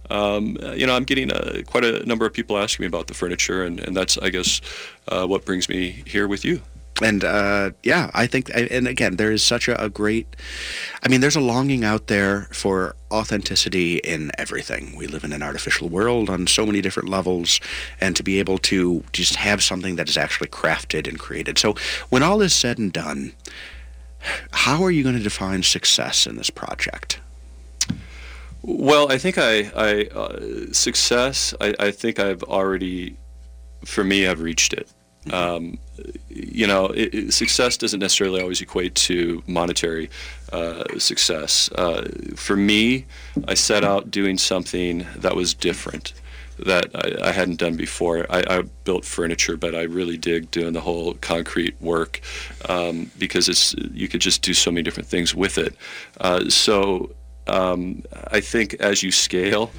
Um, 0.10 0.58
you 0.76 0.86
know, 0.86 0.96
I'm 0.96 1.06
getting 1.06 1.32
uh, 1.32 1.62
quite 1.66 1.84
a 1.84 2.06
number 2.06 2.26
of 2.26 2.34
people 2.34 2.58
asking 2.58 2.84
me 2.84 2.88
about 2.88 3.08
the 3.08 3.14
furniture, 3.14 3.64
and, 3.64 3.80
and 3.80 3.96
that's, 3.96 4.18
I 4.18 4.30
guess, 4.30 4.62
uh, 5.08 5.26
what 5.26 5.46
brings 5.46 5.70
me 5.70 6.04
here 6.06 6.28
with 6.28 6.44
you. 6.44 6.62
And 7.02 7.24
uh, 7.24 7.72
yeah, 7.82 8.12
I 8.14 8.28
think, 8.28 8.52
and 8.54 8.88
again, 8.88 9.16
there 9.16 9.32
is 9.32 9.42
such 9.42 9.68
a, 9.68 9.84
a 9.84 9.90
great, 9.90 10.28
I 11.02 11.10
mean, 11.10 11.22
there's 11.22 11.36
a 11.36 11.42
longing 11.42 11.84
out 11.84 12.06
there 12.06 12.48
for 12.52 12.96
authenticity 13.12 13.98
in 13.98 14.32
everything. 14.38 14.96
We 14.96 15.08
live 15.08 15.24
in 15.24 15.34
an 15.34 15.42
artificial 15.42 15.90
world 15.90 16.30
on 16.30 16.46
so 16.46 16.66
many 16.66 16.82
different 16.82 17.10
levels, 17.10 17.60
and 18.00 18.16
to 18.16 18.24
be 18.24 18.38
able 18.40 18.60
to 18.60 19.04
just 19.12 19.36
have 19.36 19.64
something 19.64 19.96
that 19.96 20.08
is 20.08 20.18
actually 20.18 20.50
crafted 20.50 21.08
and 21.08 21.18
created. 21.18 21.58
So 21.58 21.74
when 22.10 22.22
all 22.22 22.42
is 22.42 22.54
said 22.54 22.78
and 22.78 22.94
done, 22.94 23.34
how 24.52 24.84
are 24.84 24.92
you 24.92 25.02
going 25.02 25.18
to 25.18 25.24
define 25.24 25.64
success 25.64 26.28
in 26.28 26.36
this 26.36 26.52
project? 26.52 27.20
Well, 28.64 29.12
I 29.12 29.18
think 29.18 29.38
I, 29.38 29.70
I 29.76 30.06
uh, 30.16 30.40
success. 30.72 31.54
I, 31.60 31.76
I 31.80 31.92
think 31.92 32.18
I've 32.20 32.44
already, 32.44 33.18
for 33.84 34.04
me, 34.06 34.26
I've 34.26 34.40
reached 34.42 34.74
it. 34.74 34.88
Um, 35.32 35.78
you 36.30 36.68
know, 36.68 36.86
it, 36.88 37.14
it- 37.14 37.34
success 37.34 37.78
doesn't 37.78 38.00
necessarily 38.00 38.42
always 38.42 38.62
equate 38.62 38.96
to 38.96 39.44
monetary 39.48 40.10
uh, 40.54 40.84
success. 40.98 41.70
Uh, 41.74 42.08
for 42.36 42.56
me, 42.56 43.06
I 43.48 43.54
set 43.54 43.84
out 43.84 44.12
doing 44.12 44.38
something 44.38 45.06
that 45.18 45.36
was 45.36 45.54
different 45.54 46.14
that 46.60 46.86
I, 46.94 47.30
I 47.30 47.32
hadn't 47.32 47.58
done 47.60 47.76
before. 47.76 48.26
I, 48.30 48.44
I 48.48 48.62
built 48.86 49.04
furniture, 49.04 49.58
but 49.58 49.76
I 49.76 49.84
really 49.84 50.18
dig 50.18 50.52
doing 50.52 50.72
the 50.74 50.82
whole 50.82 51.16
concrete 51.16 51.76
work 51.82 52.22
um, 52.70 53.12
because 53.18 53.50
it's 53.50 53.74
you 53.92 54.08
could 54.08 54.22
just 54.22 54.42
do 54.42 54.54
so 54.54 54.72
many 54.72 54.84
different 54.84 55.10
things 55.10 55.34
with 55.36 55.58
it. 55.58 55.76
Uh, 56.22 56.50
so 56.50 57.10
um, 57.48 58.04
I 58.32 58.42
think 58.42 58.76
as 58.76 59.04
you 59.04 59.12
scale, 59.12 59.72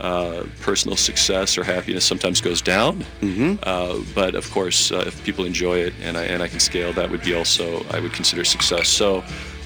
uh, 0.00 0.44
personal 0.60 0.96
success 0.96 1.56
or 1.56 1.64
happiness 1.64 2.04
sometimes 2.04 2.40
goes 2.40 2.60
down. 2.60 3.04
Mm-hmm. 3.20 3.56
Uh, 3.62 3.98
but 4.14 4.34
of 4.34 4.50
course, 4.50 4.90
uh, 4.90 5.04
if 5.06 5.22
people 5.24 5.44
enjoy 5.44 5.78
it 5.78 5.94
and 6.02 6.16
I, 6.16 6.24
and 6.24 6.42
I 6.42 6.48
can 6.48 6.60
scale, 6.60 6.92
that 6.94 7.10
would 7.10 7.22
be 7.22 7.34
also 7.34 7.84
I 7.90 8.00
would 8.00 8.12
consider 8.12 8.44
success. 8.44 8.88
So. 8.88 9.22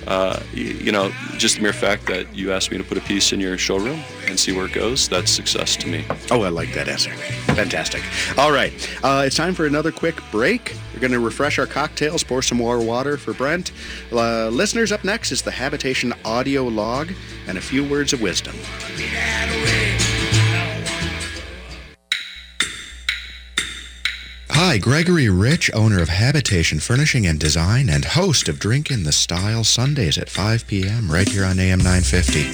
Uh, 0.07 0.39
y- 0.55 0.61
you 0.61 0.93
know, 0.93 1.11
just 1.37 1.57
the 1.57 1.63
mere 1.63 1.73
fact 1.73 2.07
that 2.07 2.33
you 2.35 2.53
asked 2.53 2.71
me 2.71 2.79
to 2.79 2.85
put 2.85 2.97
a 2.97 3.01
piece 3.01 3.33
in 3.33 3.41
your 3.41 3.59
showroom 3.59 4.01
and 4.29 4.39
see 4.39 4.53
where 4.53 4.67
it 4.67 4.73
goes, 4.73 5.09
that's 5.09 5.31
success 5.31 5.77
to 5.77 5.89
me. 5.89 6.05
Oh, 6.31 6.43
I 6.43 6.49
like 6.49 6.73
that 6.75 6.89
answer. 6.89 7.11
Fantastic. 7.55 8.03
All 8.39 8.53
right. 8.53 8.73
Uh, 9.03 9.25
it's 9.27 9.37
time 9.37 9.55
for 9.55 9.67
another 9.67 9.91
quick 9.93 10.17
break. 10.31 10.75
We're 10.95 11.01
going 11.01 11.13
to 11.13 11.19
refresh 11.21 11.59
our 11.59 11.67
cocktails, 11.67 12.23
pour 12.25 12.41
some 12.43 12.59
more 12.59 12.81
water 12.81 13.17
for 13.17 13.33
Brent. 13.35 13.73
Uh, 14.13 14.49
listeners, 14.49 14.93
up 14.93 15.05
next 15.05 15.33
is 15.33 15.43
the 15.43 15.51
Habitation 15.51 16.13
audio 16.25 16.65
log 16.65 17.13
and 17.49 17.59
a 17.59 17.61
few 17.61 17.83
words 17.89 18.13
of 18.13 18.23
wisdom. 18.23 18.55
Hi, 24.59 24.79
Gregory 24.79 25.29
Rich, 25.29 25.71
owner 25.75 26.01
of 26.01 26.09
Habitation 26.09 26.81
Furnishing 26.81 27.27
and 27.27 27.39
Design 27.39 27.91
and 27.91 28.03
host 28.03 28.49
of 28.49 28.59
Drink 28.59 28.91
in 28.91 29.03
the 29.03 29.13
Style 29.13 29.65
Sundays 29.65 30.17
at 30.17 30.31
5 30.31 30.67
p.m. 30.67 31.13
right 31.13 31.29
here 31.29 31.45
on 31.45 31.59
AM 31.59 31.81
950. 31.81 32.45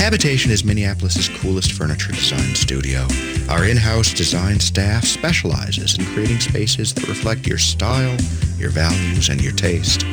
Habitation 0.00 0.52
is 0.52 0.64
Minneapolis' 0.64 1.28
coolest 1.40 1.72
furniture 1.72 2.12
design 2.12 2.54
studio. 2.54 3.04
Our 3.48 3.64
in-house 3.64 4.14
design 4.14 4.60
staff 4.60 5.04
specializes 5.04 5.98
in 5.98 6.04
creating 6.14 6.38
spaces 6.38 6.94
that 6.94 7.08
reflect 7.08 7.48
your 7.48 7.58
style, 7.58 8.16
your 8.56 8.70
values, 8.70 9.28
and 9.28 9.42
your 9.42 9.52
taste. 9.52 10.04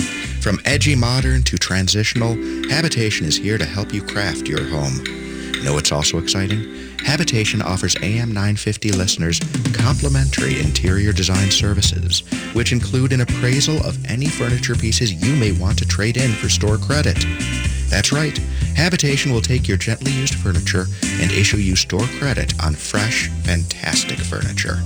From 0.42 0.60
edgy 0.66 0.96
modern 0.96 1.44
to 1.44 1.58
transitional, 1.60 2.34
Habitation 2.68 3.28
is 3.28 3.38
here 3.38 3.60
to 3.60 3.66
help 3.66 3.94
you 3.94 4.02
craft 4.02 4.48
your 4.48 4.64
home. 4.64 5.04
Know 5.64 5.76
what's 5.76 5.92
also 5.92 6.18
exciting? 6.18 6.87
Habitation 7.06 7.62
offers 7.62 7.96
AM 8.02 8.30
950 8.30 8.92
listeners 8.92 9.40
complimentary 9.74 10.60
interior 10.60 11.14
design 11.14 11.50
services, 11.50 12.22
which 12.54 12.72
include 12.72 13.14
an 13.14 13.22
appraisal 13.22 13.78
of 13.86 14.04
any 14.06 14.28
furniture 14.28 14.76
pieces 14.76 15.14
you 15.14 15.36
may 15.36 15.52
want 15.54 15.78
to 15.78 15.86
trade 15.86 16.18
in 16.18 16.32
for 16.32 16.50
store 16.50 16.78
credit. 16.78 17.18
That's 17.90 18.12
right. 18.12 18.38
Habitation 18.76 19.32
will 19.32 19.42
take 19.42 19.68
your 19.68 19.78
gently 19.78 20.12
used 20.12 20.36
furniture 20.36 20.86
and 21.04 21.32
issue 21.32 21.58
you 21.58 21.76
store 21.76 22.06
credit 22.20 22.54
on 22.62 22.74
fresh, 22.74 23.30
fantastic 23.44 24.20
furniture. 24.20 24.80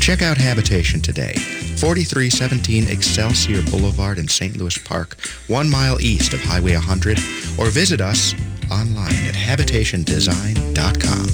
Check 0.00 0.22
out 0.22 0.38
Habitation 0.38 1.00
today. 1.00 1.34
4317 1.34 2.88
Excelsior 2.88 3.62
Boulevard 3.70 4.18
in 4.18 4.26
St. 4.26 4.56
Louis 4.56 4.78
Park, 4.78 5.16
one 5.46 5.68
mile 5.68 6.00
east 6.00 6.32
of 6.32 6.40
Highway 6.40 6.74
100, 6.74 7.18
or 7.58 7.70
visit 7.70 8.00
us 8.00 8.34
online 8.70 9.26
at 9.26 9.34
habitationdesign.com. 9.34 11.26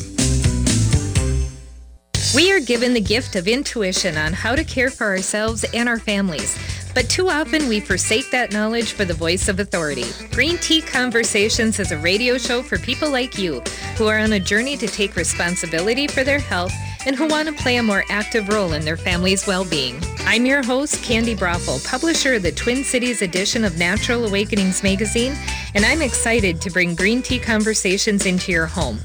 We 2.34 2.52
are 2.52 2.60
given 2.60 2.92
the 2.92 3.00
gift 3.00 3.36
of 3.36 3.48
intuition 3.48 4.16
on 4.16 4.32
how 4.32 4.56
to 4.56 4.64
care 4.64 4.90
for 4.90 5.06
ourselves 5.06 5.64
and 5.72 5.88
our 5.88 5.98
families. 5.98 6.58
But 6.96 7.10
too 7.10 7.28
often 7.28 7.68
we 7.68 7.80
forsake 7.80 8.30
that 8.30 8.54
knowledge 8.54 8.92
for 8.92 9.04
the 9.04 9.12
voice 9.12 9.48
of 9.48 9.60
authority. 9.60 10.06
Green 10.32 10.56
Tea 10.56 10.80
Conversations 10.80 11.78
is 11.78 11.92
a 11.92 11.98
radio 11.98 12.38
show 12.38 12.62
for 12.62 12.78
people 12.78 13.10
like 13.10 13.36
you 13.36 13.60
who 13.98 14.06
are 14.06 14.18
on 14.18 14.32
a 14.32 14.40
journey 14.40 14.78
to 14.78 14.86
take 14.86 15.14
responsibility 15.14 16.06
for 16.06 16.24
their 16.24 16.38
health 16.38 16.72
and 17.04 17.14
who 17.14 17.28
want 17.28 17.48
to 17.48 17.62
play 17.62 17.76
a 17.76 17.82
more 17.82 18.02
active 18.08 18.48
role 18.48 18.72
in 18.72 18.82
their 18.82 18.96
family's 18.96 19.46
well-being. 19.46 20.00
I'm 20.20 20.46
your 20.46 20.64
host, 20.64 21.04
Candi 21.04 21.36
Broeffle, 21.36 21.86
publisher 21.86 22.32
of 22.32 22.42
the 22.42 22.50
Twin 22.50 22.82
Cities 22.82 23.20
edition 23.20 23.66
of 23.66 23.76
Natural 23.76 24.24
Awakenings 24.24 24.82
magazine, 24.82 25.36
and 25.74 25.84
I'm 25.84 26.00
excited 26.00 26.62
to 26.62 26.70
bring 26.70 26.94
Green 26.94 27.20
Tea 27.20 27.38
Conversations 27.38 28.24
into 28.24 28.50
your 28.50 28.66
home. 28.66 28.98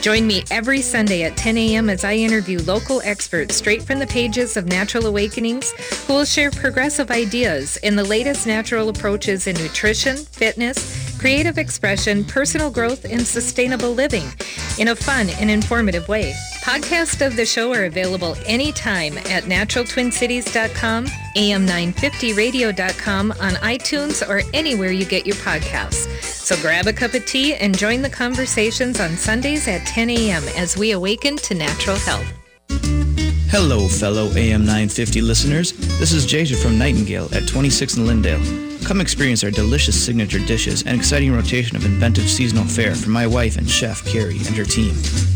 Join 0.00 0.26
me 0.26 0.44
every 0.50 0.80
Sunday 0.80 1.24
at 1.24 1.36
10 1.36 1.58
a.m. 1.58 1.90
as 1.90 2.04
I 2.04 2.14
interview 2.14 2.58
local 2.60 3.02
experts 3.04 3.54
straight 3.54 3.82
from 3.82 3.98
the 3.98 4.06
pages 4.06 4.56
of 4.56 4.66
Natural 4.66 5.06
Awakenings 5.06 5.72
who 6.06 6.14
will 6.14 6.24
share 6.24 6.50
progressive 6.50 7.10
ideas 7.10 7.76
and 7.82 7.98
the 7.98 8.04
latest 8.04 8.46
natural 8.46 8.88
approaches 8.88 9.46
in 9.46 9.56
nutrition, 9.56 10.16
fitness, 10.16 11.18
creative 11.18 11.58
expression, 11.58 12.24
personal 12.24 12.70
growth, 12.70 13.04
and 13.04 13.26
sustainable 13.26 13.92
living 13.92 14.24
in 14.78 14.88
a 14.88 14.96
fun 14.96 15.28
and 15.38 15.50
informative 15.50 16.08
way. 16.08 16.32
Podcasts 16.62 17.24
of 17.24 17.36
the 17.36 17.44
show 17.44 17.74
are 17.74 17.84
available 17.84 18.36
anytime 18.46 19.18
at 19.18 19.44
naturaltwincities.com, 19.44 21.04
am950radio.com, 21.36 23.32
on 23.32 23.52
iTunes, 23.52 24.26
or 24.26 24.40
anywhere 24.54 24.92
you 24.92 25.04
get 25.04 25.26
your 25.26 25.36
podcasts. 25.36 26.06
So 26.50 26.60
grab 26.60 26.88
a 26.88 26.92
cup 26.92 27.14
of 27.14 27.24
tea 27.26 27.54
and 27.54 27.78
join 27.78 28.02
the 28.02 28.10
conversations 28.10 28.98
on 28.98 29.10
Sundays 29.10 29.68
at 29.68 29.86
10 29.86 30.10
a.m. 30.10 30.42
as 30.56 30.76
we 30.76 30.90
awaken 30.90 31.36
to 31.36 31.54
natural 31.54 31.94
health. 31.94 32.26
Hello, 33.52 33.86
fellow 33.86 34.26
AM 34.32 34.62
950 34.62 35.20
listeners. 35.20 35.70
This 36.00 36.10
is 36.10 36.26
Jasha 36.26 36.60
from 36.60 36.76
Nightingale 36.76 37.32
at 37.32 37.46
26 37.46 37.98
in 37.98 38.06
Lyndale. 38.08 38.69
Come 38.84 39.00
experience 39.00 39.44
our 39.44 39.50
delicious 39.50 40.04
signature 40.04 40.38
dishes 40.38 40.82
and 40.82 40.96
exciting 40.96 41.32
rotation 41.32 41.76
of 41.76 41.84
inventive 41.84 42.28
seasonal 42.28 42.64
fare 42.64 42.94
from 42.94 43.12
my 43.12 43.26
wife 43.26 43.56
and 43.56 43.68
chef 43.68 44.04
Carrie 44.04 44.38
and 44.38 44.56
her 44.56 44.64
team. 44.64 44.94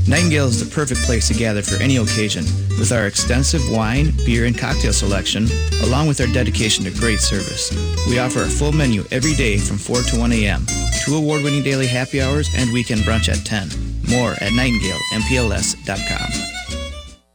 Nightingale 0.09 0.49
is 0.49 0.64
the 0.64 0.74
perfect 0.74 1.01
place 1.03 1.28
to 1.28 1.34
gather 1.34 1.62
for 1.62 1.80
any 1.82 1.97
occasion 1.97 2.45
with 2.78 2.92
our 2.92 3.07
extensive 3.07 3.62
wine, 3.70 4.12
beer, 4.26 4.45
and 4.45 4.59
cocktail 4.59 4.92
selection, 4.92 5.47
along 5.82 6.09
with 6.09 6.20
our 6.20 6.26
dedication 6.26 6.84
to 6.84 6.90
great 6.99 7.20
service. 7.20 7.70
We 8.09 8.18
offer 8.18 8.42
a 8.42 8.49
full 8.49 8.72
menu 8.72 9.05
every 9.11 9.34
day 9.34 9.59
from 9.59 9.78
4 9.78 10.03
to 10.03 10.18
1 10.18 10.32
a.m., 10.32 10.66
two 11.05 11.16
award-winning 11.16 11.62
daily 11.62 11.86
happy 11.86 12.20
hours, 12.20 12.49
and 12.57 12.72
weekend 12.72 13.03
brunch 13.03 13.28
at 13.28 13.45
10. 13.47 13.68
More 14.09 14.32
at 14.32 14.53
nightingalempls.com. 14.53 16.53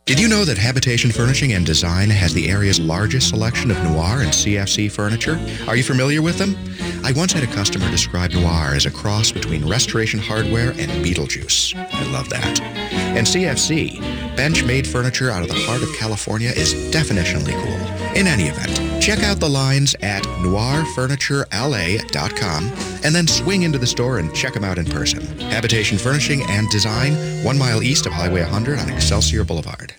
Did 0.10 0.20
you 0.20 0.28
know 0.28 0.43
that 0.43 0.57
Habitation 0.57 1.12
Furnishing 1.12 1.53
and 1.53 1.64
Design 1.64 2.10
has 2.10 2.34
the 2.34 2.49
area's 2.49 2.80
largest 2.80 3.30
selection 3.30 3.70
of 3.70 3.78
noir 3.84 4.22
and 4.22 4.32
CFC 4.32 4.91
furniture? 4.91 5.39
Are 5.68 5.76
you 5.76 5.84
familiar 5.84 6.24
with 6.24 6.39
them? 6.39 6.55
I 7.03 7.12
once 7.12 7.32
had 7.32 7.43
a 7.43 7.53
customer 7.53 7.88
describe 7.91 8.32
noir 8.32 8.74
as 8.74 8.88
a 8.88 8.91
cross 8.91 9.32
between 9.32 9.70
Restoration 9.70 10.20
Hardware 10.20 10.72
and 10.72 10.89
Beetlejuice. 11.05 11.76
I 11.76 12.12
love 12.12 12.28
that. 12.30 12.60
And 12.60 13.28
CFC, 13.28 13.99
bench-made 14.36 14.88
furniture 14.88 15.30
out 15.30 15.43
of 15.43 15.47
the 15.47 15.53
heart 15.53 15.84
of 15.84 15.93
California, 15.93 16.49
is 16.49 16.74
definitionally 16.91 17.53
cool. 17.53 17.78
In 18.18 18.26
any 18.26 18.45
event, 18.45 19.03
check 19.03 19.20
out 19.20 19.39
the 19.39 19.47
lines 19.47 19.95
at 20.01 20.24
noirfurniturela.com 20.24 22.72
and 23.03 23.14
then 23.14 23.28
swing 23.28 23.62
into 23.62 23.78
the 23.78 23.86
store 23.86 24.18
and 24.18 24.34
check 24.34 24.55
them 24.55 24.64
out 24.64 24.80
in 24.80 24.86
person. 24.86 25.22
Habitation 25.51 25.99
Furnishing 25.99 26.41
and 26.49 26.68
Design, 26.72 27.14
one 27.43 27.60
mile 27.60 27.84
east 27.84 28.07
of 28.07 28.14
Highway 28.14 28.41
100 28.41 28.80
on 28.80 28.89
Excelsior 28.89 29.43
Boulevard. 29.43 29.93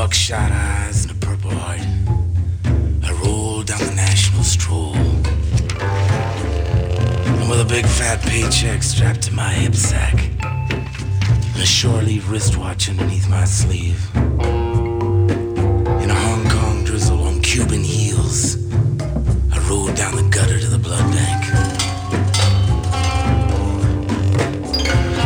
Buckshot 0.00 0.50
eyes 0.50 1.04
and 1.04 1.10
a 1.10 1.14
purple 1.26 1.50
heart, 1.50 1.78
I 3.04 3.12
rolled 3.22 3.66
down 3.66 3.80
the 3.80 3.92
national 3.94 4.42
stroll. 4.42 4.94
And 7.26 7.50
with 7.50 7.60
a 7.60 7.66
big 7.68 7.84
fat 7.84 8.22
paycheck 8.22 8.82
strapped 8.82 9.20
to 9.24 9.34
my 9.34 9.52
hip 9.52 9.74
sack, 9.74 10.14
and 10.42 11.62
a 11.62 11.66
shore 11.66 12.00
leave 12.00 12.30
wristwatch 12.30 12.88
underneath 12.88 13.28
my 13.28 13.44
sleeve, 13.44 14.00
in 16.02 16.08
a 16.08 16.18
Hong 16.24 16.48
Kong 16.48 16.82
drizzle 16.82 17.22
on 17.22 17.42
Cuban 17.42 17.84
heels, 17.84 18.56
I 19.52 19.58
rode 19.68 19.96
down 19.96 20.16
the 20.16 20.26
gutter 20.30 20.58
to 20.60 20.66
the 20.66 20.78
blood 20.78 21.12
bank. 21.12 21.44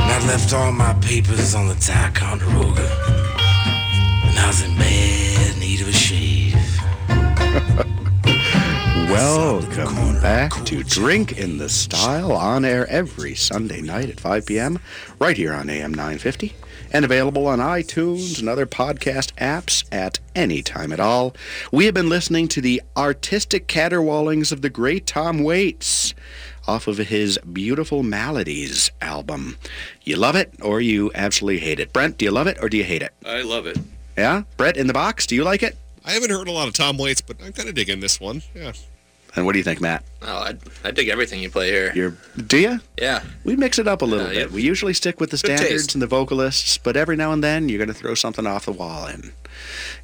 And 0.02 0.12
I 0.16 0.26
left 0.26 0.52
all 0.52 0.72
my 0.72 0.94
papers 0.94 1.54
on 1.54 1.68
the 1.68 1.76
Ticonderoga. 1.76 3.13
And 4.44 4.50
I 4.50 4.56
was 4.56 4.62
in 4.62 4.76
bad 4.76 5.56
need 5.56 5.80
of 5.80 5.88
a 5.88 5.92
shave. 5.92 6.54
Welcome 9.08 10.20
back 10.20 10.52
to 10.66 10.84
Drink 10.84 11.38
in 11.38 11.56
the 11.56 11.70
Style 11.70 12.30
on 12.30 12.66
air 12.66 12.86
every 12.90 13.34
Sunday 13.34 13.80
night 13.80 14.10
at 14.10 14.20
5 14.20 14.44
p.m. 14.44 14.80
right 15.18 15.34
here 15.34 15.54
on 15.54 15.70
AM 15.70 15.94
950 15.94 16.54
and 16.92 17.06
available 17.06 17.46
on 17.46 17.58
iTunes 17.58 18.38
and 18.38 18.46
other 18.50 18.66
podcast 18.66 19.32
apps 19.36 19.82
at 19.90 20.20
any 20.34 20.60
time 20.60 20.92
at 20.92 21.00
all. 21.00 21.34
We 21.72 21.86
have 21.86 21.94
been 21.94 22.10
listening 22.10 22.48
to 22.48 22.60
the 22.60 22.82
artistic 22.98 23.66
caterwaulings 23.66 24.52
of 24.52 24.60
the 24.60 24.68
great 24.68 25.06
Tom 25.06 25.42
Waits 25.42 26.12
off 26.68 26.86
of 26.86 26.98
his 26.98 27.38
Beautiful 27.50 28.02
Maladies 28.02 28.90
album. 29.00 29.56
You 30.02 30.16
love 30.16 30.36
it 30.36 30.52
or 30.60 30.82
you 30.82 31.10
absolutely 31.14 31.60
hate 31.60 31.80
it. 31.80 31.94
Brent, 31.94 32.18
do 32.18 32.26
you 32.26 32.30
love 32.30 32.46
it 32.46 32.58
or 32.60 32.68
do 32.68 32.76
you 32.76 32.84
hate 32.84 33.02
it? 33.02 33.14
I 33.24 33.40
love 33.40 33.64
it. 33.66 33.78
Yeah? 34.16 34.42
Brett 34.56 34.76
in 34.76 34.86
the 34.86 34.92
box, 34.92 35.26
do 35.26 35.34
you 35.34 35.44
like 35.44 35.62
it? 35.62 35.76
I 36.04 36.12
haven't 36.12 36.30
heard 36.30 36.48
a 36.48 36.52
lot 36.52 36.68
of 36.68 36.74
Tom 36.74 36.98
Waits, 36.98 37.20
but 37.20 37.36
I'm 37.42 37.52
kind 37.52 37.68
of 37.68 37.74
digging 37.74 38.00
this 38.00 38.20
one. 38.20 38.42
Yeah. 38.54 38.72
And 39.36 39.44
what 39.44 39.52
do 39.52 39.58
you 39.58 39.64
think, 39.64 39.80
Matt? 39.80 40.04
Oh, 40.22 40.28
I, 40.28 40.54
I 40.84 40.92
dig 40.92 41.08
everything 41.08 41.40
you 41.40 41.50
play 41.50 41.68
here. 41.72 41.92
You're, 41.92 42.16
do 42.46 42.56
you? 42.56 42.78
Yeah. 43.00 43.24
We 43.42 43.56
mix 43.56 43.80
it 43.80 43.88
up 43.88 44.00
a 44.00 44.04
little 44.04 44.26
Uh, 44.26 44.30
bit. 44.30 44.38
yeah. 44.38 44.46
We 44.54 44.62
usually 44.62 44.94
stick 44.94 45.18
with 45.18 45.30
the 45.30 45.36
Good 45.38 45.58
standards 45.58 45.70
taste. 45.86 45.94
and 45.94 46.02
the 46.02 46.06
vocalists, 46.06 46.78
but 46.78 46.96
every 46.96 47.16
now 47.16 47.32
and 47.32 47.42
then 47.42 47.68
you're 47.68 47.78
going 47.78 47.88
to 47.88 47.94
throw 47.94 48.14
something 48.14 48.46
off 48.46 48.66
the 48.66 48.72
wall. 48.72 49.06
And 49.06 49.32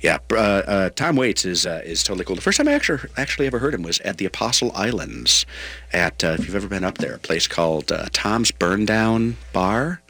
yeah, 0.00 0.18
uh, 0.32 0.34
uh, 0.36 0.90
Tom 0.96 1.14
Waits 1.14 1.44
is 1.44 1.64
uh, 1.64 1.80
is 1.84 2.02
totally 2.02 2.24
cool. 2.24 2.34
The 2.34 2.42
first 2.42 2.58
time 2.58 2.66
I 2.66 2.72
actually 2.72 3.08
actually 3.16 3.46
ever 3.46 3.60
heard 3.60 3.72
him 3.74 3.82
was 3.82 4.00
at 4.00 4.16
the 4.16 4.24
Apostle 4.24 4.72
Islands, 4.74 5.46
at 5.92 6.24
uh, 6.24 6.34
if 6.38 6.46
you've 6.46 6.56
ever 6.56 6.66
been 6.68 6.82
up 6.84 6.98
there, 6.98 7.14
a 7.14 7.18
place 7.18 7.46
called 7.46 7.92
uh, 7.92 8.06
Tom's 8.12 8.50
Burn 8.50 8.84
Down 8.84 9.36
Bar. 9.52 10.00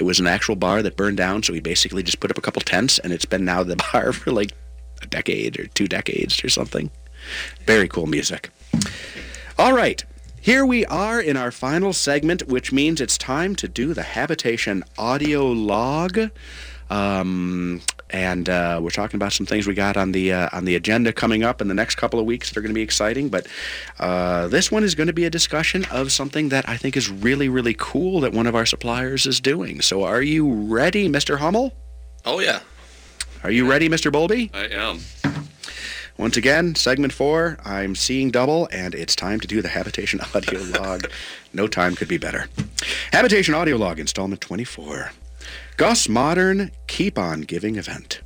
It 0.00 0.04
was 0.04 0.18
an 0.18 0.26
actual 0.26 0.56
bar 0.56 0.82
that 0.82 0.96
burned 0.96 1.18
down, 1.18 1.42
so 1.42 1.52
he 1.52 1.60
basically 1.60 2.02
just 2.02 2.20
put 2.20 2.30
up 2.30 2.38
a 2.38 2.40
couple 2.40 2.62
tents, 2.62 2.98
and 2.98 3.12
it's 3.12 3.26
been 3.26 3.44
now 3.44 3.62
the 3.62 3.76
bar 3.92 4.14
for 4.14 4.32
like 4.32 4.52
a 5.02 5.06
decade 5.06 5.60
or 5.60 5.66
two 5.66 5.86
decades 5.86 6.42
or 6.42 6.48
something. 6.48 6.90
Very 7.66 7.86
cool 7.86 8.06
music. 8.06 8.48
All 9.58 9.74
right. 9.74 10.02
Here 10.40 10.64
we 10.64 10.86
are 10.86 11.20
in 11.20 11.36
our 11.36 11.50
final 11.50 11.92
segment, 11.92 12.48
which 12.48 12.72
means 12.72 12.98
it's 13.02 13.18
time 13.18 13.54
to 13.56 13.68
do 13.68 13.92
the 13.92 14.02
habitation 14.02 14.84
audio 14.96 15.46
log. 15.46 16.30
Um, 16.88 17.82
and 18.10 18.48
uh, 18.48 18.80
we're 18.82 18.90
talking 18.90 19.16
about 19.16 19.32
some 19.32 19.46
things 19.46 19.66
we 19.66 19.74
got 19.74 19.96
on 19.96 20.12
the 20.12 20.32
uh, 20.32 20.48
on 20.52 20.64
the 20.64 20.74
agenda 20.74 21.12
coming 21.12 21.42
up 21.42 21.60
in 21.60 21.68
the 21.68 21.74
next 21.74 21.96
couple 21.96 22.20
of 22.20 22.26
weeks 22.26 22.48
that 22.48 22.56
are 22.56 22.60
going 22.60 22.70
to 22.70 22.74
be 22.74 22.82
exciting. 22.82 23.28
But 23.28 23.46
uh, 23.98 24.48
this 24.48 24.70
one 24.70 24.84
is 24.84 24.94
going 24.94 25.06
to 25.06 25.12
be 25.12 25.24
a 25.24 25.30
discussion 25.30 25.84
of 25.90 26.12
something 26.12 26.50
that 26.50 26.68
I 26.68 26.76
think 26.76 26.96
is 26.96 27.10
really 27.10 27.48
really 27.48 27.74
cool 27.78 28.20
that 28.20 28.32
one 28.32 28.46
of 28.46 28.54
our 28.54 28.66
suppliers 28.66 29.26
is 29.26 29.40
doing. 29.40 29.80
So 29.80 30.04
are 30.04 30.22
you 30.22 30.52
ready, 30.52 31.08
Mr. 31.08 31.38
Hummel? 31.38 31.72
Oh, 32.24 32.40
yeah. 32.40 32.60
Are 33.42 33.50
you 33.50 33.68
ready, 33.68 33.88
Mr. 33.88 34.12
Bowlby? 34.12 34.50
I 34.52 34.66
am. 34.66 35.00
Once 36.18 36.36
again, 36.36 36.74
segment 36.74 37.14
four, 37.14 37.56
I'm 37.64 37.94
seeing 37.94 38.30
double, 38.30 38.68
and 38.70 38.94
it's 38.94 39.16
time 39.16 39.40
to 39.40 39.46
do 39.46 39.62
the 39.62 39.68
Habitation 39.68 40.20
Audio 40.34 40.60
Log. 40.60 41.10
No 41.54 41.66
time 41.66 41.94
could 41.94 42.08
be 42.08 42.18
better. 42.18 42.48
Habitation 43.12 43.54
Audio 43.54 43.76
Log, 43.78 43.98
installment 43.98 44.42
24. 44.42 45.12
Gus 45.80 46.10
Modern 46.10 46.72
Keep 46.88 47.18
On 47.18 47.40
Giving 47.40 47.76
event. 47.76 48.20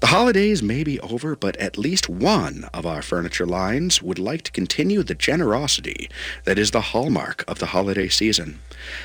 The 0.00 0.08
holidays 0.08 0.60
may 0.60 0.82
be 0.82 0.98
over, 0.98 1.36
but 1.36 1.56
at 1.58 1.78
least 1.78 2.08
one 2.08 2.64
of 2.74 2.84
our 2.84 3.00
furniture 3.00 3.46
lines 3.46 4.02
would 4.02 4.18
like 4.18 4.42
to 4.42 4.50
continue 4.50 5.04
the 5.04 5.14
generosity 5.14 6.10
that 6.42 6.58
is 6.58 6.72
the 6.72 6.80
hallmark 6.80 7.44
of 7.46 7.60
the 7.60 7.66
holiday 7.66 8.08
season. 8.08 8.58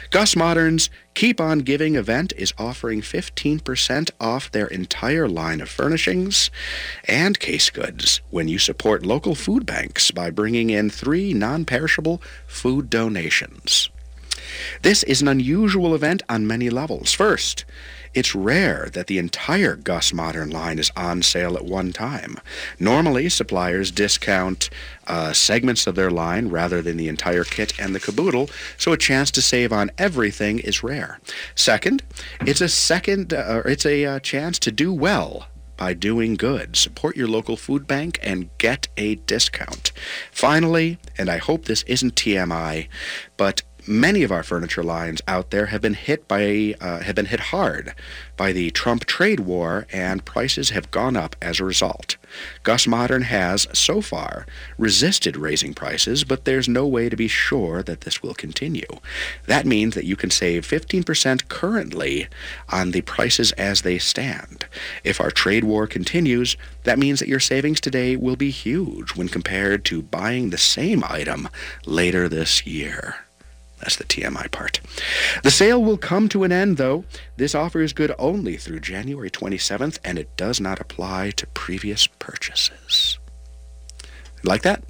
Gus 0.09 0.35
Modern's 0.35 0.89
Keep 1.13 1.39
On 1.39 1.59
Giving 1.59 1.93
event 1.93 2.33
is 2.35 2.55
offering 2.57 3.01
15% 3.01 4.09
off 4.19 4.49
their 4.49 4.65
entire 4.65 5.27
line 5.27 5.61
of 5.61 5.69
furnishings 5.69 6.49
and 7.07 7.39
case 7.39 7.69
goods 7.69 8.19
when 8.31 8.47
you 8.47 8.57
support 8.57 9.05
local 9.05 9.35
food 9.35 9.63
banks 9.63 10.09
by 10.09 10.31
bringing 10.31 10.71
in 10.71 10.89
three 10.89 11.35
non-perishable 11.35 12.19
food 12.47 12.89
donations. 12.89 13.91
This 14.81 15.03
is 15.03 15.21
an 15.21 15.27
unusual 15.27 15.95
event 15.95 16.23
on 16.27 16.47
many 16.47 16.69
levels. 16.69 17.13
First, 17.13 17.65
it's 18.13 18.35
rare 18.35 18.89
that 18.93 19.07
the 19.07 19.17
entire 19.17 19.75
Gus 19.75 20.13
Modern 20.13 20.51
line 20.51 20.77
is 20.77 20.91
on 20.95 21.23
sale 21.23 21.55
at 21.55 21.65
one 21.65 21.91
time. 21.91 22.39
Normally, 22.79 23.27
suppliers 23.29 23.91
discount 23.91 24.69
uh, 25.07 25.33
segments 25.33 25.87
of 25.87 25.95
their 25.95 26.11
line 26.11 26.49
rather 26.49 26.81
than 26.81 26.97
the 26.97 27.07
entire 27.07 27.43
kit 27.43 27.79
and 27.79 27.95
the 27.95 27.99
caboodle, 27.99 28.49
so 28.77 28.91
a 28.91 28.97
chance 28.97 29.31
to 29.31 29.41
save 29.41 29.73
on 29.73 29.91
everything 29.97 30.59
is 30.59 30.83
rare. 30.83 31.19
Second, 31.55 32.03
it's 32.41 32.61
a 32.61 32.69
second, 32.69 33.33
uh, 33.33 33.63
it's 33.65 33.85
a 33.85 34.05
uh, 34.05 34.19
chance 34.19 34.59
to 34.59 34.71
do 34.71 34.93
well 34.93 35.47
by 35.75 35.93
doing 35.93 36.35
good. 36.35 36.75
Support 36.75 37.17
your 37.17 37.27
local 37.27 37.57
food 37.57 37.87
bank 37.87 38.19
and 38.21 38.49
get 38.59 38.87
a 38.95 39.15
discount. 39.15 39.91
Finally, 40.31 40.99
and 41.17 41.29
I 41.29 41.37
hope 41.37 41.65
this 41.65 41.83
isn't 41.83 42.15
TMI, 42.15 42.87
but 43.37 43.63
many 43.87 44.23
of 44.23 44.31
our 44.31 44.43
furniture 44.43 44.83
lines 44.83 45.21
out 45.27 45.51
there 45.51 45.67
have 45.67 45.81
been 45.81 45.93
hit 45.93 46.27
by 46.27 46.75
uh, 46.79 46.99
have 46.99 47.15
been 47.15 47.25
hit 47.25 47.39
hard 47.39 47.93
by 48.35 48.51
the 48.51 48.71
Trump 48.71 49.05
trade 49.05 49.41
war, 49.41 49.85
and 49.91 50.25
prices 50.25 50.71
have 50.71 50.91
gone 50.91 51.15
up 51.15 51.35
as 51.41 51.59
a 51.59 51.65
result. 51.65 52.17
Gus 52.63 52.87
Modern 52.87 53.23
has, 53.23 53.67
so 53.73 54.01
far, 54.01 54.47
resisted 54.77 55.37
raising 55.37 55.73
prices, 55.73 56.23
but 56.23 56.45
there's 56.45 56.67
no 56.67 56.87
way 56.87 57.09
to 57.09 57.15
be 57.15 57.27
sure 57.27 57.83
that 57.83 58.01
this 58.01 58.23
will 58.23 58.33
continue. 58.33 58.87
That 59.45 59.65
means 59.65 59.93
that 59.93 60.05
you 60.05 60.15
can 60.15 60.31
save 60.31 60.67
15% 60.67 61.47
currently 61.47 62.27
on 62.69 62.91
the 62.91 63.01
prices 63.01 63.51
as 63.53 63.83
they 63.83 63.99
stand. 63.99 64.65
If 65.03 65.21
our 65.21 65.31
trade 65.31 65.63
war 65.63 65.85
continues, 65.85 66.57
that 66.83 66.99
means 66.99 67.19
that 67.19 67.29
your 67.29 67.39
savings 67.39 67.79
today 67.79 68.15
will 68.15 68.35
be 68.35 68.49
huge 68.49 69.15
when 69.15 69.29
compared 69.29 69.85
to 69.85 70.01
buying 70.01 70.49
the 70.49 70.57
same 70.57 71.03
item 71.07 71.49
later 71.85 72.27
this 72.27 72.65
year. 72.65 73.17
That's 73.83 73.97
the 73.97 74.05
TMI 74.05 74.49
part. 74.49 74.79
The 75.43 75.51
sale 75.51 75.83
will 75.83 75.97
come 75.97 76.29
to 76.29 76.45
an 76.45 76.53
end, 76.53 76.77
though. 76.77 77.03
This 77.35 77.53
offer 77.53 77.81
is 77.81 77.91
good 77.91 78.15
only 78.17 78.55
through 78.55 78.79
January 78.79 79.29
27th, 79.29 79.99
and 80.05 80.17
it 80.17 80.37
does 80.37 80.61
not 80.61 80.79
apply 80.79 81.31
to 81.31 81.47
previous 81.47 82.07
purchases. 82.07 83.19
Like 84.41 84.61
that? 84.61 84.85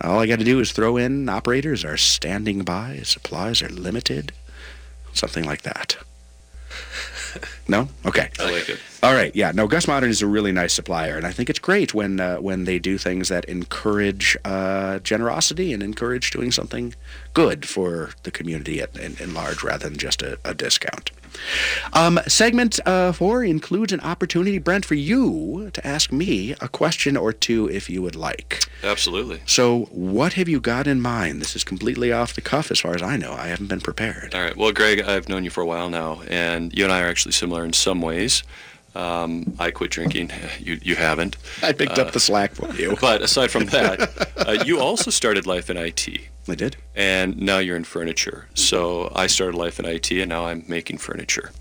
All 0.00 0.18
I 0.18 0.26
got 0.26 0.38
to 0.38 0.46
do 0.46 0.60
is 0.60 0.72
throw 0.72 0.96
in 0.96 1.28
operators 1.28 1.84
are 1.84 1.98
standing 1.98 2.62
by, 2.62 3.00
supplies 3.02 3.60
are 3.60 3.68
limited, 3.68 4.32
something 5.12 5.44
like 5.44 5.60
that. 5.62 5.98
No? 7.68 7.88
Okay. 8.06 8.30
I 8.38 8.50
like 8.50 8.68
it. 8.68 8.78
All 9.02 9.14
right, 9.14 9.34
yeah. 9.34 9.50
No, 9.52 9.66
Gus 9.66 9.88
Modern 9.88 10.10
is 10.10 10.22
a 10.22 10.26
really 10.26 10.52
nice 10.52 10.72
supplier, 10.72 11.16
and 11.16 11.26
I 11.26 11.32
think 11.32 11.50
it's 11.50 11.58
great 11.58 11.92
when 11.92 12.20
uh, 12.20 12.36
when 12.36 12.64
they 12.64 12.78
do 12.78 12.98
things 12.98 13.28
that 13.28 13.44
encourage 13.46 14.36
uh, 14.44 15.00
generosity 15.00 15.72
and 15.72 15.82
encourage 15.82 16.30
doing 16.30 16.52
something 16.52 16.94
good 17.34 17.66
for 17.66 18.10
the 18.22 18.30
community 18.30 18.80
at, 18.80 18.96
in, 18.96 19.16
in 19.18 19.34
large, 19.34 19.62
rather 19.62 19.88
than 19.88 19.98
just 19.98 20.22
a, 20.22 20.38
a 20.44 20.54
discount. 20.54 21.10
Um, 21.92 22.20
segment 22.26 22.80
uh, 22.86 23.12
four 23.12 23.44
includes 23.44 23.92
an 23.92 24.00
opportunity, 24.00 24.58
Brent, 24.58 24.84
for 24.84 24.94
you 24.94 25.70
to 25.72 25.86
ask 25.86 26.12
me 26.12 26.52
a 26.60 26.68
question 26.68 27.16
or 27.16 27.32
two 27.32 27.68
if 27.68 27.88
you 27.90 28.02
would 28.02 28.16
like. 28.16 28.64
Absolutely. 28.82 29.40
So, 29.46 29.86
what 29.90 30.34
have 30.34 30.48
you 30.48 30.60
got 30.60 30.86
in 30.86 31.00
mind? 31.00 31.40
This 31.40 31.54
is 31.54 31.64
completely 31.64 32.12
off 32.12 32.34
the 32.34 32.40
cuff, 32.40 32.70
as 32.70 32.80
far 32.80 32.94
as 32.94 33.02
I 33.02 33.16
know. 33.16 33.32
I 33.32 33.46
haven't 33.46 33.68
been 33.68 33.80
prepared. 33.80 34.34
All 34.34 34.42
right. 34.42 34.56
Well, 34.56 34.72
Greg, 34.72 35.00
I've 35.00 35.28
known 35.28 35.44
you 35.44 35.50
for 35.50 35.60
a 35.60 35.66
while 35.66 35.88
now, 35.88 36.22
and 36.28 36.76
you 36.76 36.84
and 36.84 36.92
I 36.92 37.02
are 37.02 37.08
actually 37.08 37.32
similar 37.32 37.64
in 37.64 37.72
some 37.72 38.00
ways. 38.00 38.42
Um, 38.94 39.54
I 39.58 39.70
quit 39.70 39.90
drinking. 39.90 40.30
You 40.60 40.78
you 40.82 40.94
haven't. 40.94 41.36
I 41.62 41.72
picked 41.72 41.98
up 41.98 42.12
the 42.12 42.20
slack 42.20 42.54
for 42.54 42.72
you. 42.74 42.96
But 43.00 43.22
aside 43.22 43.50
from 43.50 43.66
that, 43.66 43.98
uh, 44.36 44.64
you 44.64 44.78
also 44.80 45.10
started 45.10 45.46
life 45.46 45.70
in 45.70 45.76
IT. 45.76 46.08
I 46.48 46.54
did. 46.54 46.76
And 46.94 47.40
now 47.40 47.58
you're 47.58 47.76
in 47.76 47.84
furniture. 47.84 48.48
So 48.54 49.12
I 49.14 49.26
started 49.26 49.56
life 49.56 49.78
in 49.78 49.84
IT, 49.84 50.10
and 50.10 50.28
now 50.28 50.46
I'm 50.46 50.64
making 50.66 50.98
furniture. 50.98 51.52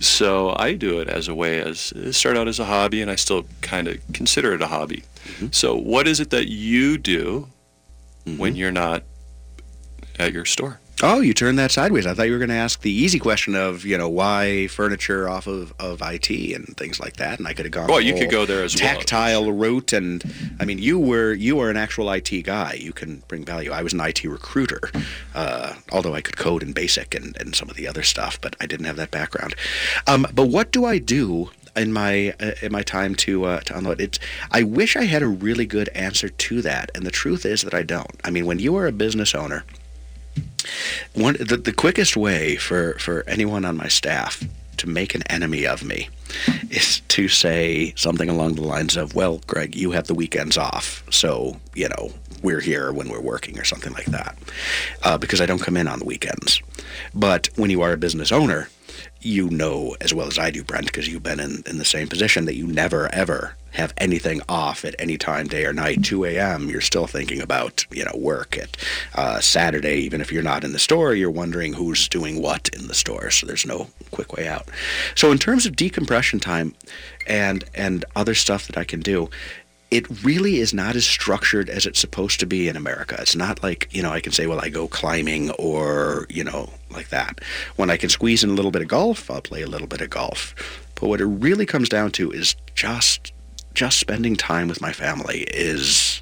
So 0.00 0.54
I 0.56 0.74
do 0.74 1.00
it 1.00 1.08
as 1.08 1.28
a 1.28 1.34
way 1.34 1.60
as 1.60 1.92
it 1.96 2.12
started 2.12 2.38
out 2.38 2.48
as 2.48 2.60
a 2.60 2.66
hobby, 2.66 3.02
and 3.02 3.10
I 3.10 3.16
still 3.16 3.46
kind 3.62 3.88
of 3.88 3.98
consider 4.12 4.52
it 4.54 4.62
a 4.62 4.68
hobby. 4.68 5.04
Mm-hmm. 5.24 5.48
So 5.52 5.76
what 5.76 6.06
is 6.06 6.20
it 6.20 6.30
that 6.30 6.48
you 6.48 6.98
do 6.98 7.48
mm-hmm. 8.24 8.38
when 8.38 8.54
you're 8.54 8.72
not 8.72 9.02
at 10.18 10.32
your 10.32 10.44
store? 10.44 10.78
Oh, 11.00 11.20
you 11.20 11.32
turned 11.32 11.58
that 11.60 11.70
sideways. 11.70 12.06
I 12.06 12.14
thought 12.14 12.26
you 12.26 12.32
were 12.32 12.38
going 12.38 12.48
to 12.48 12.56
ask 12.56 12.80
the 12.80 12.90
easy 12.90 13.20
question 13.20 13.54
of, 13.54 13.84
you 13.84 13.96
know, 13.96 14.08
why 14.08 14.66
furniture 14.66 15.28
off 15.28 15.46
of, 15.46 15.72
of 15.78 16.02
IT 16.02 16.28
and 16.28 16.76
things 16.76 16.98
like 16.98 17.16
that, 17.16 17.38
and 17.38 17.46
I 17.46 17.52
could 17.52 17.66
have 17.66 17.72
gone. 17.72 17.86
Well, 17.86 17.98
the 17.98 18.04
you 18.04 18.14
could 18.14 18.30
go 18.30 18.44
there 18.46 18.64
as 18.64 18.74
well. 18.74 18.96
tactile 18.96 19.52
route, 19.52 19.92
and 19.92 20.24
I 20.58 20.64
mean, 20.64 20.78
you 20.78 20.98
were 20.98 21.32
you 21.32 21.54
were 21.56 21.70
an 21.70 21.76
actual 21.76 22.10
IT 22.10 22.30
guy. 22.42 22.74
You 22.74 22.92
can 22.92 23.22
bring 23.28 23.44
value. 23.44 23.70
I 23.70 23.82
was 23.82 23.92
an 23.92 24.00
IT 24.00 24.24
recruiter, 24.24 24.80
uh, 25.36 25.74
although 25.92 26.14
I 26.14 26.20
could 26.20 26.36
code 26.36 26.64
in 26.64 26.72
BASIC 26.72 27.14
and, 27.14 27.36
and 27.36 27.54
some 27.54 27.70
of 27.70 27.76
the 27.76 27.86
other 27.86 28.02
stuff, 28.02 28.40
but 28.40 28.56
I 28.60 28.66
didn't 28.66 28.86
have 28.86 28.96
that 28.96 29.12
background. 29.12 29.54
Um, 30.08 30.26
but 30.34 30.46
what 30.46 30.72
do 30.72 30.84
I 30.84 30.98
do 30.98 31.50
in 31.76 31.92
my 31.92 32.34
uh, 32.40 32.52
in 32.60 32.72
my 32.72 32.82
time 32.82 33.14
to 33.16 33.44
uh, 33.44 33.60
to 33.60 33.78
unload 33.78 34.00
it? 34.00 34.18
I 34.50 34.64
wish 34.64 34.96
I 34.96 35.04
had 35.04 35.22
a 35.22 35.28
really 35.28 35.66
good 35.66 35.90
answer 35.90 36.28
to 36.28 36.62
that, 36.62 36.90
and 36.96 37.06
the 37.06 37.12
truth 37.12 37.46
is 37.46 37.62
that 37.62 37.74
I 37.74 37.84
don't. 37.84 38.20
I 38.24 38.30
mean, 38.30 38.46
when 38.46 38.58
you 38.58 38.74
are 38.76 38.88
a 38.88 38.92
business 38.92 39.32
owner 39.32 39.64
one 41.14 41.36
the, 41.38 41.56
the 41.56 41.72
quickest 41.72 42.16
way 42.16 42.56
for 42.56 42.94
for 42.98 43.24
anyone 43.26 43.64
on 43.64 43.76
my 43.76 43.88
staff 43.88 44.42
to 44.76 44.88
make 44.88 45.14
an 45.14 45.22
enemy 45.24 45.66
of 45.66 45.82
me 45.82 46.08
is 46.70 47.00
to 47.08 47.28
say 47.28 47.92
something 47.96 48.28
along 48.28 48.54
the 48.54 48.62
lines 48.62 48.96
of 48.96 49.14
well 49.14 49.40
greg 49.46 49.74
you 49.74 49.90
have 49.90 50.06
the 50.06 50.14
weekends 50.14 50.56
off 50.56 51.02
so 51.10 51.56
you 51.74 51.88
know 51.88 52.10
we're 52.42 52.60
here 52.60 52.92
when 52.92 53.08
we're 53.08 53.20
working 53.20 53.58
or 53.58 53.64
something 53.64 53.92
like 53.92 54.06
that 54.06 54.38
uh, 55.02 55.18
because 55.18 55.40
i 55.40 55.46
don't 55.46 55.62
come 55.62 55.76
in 55.76 55.88
on 55.88 55.98
the 55.98 56.04
weekends. 56.04 56.62
But 57.14 57.48
when 57.56 57.70
you 57.70 57.82
are 57.82 57.92
a 57.92 57.96
business 57.96 58.32
owner 58.32 58.68
you 59.20 59.50
know 59.50 59.96
as 60.00 60.14
well 60.14 60.26
as 60.26 60.38
I 60.38 60.50
do, 60.50 60.62
Brent, 60.62 60.86
because 60.86 61.08
you've 61.08 61.22
been 61.22 61.40
in, 61.40 61.62
in 61.66 61.78
the 61.78 61.84
same 61.84 62.08
position 62.08 62.44
that 62.44 62.56
you 62.56 62.66
never 62.66 63.12
ever 63.14 63.56
have 63.78 63.94
anything 63.96 64.42
off 64.48 64.84
at 64.84 64.94
any 64.98 65.16
time, 65.16 65.46
day 65.46 65.64
or 65.64 65.72
night. 65.72 66.02
2 66.02 66.24
a.m. 66.24 66.68
You're 66.68 66.80
still 66.80 67.06
thinking 67.06 67.40
about 67.40 67.86
you 67.90 68.04
know 68.04 68.12
work 68.16 68.58
at 68.58 68.76
uh, 69.14 69.40
Saturday, 69.40 69.96
even 70.00 70.20
if 70.20 70.32
you're 70.32 70.42
not 70.42 70.64
in 70.64 70.72
the 70.72 70.78
store. 70.78 71.14
You're 71.14 71.30
wondering 71.30 71.72
who's 71.72 72.08
doing 72.08 72.42
what 72.42 72.68
in 72.70 72.88
the 72.88 72.94
store. 72.94 73.30
So 73.30 73.46
there's 73.46 73.66
no 73.66 73.88
quick 74.10 74.32
way 74.32 74.48
out. 74.48 74.68
So 75.14 75.32
in 75.32 75.38
terms 75.38 75.64
of 75.64 75.76
decompression 75.76 76.40
time, 76.40 76.74
and 77.26 77.64
and 77.74 78.04
other 78.16 78.34
stuff 78.34 78.66
that 78.66 78.76
I 78.76 78.84
can 78.84 79.00
do, 79.00 79.30
it 79.90 80.24
really 80.24 80.58
is 80.58 80.74
not 80.74 80.96
as 80.96 81.06
structured 81.06 81.70
as 81.70 81.86
it's 81.86 82.00
supposed 82.00 82.40
to 82.40 82.46
be 82.46 82.68
in 82.68 82.76
America. 82.76 83.16
It's 83.20 83.36
not 83.36 83.62
like, 83.62 83.88
you 83.90 84.02
know, 84.02 84.10
I 84.10 84.20
can 84.20 84.32
say, 84.32 84.46
well, 84.46 84.60
I 84.60 84.68
go 84.68 84.86
climbing 84.86 85.50
or, 85.52 86.26
you 86.28 86.44
know, 86.44 86.70
like 86.90 87.08
that. 87.08 87.40
When 87.76 87.88
I 87.88 87.96
can 87.96 88.10
squeeze 88.10 88.44
in 88.44 88.50
a 88.50 88.54
little 88.54 88.70
bit 88.70 88.82
of 88.82 88.88
golf, 88.88 89.30
I'll 89.30 89.40
play 89.40 89.62
a 89.62 89.66
little 89.66 89.86
bit 89.86 90.02
of 90.02 90.10
golf. 90.10 90.54
But 90.94 91.08
what 91.08 91.20
it 91.20 91.26
really 91.26 91.64
comes 91.64 91.88
down 91.88 92.10
to 92.12 92.30
is 92.30 92.54
just 92.74 93.32
just 93.78 94.00
spending 94.00 94.34
time 94.34 94.66
with 94.66 94.80
my 94.80 94.92
family 94.92 95.42
is 95.54 96.20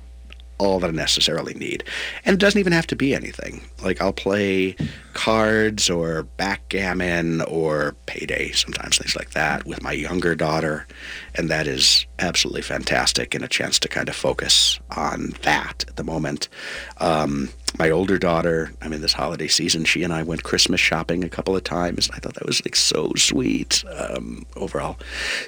all 0.58 0.78
that 0.78 0.90
I 0.90 0.92
necessarily 0.92 1.54
need. 1.54 1.84
And 2.26 2.34
it 2.34 2.38
doesn't 2.38 2.60
even 2.60 2.74
have 2.74 2.86
to 2.88 2.96
be 2.96 3.14
anything. 3.14 3.62
Like 3.82 4.02
I'll 4.02 4.12
play 4.12 4.76
cards 5.14 5.88
or 5.88 6.24
backgammon 6.36 7.40
or 7.40 7.96
payday, 8.04 8.50
sometimes 8.52 8.98
things 8.98 9.16
like 9.16 9.30
that 9.30 9.64
with 9.64 9.82
my 9.82 9.92
younger 9.92 10.34
daughter. 10.34 10.86
And 11.34 11.48
that 11.48 11.66
is 11.66 12.04
absolutely 12.18 12.60
fantastic 12.60 13.34
and 13.34 13.42
a 13.42 13.48
chance 13.48 13.78
to 13.78 13.88
kind 13.88 14.10
of 14.10 14.16
focus 14.16 14.78
on 14.90 15.32
that 15.40 15.86
at 15.88 15.96
the 15.96 16.04
moment. 16.04 16.50
Um, 16.98 17.48
my 17.78 17.90
older 17.90 18.18
daughter, 18.18 18.72
I 18.80 18.88
mean, 18.88 19.00
this 19.00 19.12
holiday 19.12 19.48
season, 19.48 19.84
she 19.84 20.02
and 20.02 20.12
I 20.12 20.22
went 20.22 20.42
Christmas 20.42 20.80
shopping 20.80 21.24
a 21.24 21.28
couple 21.28 21.56
of 21.56 21.64
times. 21.64 22.08
I 22.12 22.18
thought 22.18 22.34
that 22.34 22.46
was 22.46 22.64
like 22.64 22.76
so 22.76 23.12
sweet 23.16 23.84
um, 23.98 24.46
overall. 24.56 24.98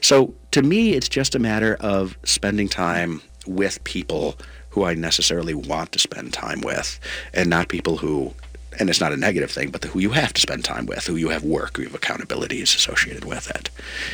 So 0.02 0.34
to 0.52 0.62
me, 0.62 0.92
it's 0.92 1.08
just 1.08 1.34
a 1.34 1.38
matter 1.38 1.76
of 1.80 2.18
spending 2.24 2.68
time 2.68 3.22
with 3.46 3.82
people 3.84 4.36
who 4.70 4.84
I 4.84 4.94
necessarily 4.94 5.54
want 5.54 5.92
to 5.92 5.98
spend 5.98 6.32
time 6.32 6.60
with, 6.60 7.00
and 7.32 7.48
not 7.48 7.68
people 7.68 7.96
who, 7.96 8.34
and 8.78 8.90
it's 8.90 9.00
not 9.00 9.12
a 9.12 9.16
negative 9.16 9.50
thing, 9.50 9.70
but 9.70 9.80
the, 9.80 9.88
who 9.88 9.98
you 9.98 10.10
have 10.10 10.32
to 10.34 10.40
spend 10.40 10.64
time 10.64 10.86
with, 10.86 11.06
who 11.06 11.16
you 11.16 11.30
have 11.30 11.42
work, 11.42 11.76
who 11.76 11.82
you 11.82 11.88
have 11.88 11.98
accountabilities 11.98 12.76
associated 12.76 13.24
with 13.24 13.50
it. 13.50 13.70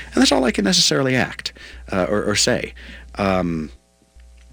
And 0.06 0.14
that's 0.14 0.30
all 0.30 0.44
I 0.44 0.52
can 0.52 0.64
necessarily 0.64 1.16
act 1.16 1.52
uh, 1.92 2.06
or, 2.08 2.22
or 2.24 2.36
say. 2.36 2.74
Um, 3.16 3.70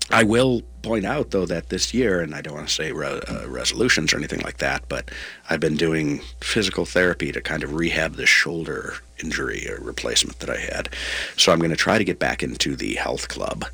I 0.10 0.24
will 0.24 0.64
point 0.82 1.06
out, 1.06 1.32
though, 1.32 1.46
that 1.46 1.70
this 1.70 1.94
year, 1.94 2.22
and 2.22 2.34
I 2.34 2.42
don't 2.42 2.56
want 2.56 2.68
to 2.68 2.74
say 2.74 2.92
re- 2.92 3.22
uh, 3.28 3.48
resolutions 3.48 4.14
or 4.14 4.18
anything 4.18 4.42
like 4.42 4.58
that, 4.58 4.88
but 4.90 5.10
I've 5.50 5.60
been 5.60 5.78
doing 5.78 6.20
physical 6.42 6.86
therapy 6.86 7.32
to 7.32 7.42
kind 7.42 7.64
of 7.64 7.74
rehab 7.74 8.16
the 8.16 8.26
shoulder 8.26 8.96
injury 9.24 9.70
or 9.70 9.80
replacement 9.80 10.40
that 10.40 10.50
I 10.50 10.58
had. 10.58 10.90
So 11.38 11.52
I'm 11.52 11.60
going 11.60 11.72
to 11.72 11.78
try 11.78 11.98
to 11.98 12.04
get 12.04 12.20
back 12.20 12.44
into 12.44 12.76
the 12.76 12.96
health 12.96 13.28
club. 13.28 13.66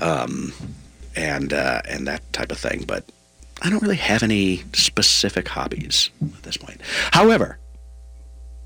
Um, 0.00 0.52
and 1.18 1.52
uh, 1.52 1.82
and 1.88 2.06
that 2.06 2.32
type 2.32 2.52
of 2.52 2.58
thing. 2.58 2.84
But 2.86 3.04
I 3.62 3.70
don't 3.70 3.82
really 3.82 3.96
have 3.96 4.22
any 4.22 4.62
specific 4.72 5.48
hobbies 5.48 6.10
at 6.22 6.42
this 6.44 6.56
point. 6.56 6.80
However, 7.12 7.58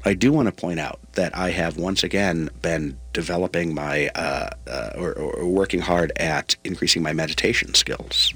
I 0.05 0.15
do 0.15 0.33
want 0.33 0.47
to 0.47 0.53
point 0.53 0.81
out 0.81 0.99
that 1.13 1.37
I 1.37 1.51
have 1.51 1.77
once 1.77 2.03
again 2.03 2.51
been 2.61 2.99
developing 3.13 3.75
my 3.75 4.09
uh, 4.15 4.51
uh, 4.67 4.91
or, 4.97 5.13
or 5.13 5.47
working 5.47 5.81
hard 5.81 6.13
at 6.17 6.57
increasing 6.65 7.03
my 7.03 7.13
meditation 7.13 7.75
skills. 7.75 8.35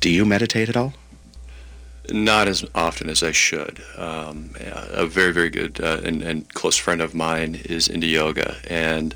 Do 0.00 0.08
you 0.08 0.24
meditate 0.24 0.68
at 0.68 0.76
all? 0.76 0.94
Not 2.10 2.48
as 2.48 2.64
often 2.74 3.08
as 3.08 3.22
I 3.22 3.32
should. 3.32 3.82
Um, 3.96 4.50
a 4.60 5.06
very, 5.06 5.32
very 5.32 5.50
good 5.50 5.80
uh, 5.80 6.00
and, 6.04 6.22
and 6.22 6.52
close 6.54 6.76
friend 6.76 7.00
of 7.00 7.14
mine 7.14 7.62
is 7.64 7.88
into 7.88 8.06
yoga, 8.06 8.56
and 8.68 9.14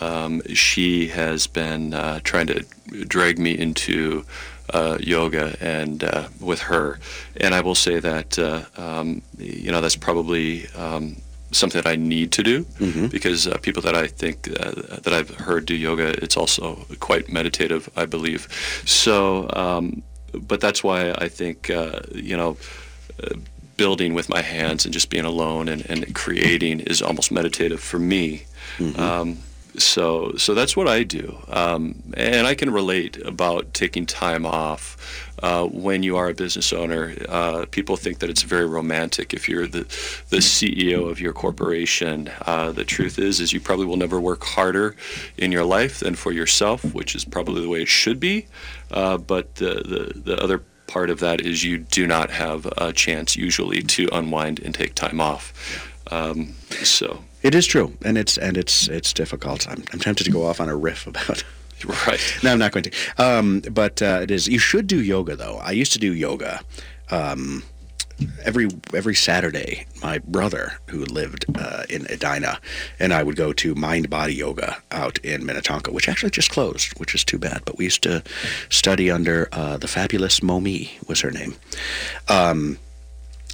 um, 0.00 0.40
she 0.54 1.08
has 1.08 1.48
been 1.48 1.92
uh, 1.92 2.20
trying 2.22 2.46
to 2.46 2.64
drag 3.06 3.38
me 3.38 3.58
into 3.58 4.24
uh, 4.72 4.96
yoga 5.00 5.56
and 5.60 6.04
uh, 6.04 6.28
with 6.40 6.60
her. 6.62 6.98
And 7.40 7.54
I 7.54 7.60
will 7.60 7.74
say 7.74 8.00
that 8.00 8.38
uh, 8.38 8.62
um, 8.76 9.22
you 9.38 9.70
know 9.72 9.80
that's 9.80 9.96
probably 9.96 10.66
um, 10.76 11.16
something 11.52 11.82
that 11.82 11.90
I 11.90 11.96
need 11.96 12.30
to 12.32 12.42
do 12.42 12.64
because 13.08 13.46
uh, 13.48 13.56
people 13.58 13.82
that 13.82 13.94
I 13.94 14.06
think 14.06 14.48
uh, 14.48 14.72
that 15.04 15.12
I've 15.12 15.30
heard 15.46 15.66
do 15.66 15.74
yoga, 15.74 16.08
it's 16.24 16.36
also 16.36 16.86
quite 17.00 17.28
meditative, 17.32 17.88
I 17.96 18.06
believe. 18.06 18.48
So, 18.86 19.48
um, 19.56 20.02
but 20.48 20.60
that's 20.60 20.82
why 20.84 21.10
I 21.24 21.28
think 21.28 21.70
uh, 21.70 22.00
you 22.14 22.36
know. 22.36 22.56
uh, 23.22 23.36
building 23.76 24.12
with 24.14 24.28
my 24.28 24.42
hands 24.42 24.84
and 24.84 24.92
just 24.92 25.08
being 25.08 25.24
alone 25.24 25.66
and, 25.72 25.90
and 25.90 26.14
creating 26.14 26.80
is 26.80 27.00
almost 27.00 27.32
meditative 27.32 27.80
for 27.80 27.98
me. 27.98 28.42
Um, 28.98 29.38
so 29.80 30.34
so 30.36 30.54
that's 30.54 30.76
what 30.76 30.88
I 30.88 31.02
do, 31.02 31.38
um, 31.48 32.02
and 32.14 32.46
I 32.46 32.54
can 32.54 32.70
relate 32.70 33.16
about 33.24 33.72
taking 33.74 34.06
time 34.06 34.46
off. 34.46 34.96
Uh, 35.42 35.66
when 35.66 36.02
you 36.02 36.18
are 36.18 36.28
a 36.28 36.34
business 36.34 36.72
owner, 36.72 37.14
uh, 37.28 37.64
people 37.70 37.96
think 37.96 38.18
that 38.18 38.28
it's 38.28 38.42
very 38.42 38.66
romantic 38.66 39.32
if 39.32 39.48
you're 39.48 39.66
the 39.66 39.84
the 40.28 40.38
CEO 40.38 41.10
of 41.10 41.20
your 41.20 41.32
corporation. 41.32 42.30
Uh, 42.46 42.72
the 42.72 42.84
truth 42.84 43.18
is, 43.18 43.40
is 43.40 43.52
you 43.52 43.60
probably 43.60 43.86
will 43.86 43.96
never 43.96 44.20
work 44.20 44.44
harder 44.44 44.94
in 45.38 45.50
your 45.50 45.64
life 45.64 46.00
than 46.00 46.14
for 46.14 46.32
yourself, 46.32 46.84
which 46.94 47.14
is 47.14 47.24
probably 47.24 47.62
the 47.62 47.68
way 47.68 47.82
it 47.82 47.88
should 47.88 48.20
be. 48.20 48.46
Uh, 48.90 49.16
but 49.16 49.54
the, 49.56 49.74
the 50.14 50.20
the 50.20 50.42
other 50.42 50.62
part 50.86 51.08
of 51.08 51.20
that 51.20 51.40
is 51.40 51.64
you 51.64 51.78
do 51.78 52.06
not 52.06 52.30
have 52.30 52.66
a 52.76 52.92
chance 52.92 53.36
usually 53.36 53.80
to 53.80 54.08
unwind 54.12 54.60
and 54.60 54.74
take 54.74 54.94
time 54.94 55.20
off. 55.20 55.52
Um, 56.10 56.54
so 56.82 57.22
It 57.42 57.54
is 57.54 57.66
true, 57.66 57.96
and 58.04 58.18
it's 58.18 58.36
and 58.36 58.56
it's 58.56 58.88
it's 58.88 59.12
difficult. 59.12 59.68
I'm, 59.68 59.82
I'm 59.92 59.98
tempted 59.98 60.24
to 60.24 60.30
go 60.30 60.44
off 60.44 60.60
on 60.60 60.68
a 60.68 60.76
riff 60.76 61.06
about. 61.06 61.44
Right. 62.06 62.20
No, 62.42 62.52
I'm 62.52 62.58
not 62.58 62.72
going 62.72 62.82
to. 62.82 62.92
Um, 63.16 63.60
but 63.60 64.02
uh, 64.02 64.20
it 64.22 64.30
is. 64.30 64.46
You 64.46 64.58
should 64.58 64.86
do 64.86 65.02
yoga 65.02 65.34
though. 65.34 65.56
I 65.62 65.70
used 65.70 65.94
to 65.94 65.98
do 65.98 66.12
yoga. 66.12 66.60
Um, 67.10 67.62
every 68.44 68.68
every 68.94 69.14
Saturday, 69.14 69.86
my 70.02 70.18
brother 70.18 70.74
who 70.88 71.04
lived 71.06 71.46
uh, 71.56 71.84
in 71.88 72.06
Edina 72.10 72.60
and 72.98 73.12
I 73.12 73.22
would 73.22 73.36
go 73.36 73.52
to 73.54 73.74
Mind 73.74 74.10
Body 74.10 74.34
Yoga 74.34 74.82
out 74.90 75.18
in 75.18 75.44
Minnetonka, 75.46 75.92
which 75.92 76.08
actually 76.08 76.30
just 76.30 76.50
closed, 76.50 76.98
which 76.98 77.14
is 77.14 77.24
too 77.24 77.38
bad. 77.38 77.62
But 77.64 77.78
we 77.78 77.84
used 77.84 78.02
to 78.02 78.22
study 78.68 79.10
under 79.10 79.48
uh, 79.52 79.76
the 79.78 79.88
fabulous 79.88 80.40
Momi 80.40 80.90
was 81.08 81.20
her 81.20 81.30
name. 81.30 81.54
Um, 82.28 82.78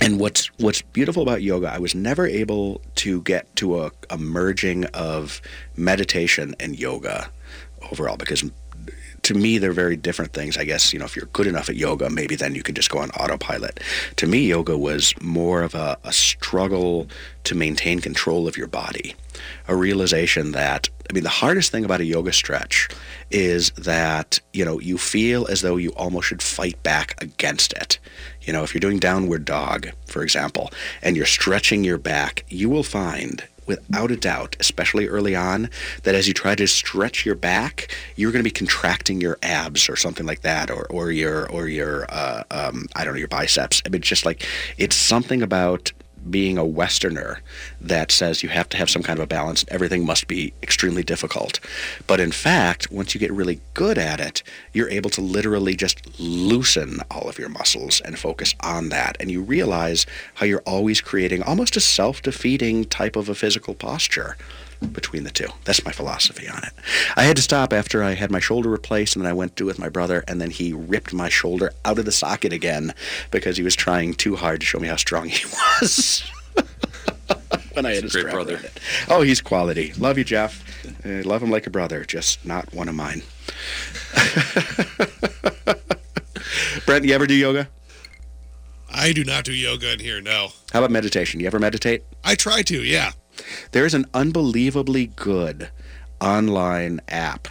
and 0.00 0.20
what's 0.20 0.46
what's 0.58 0.82
beautiful 0.82 1.22
about 1.22 1.42
yoga, 1.42 1.72
I 1.72 1.78
was 1.78 1.94
never 1.94 2.26
able 2.26 2.80
to 2.96 3.22
get 3.22 3.54
to 3.56 3.80
a, 3.80 3.90
a 4.10 4.18
merging 4.18 4.84
of 4.86 5.40
meditation 5.76 6.54
and 6.60 6.78
yoga 6.78 7.30
overall 7.90 8.16
because 8.16 8.44
to 9.22 9.34
me 9.34 9.58
they're 9.58 9.72
very 9.72 9.96
different 9.96 10.32
things. 10.32 10.56
I 10.56 10.64
guess 10.64 10.92
you 10.92 10.98
know 10.98 11.04
if 11.04 11.16
you're 11.16 11.26
good 11.32 11.46
enough 11.46 11.68
at 11.68 11.76
yoga, 11.76 12.08
maybe 12.08 12.36
then 12.36 12.54
you 12.54 12.62
can 12.62 12.74
just 12.74 12.90
go 12.90 12.98
on 12.98 13.10
autopilot. 13.10 13.80
To 14.16 14.26
me, 14.26 14.46
yoga 14.46 14.78
was 14.78 15.14
more 15.20 15.62
of 15.62 15.74
a, 15.74 15.98
a 16.04 16.12
struggle 16.12 17.08
to 17.44 17.54
maintain 17.54 18.00
control 18.00 18.46
of 18.46 18.56
your 18.56 18.68
body, 18.68 19.14
a 19.66 19.74
realization 19.74 20.52
that 20.52 20.88
I 21.10 21.12
mean 21.12 21.24
the 21.24 21.28
hardest 21.28 21.72
thing 21.72 21.84
about 21.84 22.00
a 22.00 22.04
yoga 22.04 22.32
stretch 22.32 22.88
is 23.30 23.70
that 23.72 24.38
you 24.52 24.64
know 24.64 24.78
you 24.78 24.96
feel 24.98 25.46
as 25.48 25.60
though 25.60 25.76
you 25.76 25.90
almost 25.96 26.28
should 26.28 26.42
fight 26.42 26.80
back 26.82 27.20
against 27.22 27.72
it. 27.72 27.98
You 28.46 28.52
know, 28.52 28.62
if 28.62 28.72
you're 28.72 28.80
doing 28.80 28.98
downward 28.98 29.44
dog, 29.44 29.90
for 30.06 30.22
example, 30.22 30.70
and 31.02 31.16
you're 31.16 31.26
stretching 31.26 31.84
your 31.84 31.98
back, 31.98 32.44
you 32.48 32.70
will 32.70 32.82
find 32.82 33.46
without 33.66 34.10
a 34.10 34.16
doubt, 34.16 34.56
especially 34.60 35.08
early 35.08 35.34
on, 35.34 35.68
that 36.04 36.14
as 36.14 36.28
you 36.28 36.34
try 36.34 36.54
to 36.54 36.66
stretch 36.66 37.26
your 37.26 37.34
back, 37.34 37.94
you're 38.14 38.30
going 38.30 38.40
to 38.40 38.48
be 38.48 38.50
contracting 38.50 39.20
your 39.20 39.38
abs 39.42 39.88
or 39.88 39.96
something 39.96 40.24
like 40.24 40.42
that, 40.42 40.70
or 40.70 40.86
or 40.88 41.10
your 41.10 41.50
or 41.50 41.68
your 41.68 42.06
uh, 42.08 42.44
um, 42.50 42.86
I 42.94 43.04
don't 43.04 43.14
know 43.14 43.18
your 43.18 43.28
biceps. 43.28 43.82
I 43.84 43.90
mean, 43.90 44.02
just 44.02 44.24
like 44.24 44.46
it's 44.78 44.96
something 44.96 45.42
about 45.42 45.92
being 46.30 46.58
a 46.58 46.64
Westerner 46.64 47.40
that 47.80 48.10
says 48.10 48.42
you 48.42 48.48
have 48.48 48.68
to 48.70 48.76
have 48.76 48.90
some 48.90 49.02
kind 49.02 49.18
of 49.18 49.24
a 49.24 49.26
balance. 49.26 49.64
Everything 49.68 50.04
must 50.04 50.28
be 50.28 50.52
extremely 50.62 51.02
difficult. 51.02 51.60
But 52.06 52.20
in 52.20 52.32
fact, 52.32 52.90
once 52.90 53.14
you 53.14 53.20
get 53.20 53.32
really 53.32 53.60
good 53.74 53.98
at 53.98 54.20
it, 54.20 54.42
you're 54.72 54.90
able 54.90 55.10
to 55.10 55.20
literally 55.20 55.76
just 55.76 56.18
loosen 56.18 57.00
all 57.10 57.28
of 57.28 57.38
your 57.38 57.48
muscles 57.48 58.00
and 58.00 58.18
focus 58.18 58.54
on 58.60 58.88
that. 58.90 59.16
And 59.20 59.30
you 59.30 59.42
realize 59.42 60.06
how 60.34 60.46
you're 60.46 60.62
always 60.66 61.00
creating 61.00 61.42
almost 61.42 61.76
a 61.76 61.80
self 61.80 62.22
defeating 62.22 62.84
type 62.84 63.16
of 63.16 63.28
a 63.28 63.34
physical 63.34 63.74
posture 63.74 64.36
between 64.92 65.24
the 65.24 65.30
two. 65.30 65.48
That's 65.64 65.84
my 65.84 65.92
philosophy 65.92 66.48
on 66.48 66.62
it. 66.62 66.72
I 67.16 67.24
had 67.24 67.36
to 67.36 67.42
stop 67.42 67.72
after 67.72 68.02
I 68.02 68.14
had 68.14 68.30
my 68.30 68.40
shoulder 68.40 68.68
replaced, 68.68 69.16
and 69.16 69.24
then 69.24 69.30
I 69.30 69.34
went 69.34 69.56
to 69.56 69.64
it 69.64 69.66
with 69.66 69.78
my 69.78 69.88
brother, 69.88 70.24
and 70.28 70.40
then 70.40 70.50
he 70.50 70.72
ripped 70.72 71.12
my 71.12 71.28
shoulder 71.28 71.72
out 71.84 71.98
of 71.98 72.04
the 72.04 72.12
socket 72.12 72.52
again 72.52 72.94
because 73.30 73.56
he 73.56 73.62
was 73.62 73.76
trying 73.76 74.14
too 74.14 74.36
hard 74.36 74.60
to 74.60 74.66
show 74.66 74.78
me 74.78 74.88
how 74.88 74.96
strong 74.96 75.28
he 75.28 75.44
was. 75.80 76.30
when 77.74 77.86
I 77.86 77.94
had 77.94 78.04
He's 78.04 78.14
a 78.14 78.20
a 78.20 78.22
great 78.22 78.32
brother. 78.32 78.60
Oh, 79.08 79.22
he's 79.22 79.40
quality. 79.40 79.92
Love 79.94 80.18
you, 80.18 80.24
Jeff. 80.24 80.64
Uh, 81.04 81.22
love 81.24 81.42
him 81.42 81.50
like 81.50 81.66
a 81.66 81.70
brother, 81.70 82.04
just 82.04 82.44
not 82.44 82.72
one 82.72 82.88
of 82.88 82.94
mine. 82.94 83.22
Brent, 86.86 87.04
you 87.04 87.14
ever 87.14 87.26
do 87.26 87.34
yoga? 87.34 87.68
I 88.92 89.12
do 89.12 89.24
not 89.24 89.44
do 89.44 89.52
yoga 89.52 89.92
in 89.92 89.98
here, 89.98 90.22
no. 90.22 90.48
How 90.72 90.78
about 90.78 90.90
meditation? 90.90 91.40
You 91.40 91.46
ever 91.46 91.58
meditate? 91.58 92.04
I 92.24 92.34
try 92.34 92.62
to, 92.62 92.82
yeah. 92.82 93.12
There's 93.72 93.94
an 93.94 94.06
unbelievably 94.14 95.08
good 95.16 95.68
online 96.20 97.00
app 97.08 97.48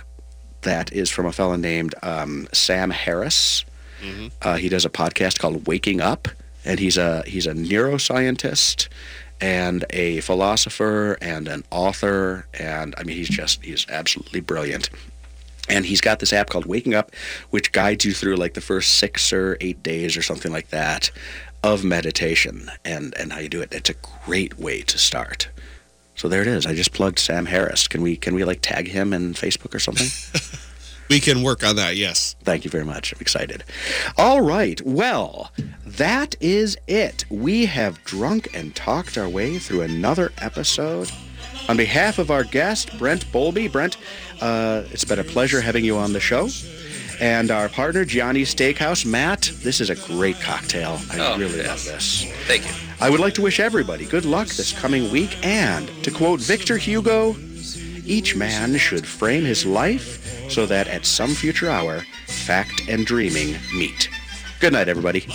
that 0.61 0.91
is 0.91 1.09
from 1.09 1.25
a 1.25 1.31
fellow 1.31 1.55
named 1.55 1.93
um, 2.01 2.47
Sam 2.53 2.89
Harris. 2.89 3.63
Mhm. 4.03 4.31
Uh, 4.41 4.55
he 4.55 4.69
does 4.69 4.85
a 4.85 4.89
podcast 4.89 5.39
called 5.39 5.67
Waking 5.67 6.01
Up, 6.01 6.27
and 6.63 6.79
he's 6.79 6.97
a 6.97 7.23
he's 7.27 7.47
a 7.47 7.53
neuroscientist 7.53 8.87
and 9.41 9.85
a 9.89 10.21
philosopher 10.21 11.17
and 11.21 11.47
an 11.47 11.63
author, 11.71 12.47
and 12.53 12.95
I 12.97 13.03
mean 13.03 13.15
he's 13.17 13.29
just 13.29 13.63
he's 13.63 13.85
absolutely 13.89 14.39
brilliant. 14.41 14.89
And 15.67 15.85
he's 15.85 16.01
got 16.01 16.19
this 16.19 16.31
app 16.31 16.49
called 16.49 16.65
Waking 16.67 16.93
Up, 16.93 17.11
which 17.49 17.71
guides 17.71 18.05
you 18.05 18.13
through 18.13 18.35
like 18.35 18.53
the 18.53 18.61
first 18.61 18.93
six 18.95 19.33
or 19.33 19.57
eight 19.61 19.81
days 19.81 20.15
or 20.15 20.21
something 20.21 20.51
like 20.51 20.69
that 20.69 21.09
of 21.63 21.83
meditation 21.83 22.69
and, 22.83 23.15
and 23.17 23.33
how 23.33 23.39
you 23.39 23.49
do 23.49 23.61
it. 23.61 23.73
It's 23.73 23.89
a 23.89 23.95
great 24.25 24.59
way 24.59 24.83
to 24.83 24.97
start. 24.99 25.47
So 26.15 26.27
there 26.29 26.41
it 26.41 26.47
is. 26.47 26.65
I 26.65 26.73
just 26.73 26.93
plugged 26.93 27.19
Sam 27.19 27.45
Harris. 27.45 27.87
Can 27.87 28.01
we 28.01 28.15
can 28.15 28.33
we 28.35 28.43
like 28.43 28.59
tag 28.61 28.87
him 28.87 29.13
in 29.13 29.33
Facebook 29.33 29.73
or 29.75 29.79
something? 29.79 30.07
We 31.07 31.19
can 31.19 31.43
work 31.43 31.63
on 31.63 31.75
that, 31.75 31.97
yes. 31.97 32.35
Thank 32.43 32.65
you 32.65 32.71
very 32.71 32.83
much. 32.83 33.13
I'm 33.13 33.21
excited. 33.21 33.63
All 34.17 34.41
right. 34.41 34.81
Well, 34.81 35.51
that 35.85 36.35
is 36.41 36.79
it. 36.87 37.25
We 37.29 37.67
have 37.67 38.03
drunk 38.05 38.49
and 38.55 38.75
talked 38.75 39.15
our 39.15 39.29
way 39.29 39.59
through 39.59 39.81
another 39.81 40.31
episode. 40.39 41.11
On 41.69 41.77
behalf 41.77 42.17
of 42.17 42.31
our 42.31 42.43
guest, 42.43 42.97
Brent 42.97 43.31
Bowlby, 43.31 43.67
Brent, 43.67 43.97
uh, 44.41 44.81
it's 44.89 45.03
been 45.05 45.19
a 45.19 45.23
pleasure 45.23 45.61
having 45.61 45.85
you 45.85 45.95
on 45.95 46.11
the 46.13 46.19
show. 46.19 46.49
And 47.21 47.51
our 47.51 47.69
partner, 47.69 48.03
Gianni's 48.03 48.55
Steakhouse, 48.55 49.05
Matt, 49.05 49.51
this 49.61 49.79
is 49.81 49.91
a 49.91 49.95
great 49.95 50.41
cocktail. 50.41 50.99
I 51.11 51.19
Oh, 51.19 51.37
really 51.37 51.57
yes. 51.57 51.85
love 51.85 51.93
this. 51.97 52.25
Thank 52.47 52.65
you. 52.65 52.71
I 53.01 53.09
would 53.09 53.19
like 53.19 53.33
to 53.35 53.41
wish 53.41 53.59
everybody 53.59 54.05
good 54.05 54.25
luck 54.25 54.47
this 54.47 54.71
coming 54.71 55.11
week, 55.11 55.37
and 55.45 55.87
to 56.03 56.11
quote 56.11 56.39
Victor 56.39 56.77
Hugo, 56.77 57.35
each 58.05 58.35
man 58.35 58.77
should 58.77 59.05
frame 59.05 59.43
his 59.43 59.65
life 59.65 60.49
so 60.49 60.65
that 60.65 60.87
at 60.87 61.05
some 61.05 61.31
future 61.31 61.69
hour, 61.69 62.05
fact 62.27 62.83
and 62.87 63.05
dreaming 63.05 63.57
meet. 63.73 64.09
Good 64.59 64.73
night, 64.73 64.87
everybody. 64.87 65.25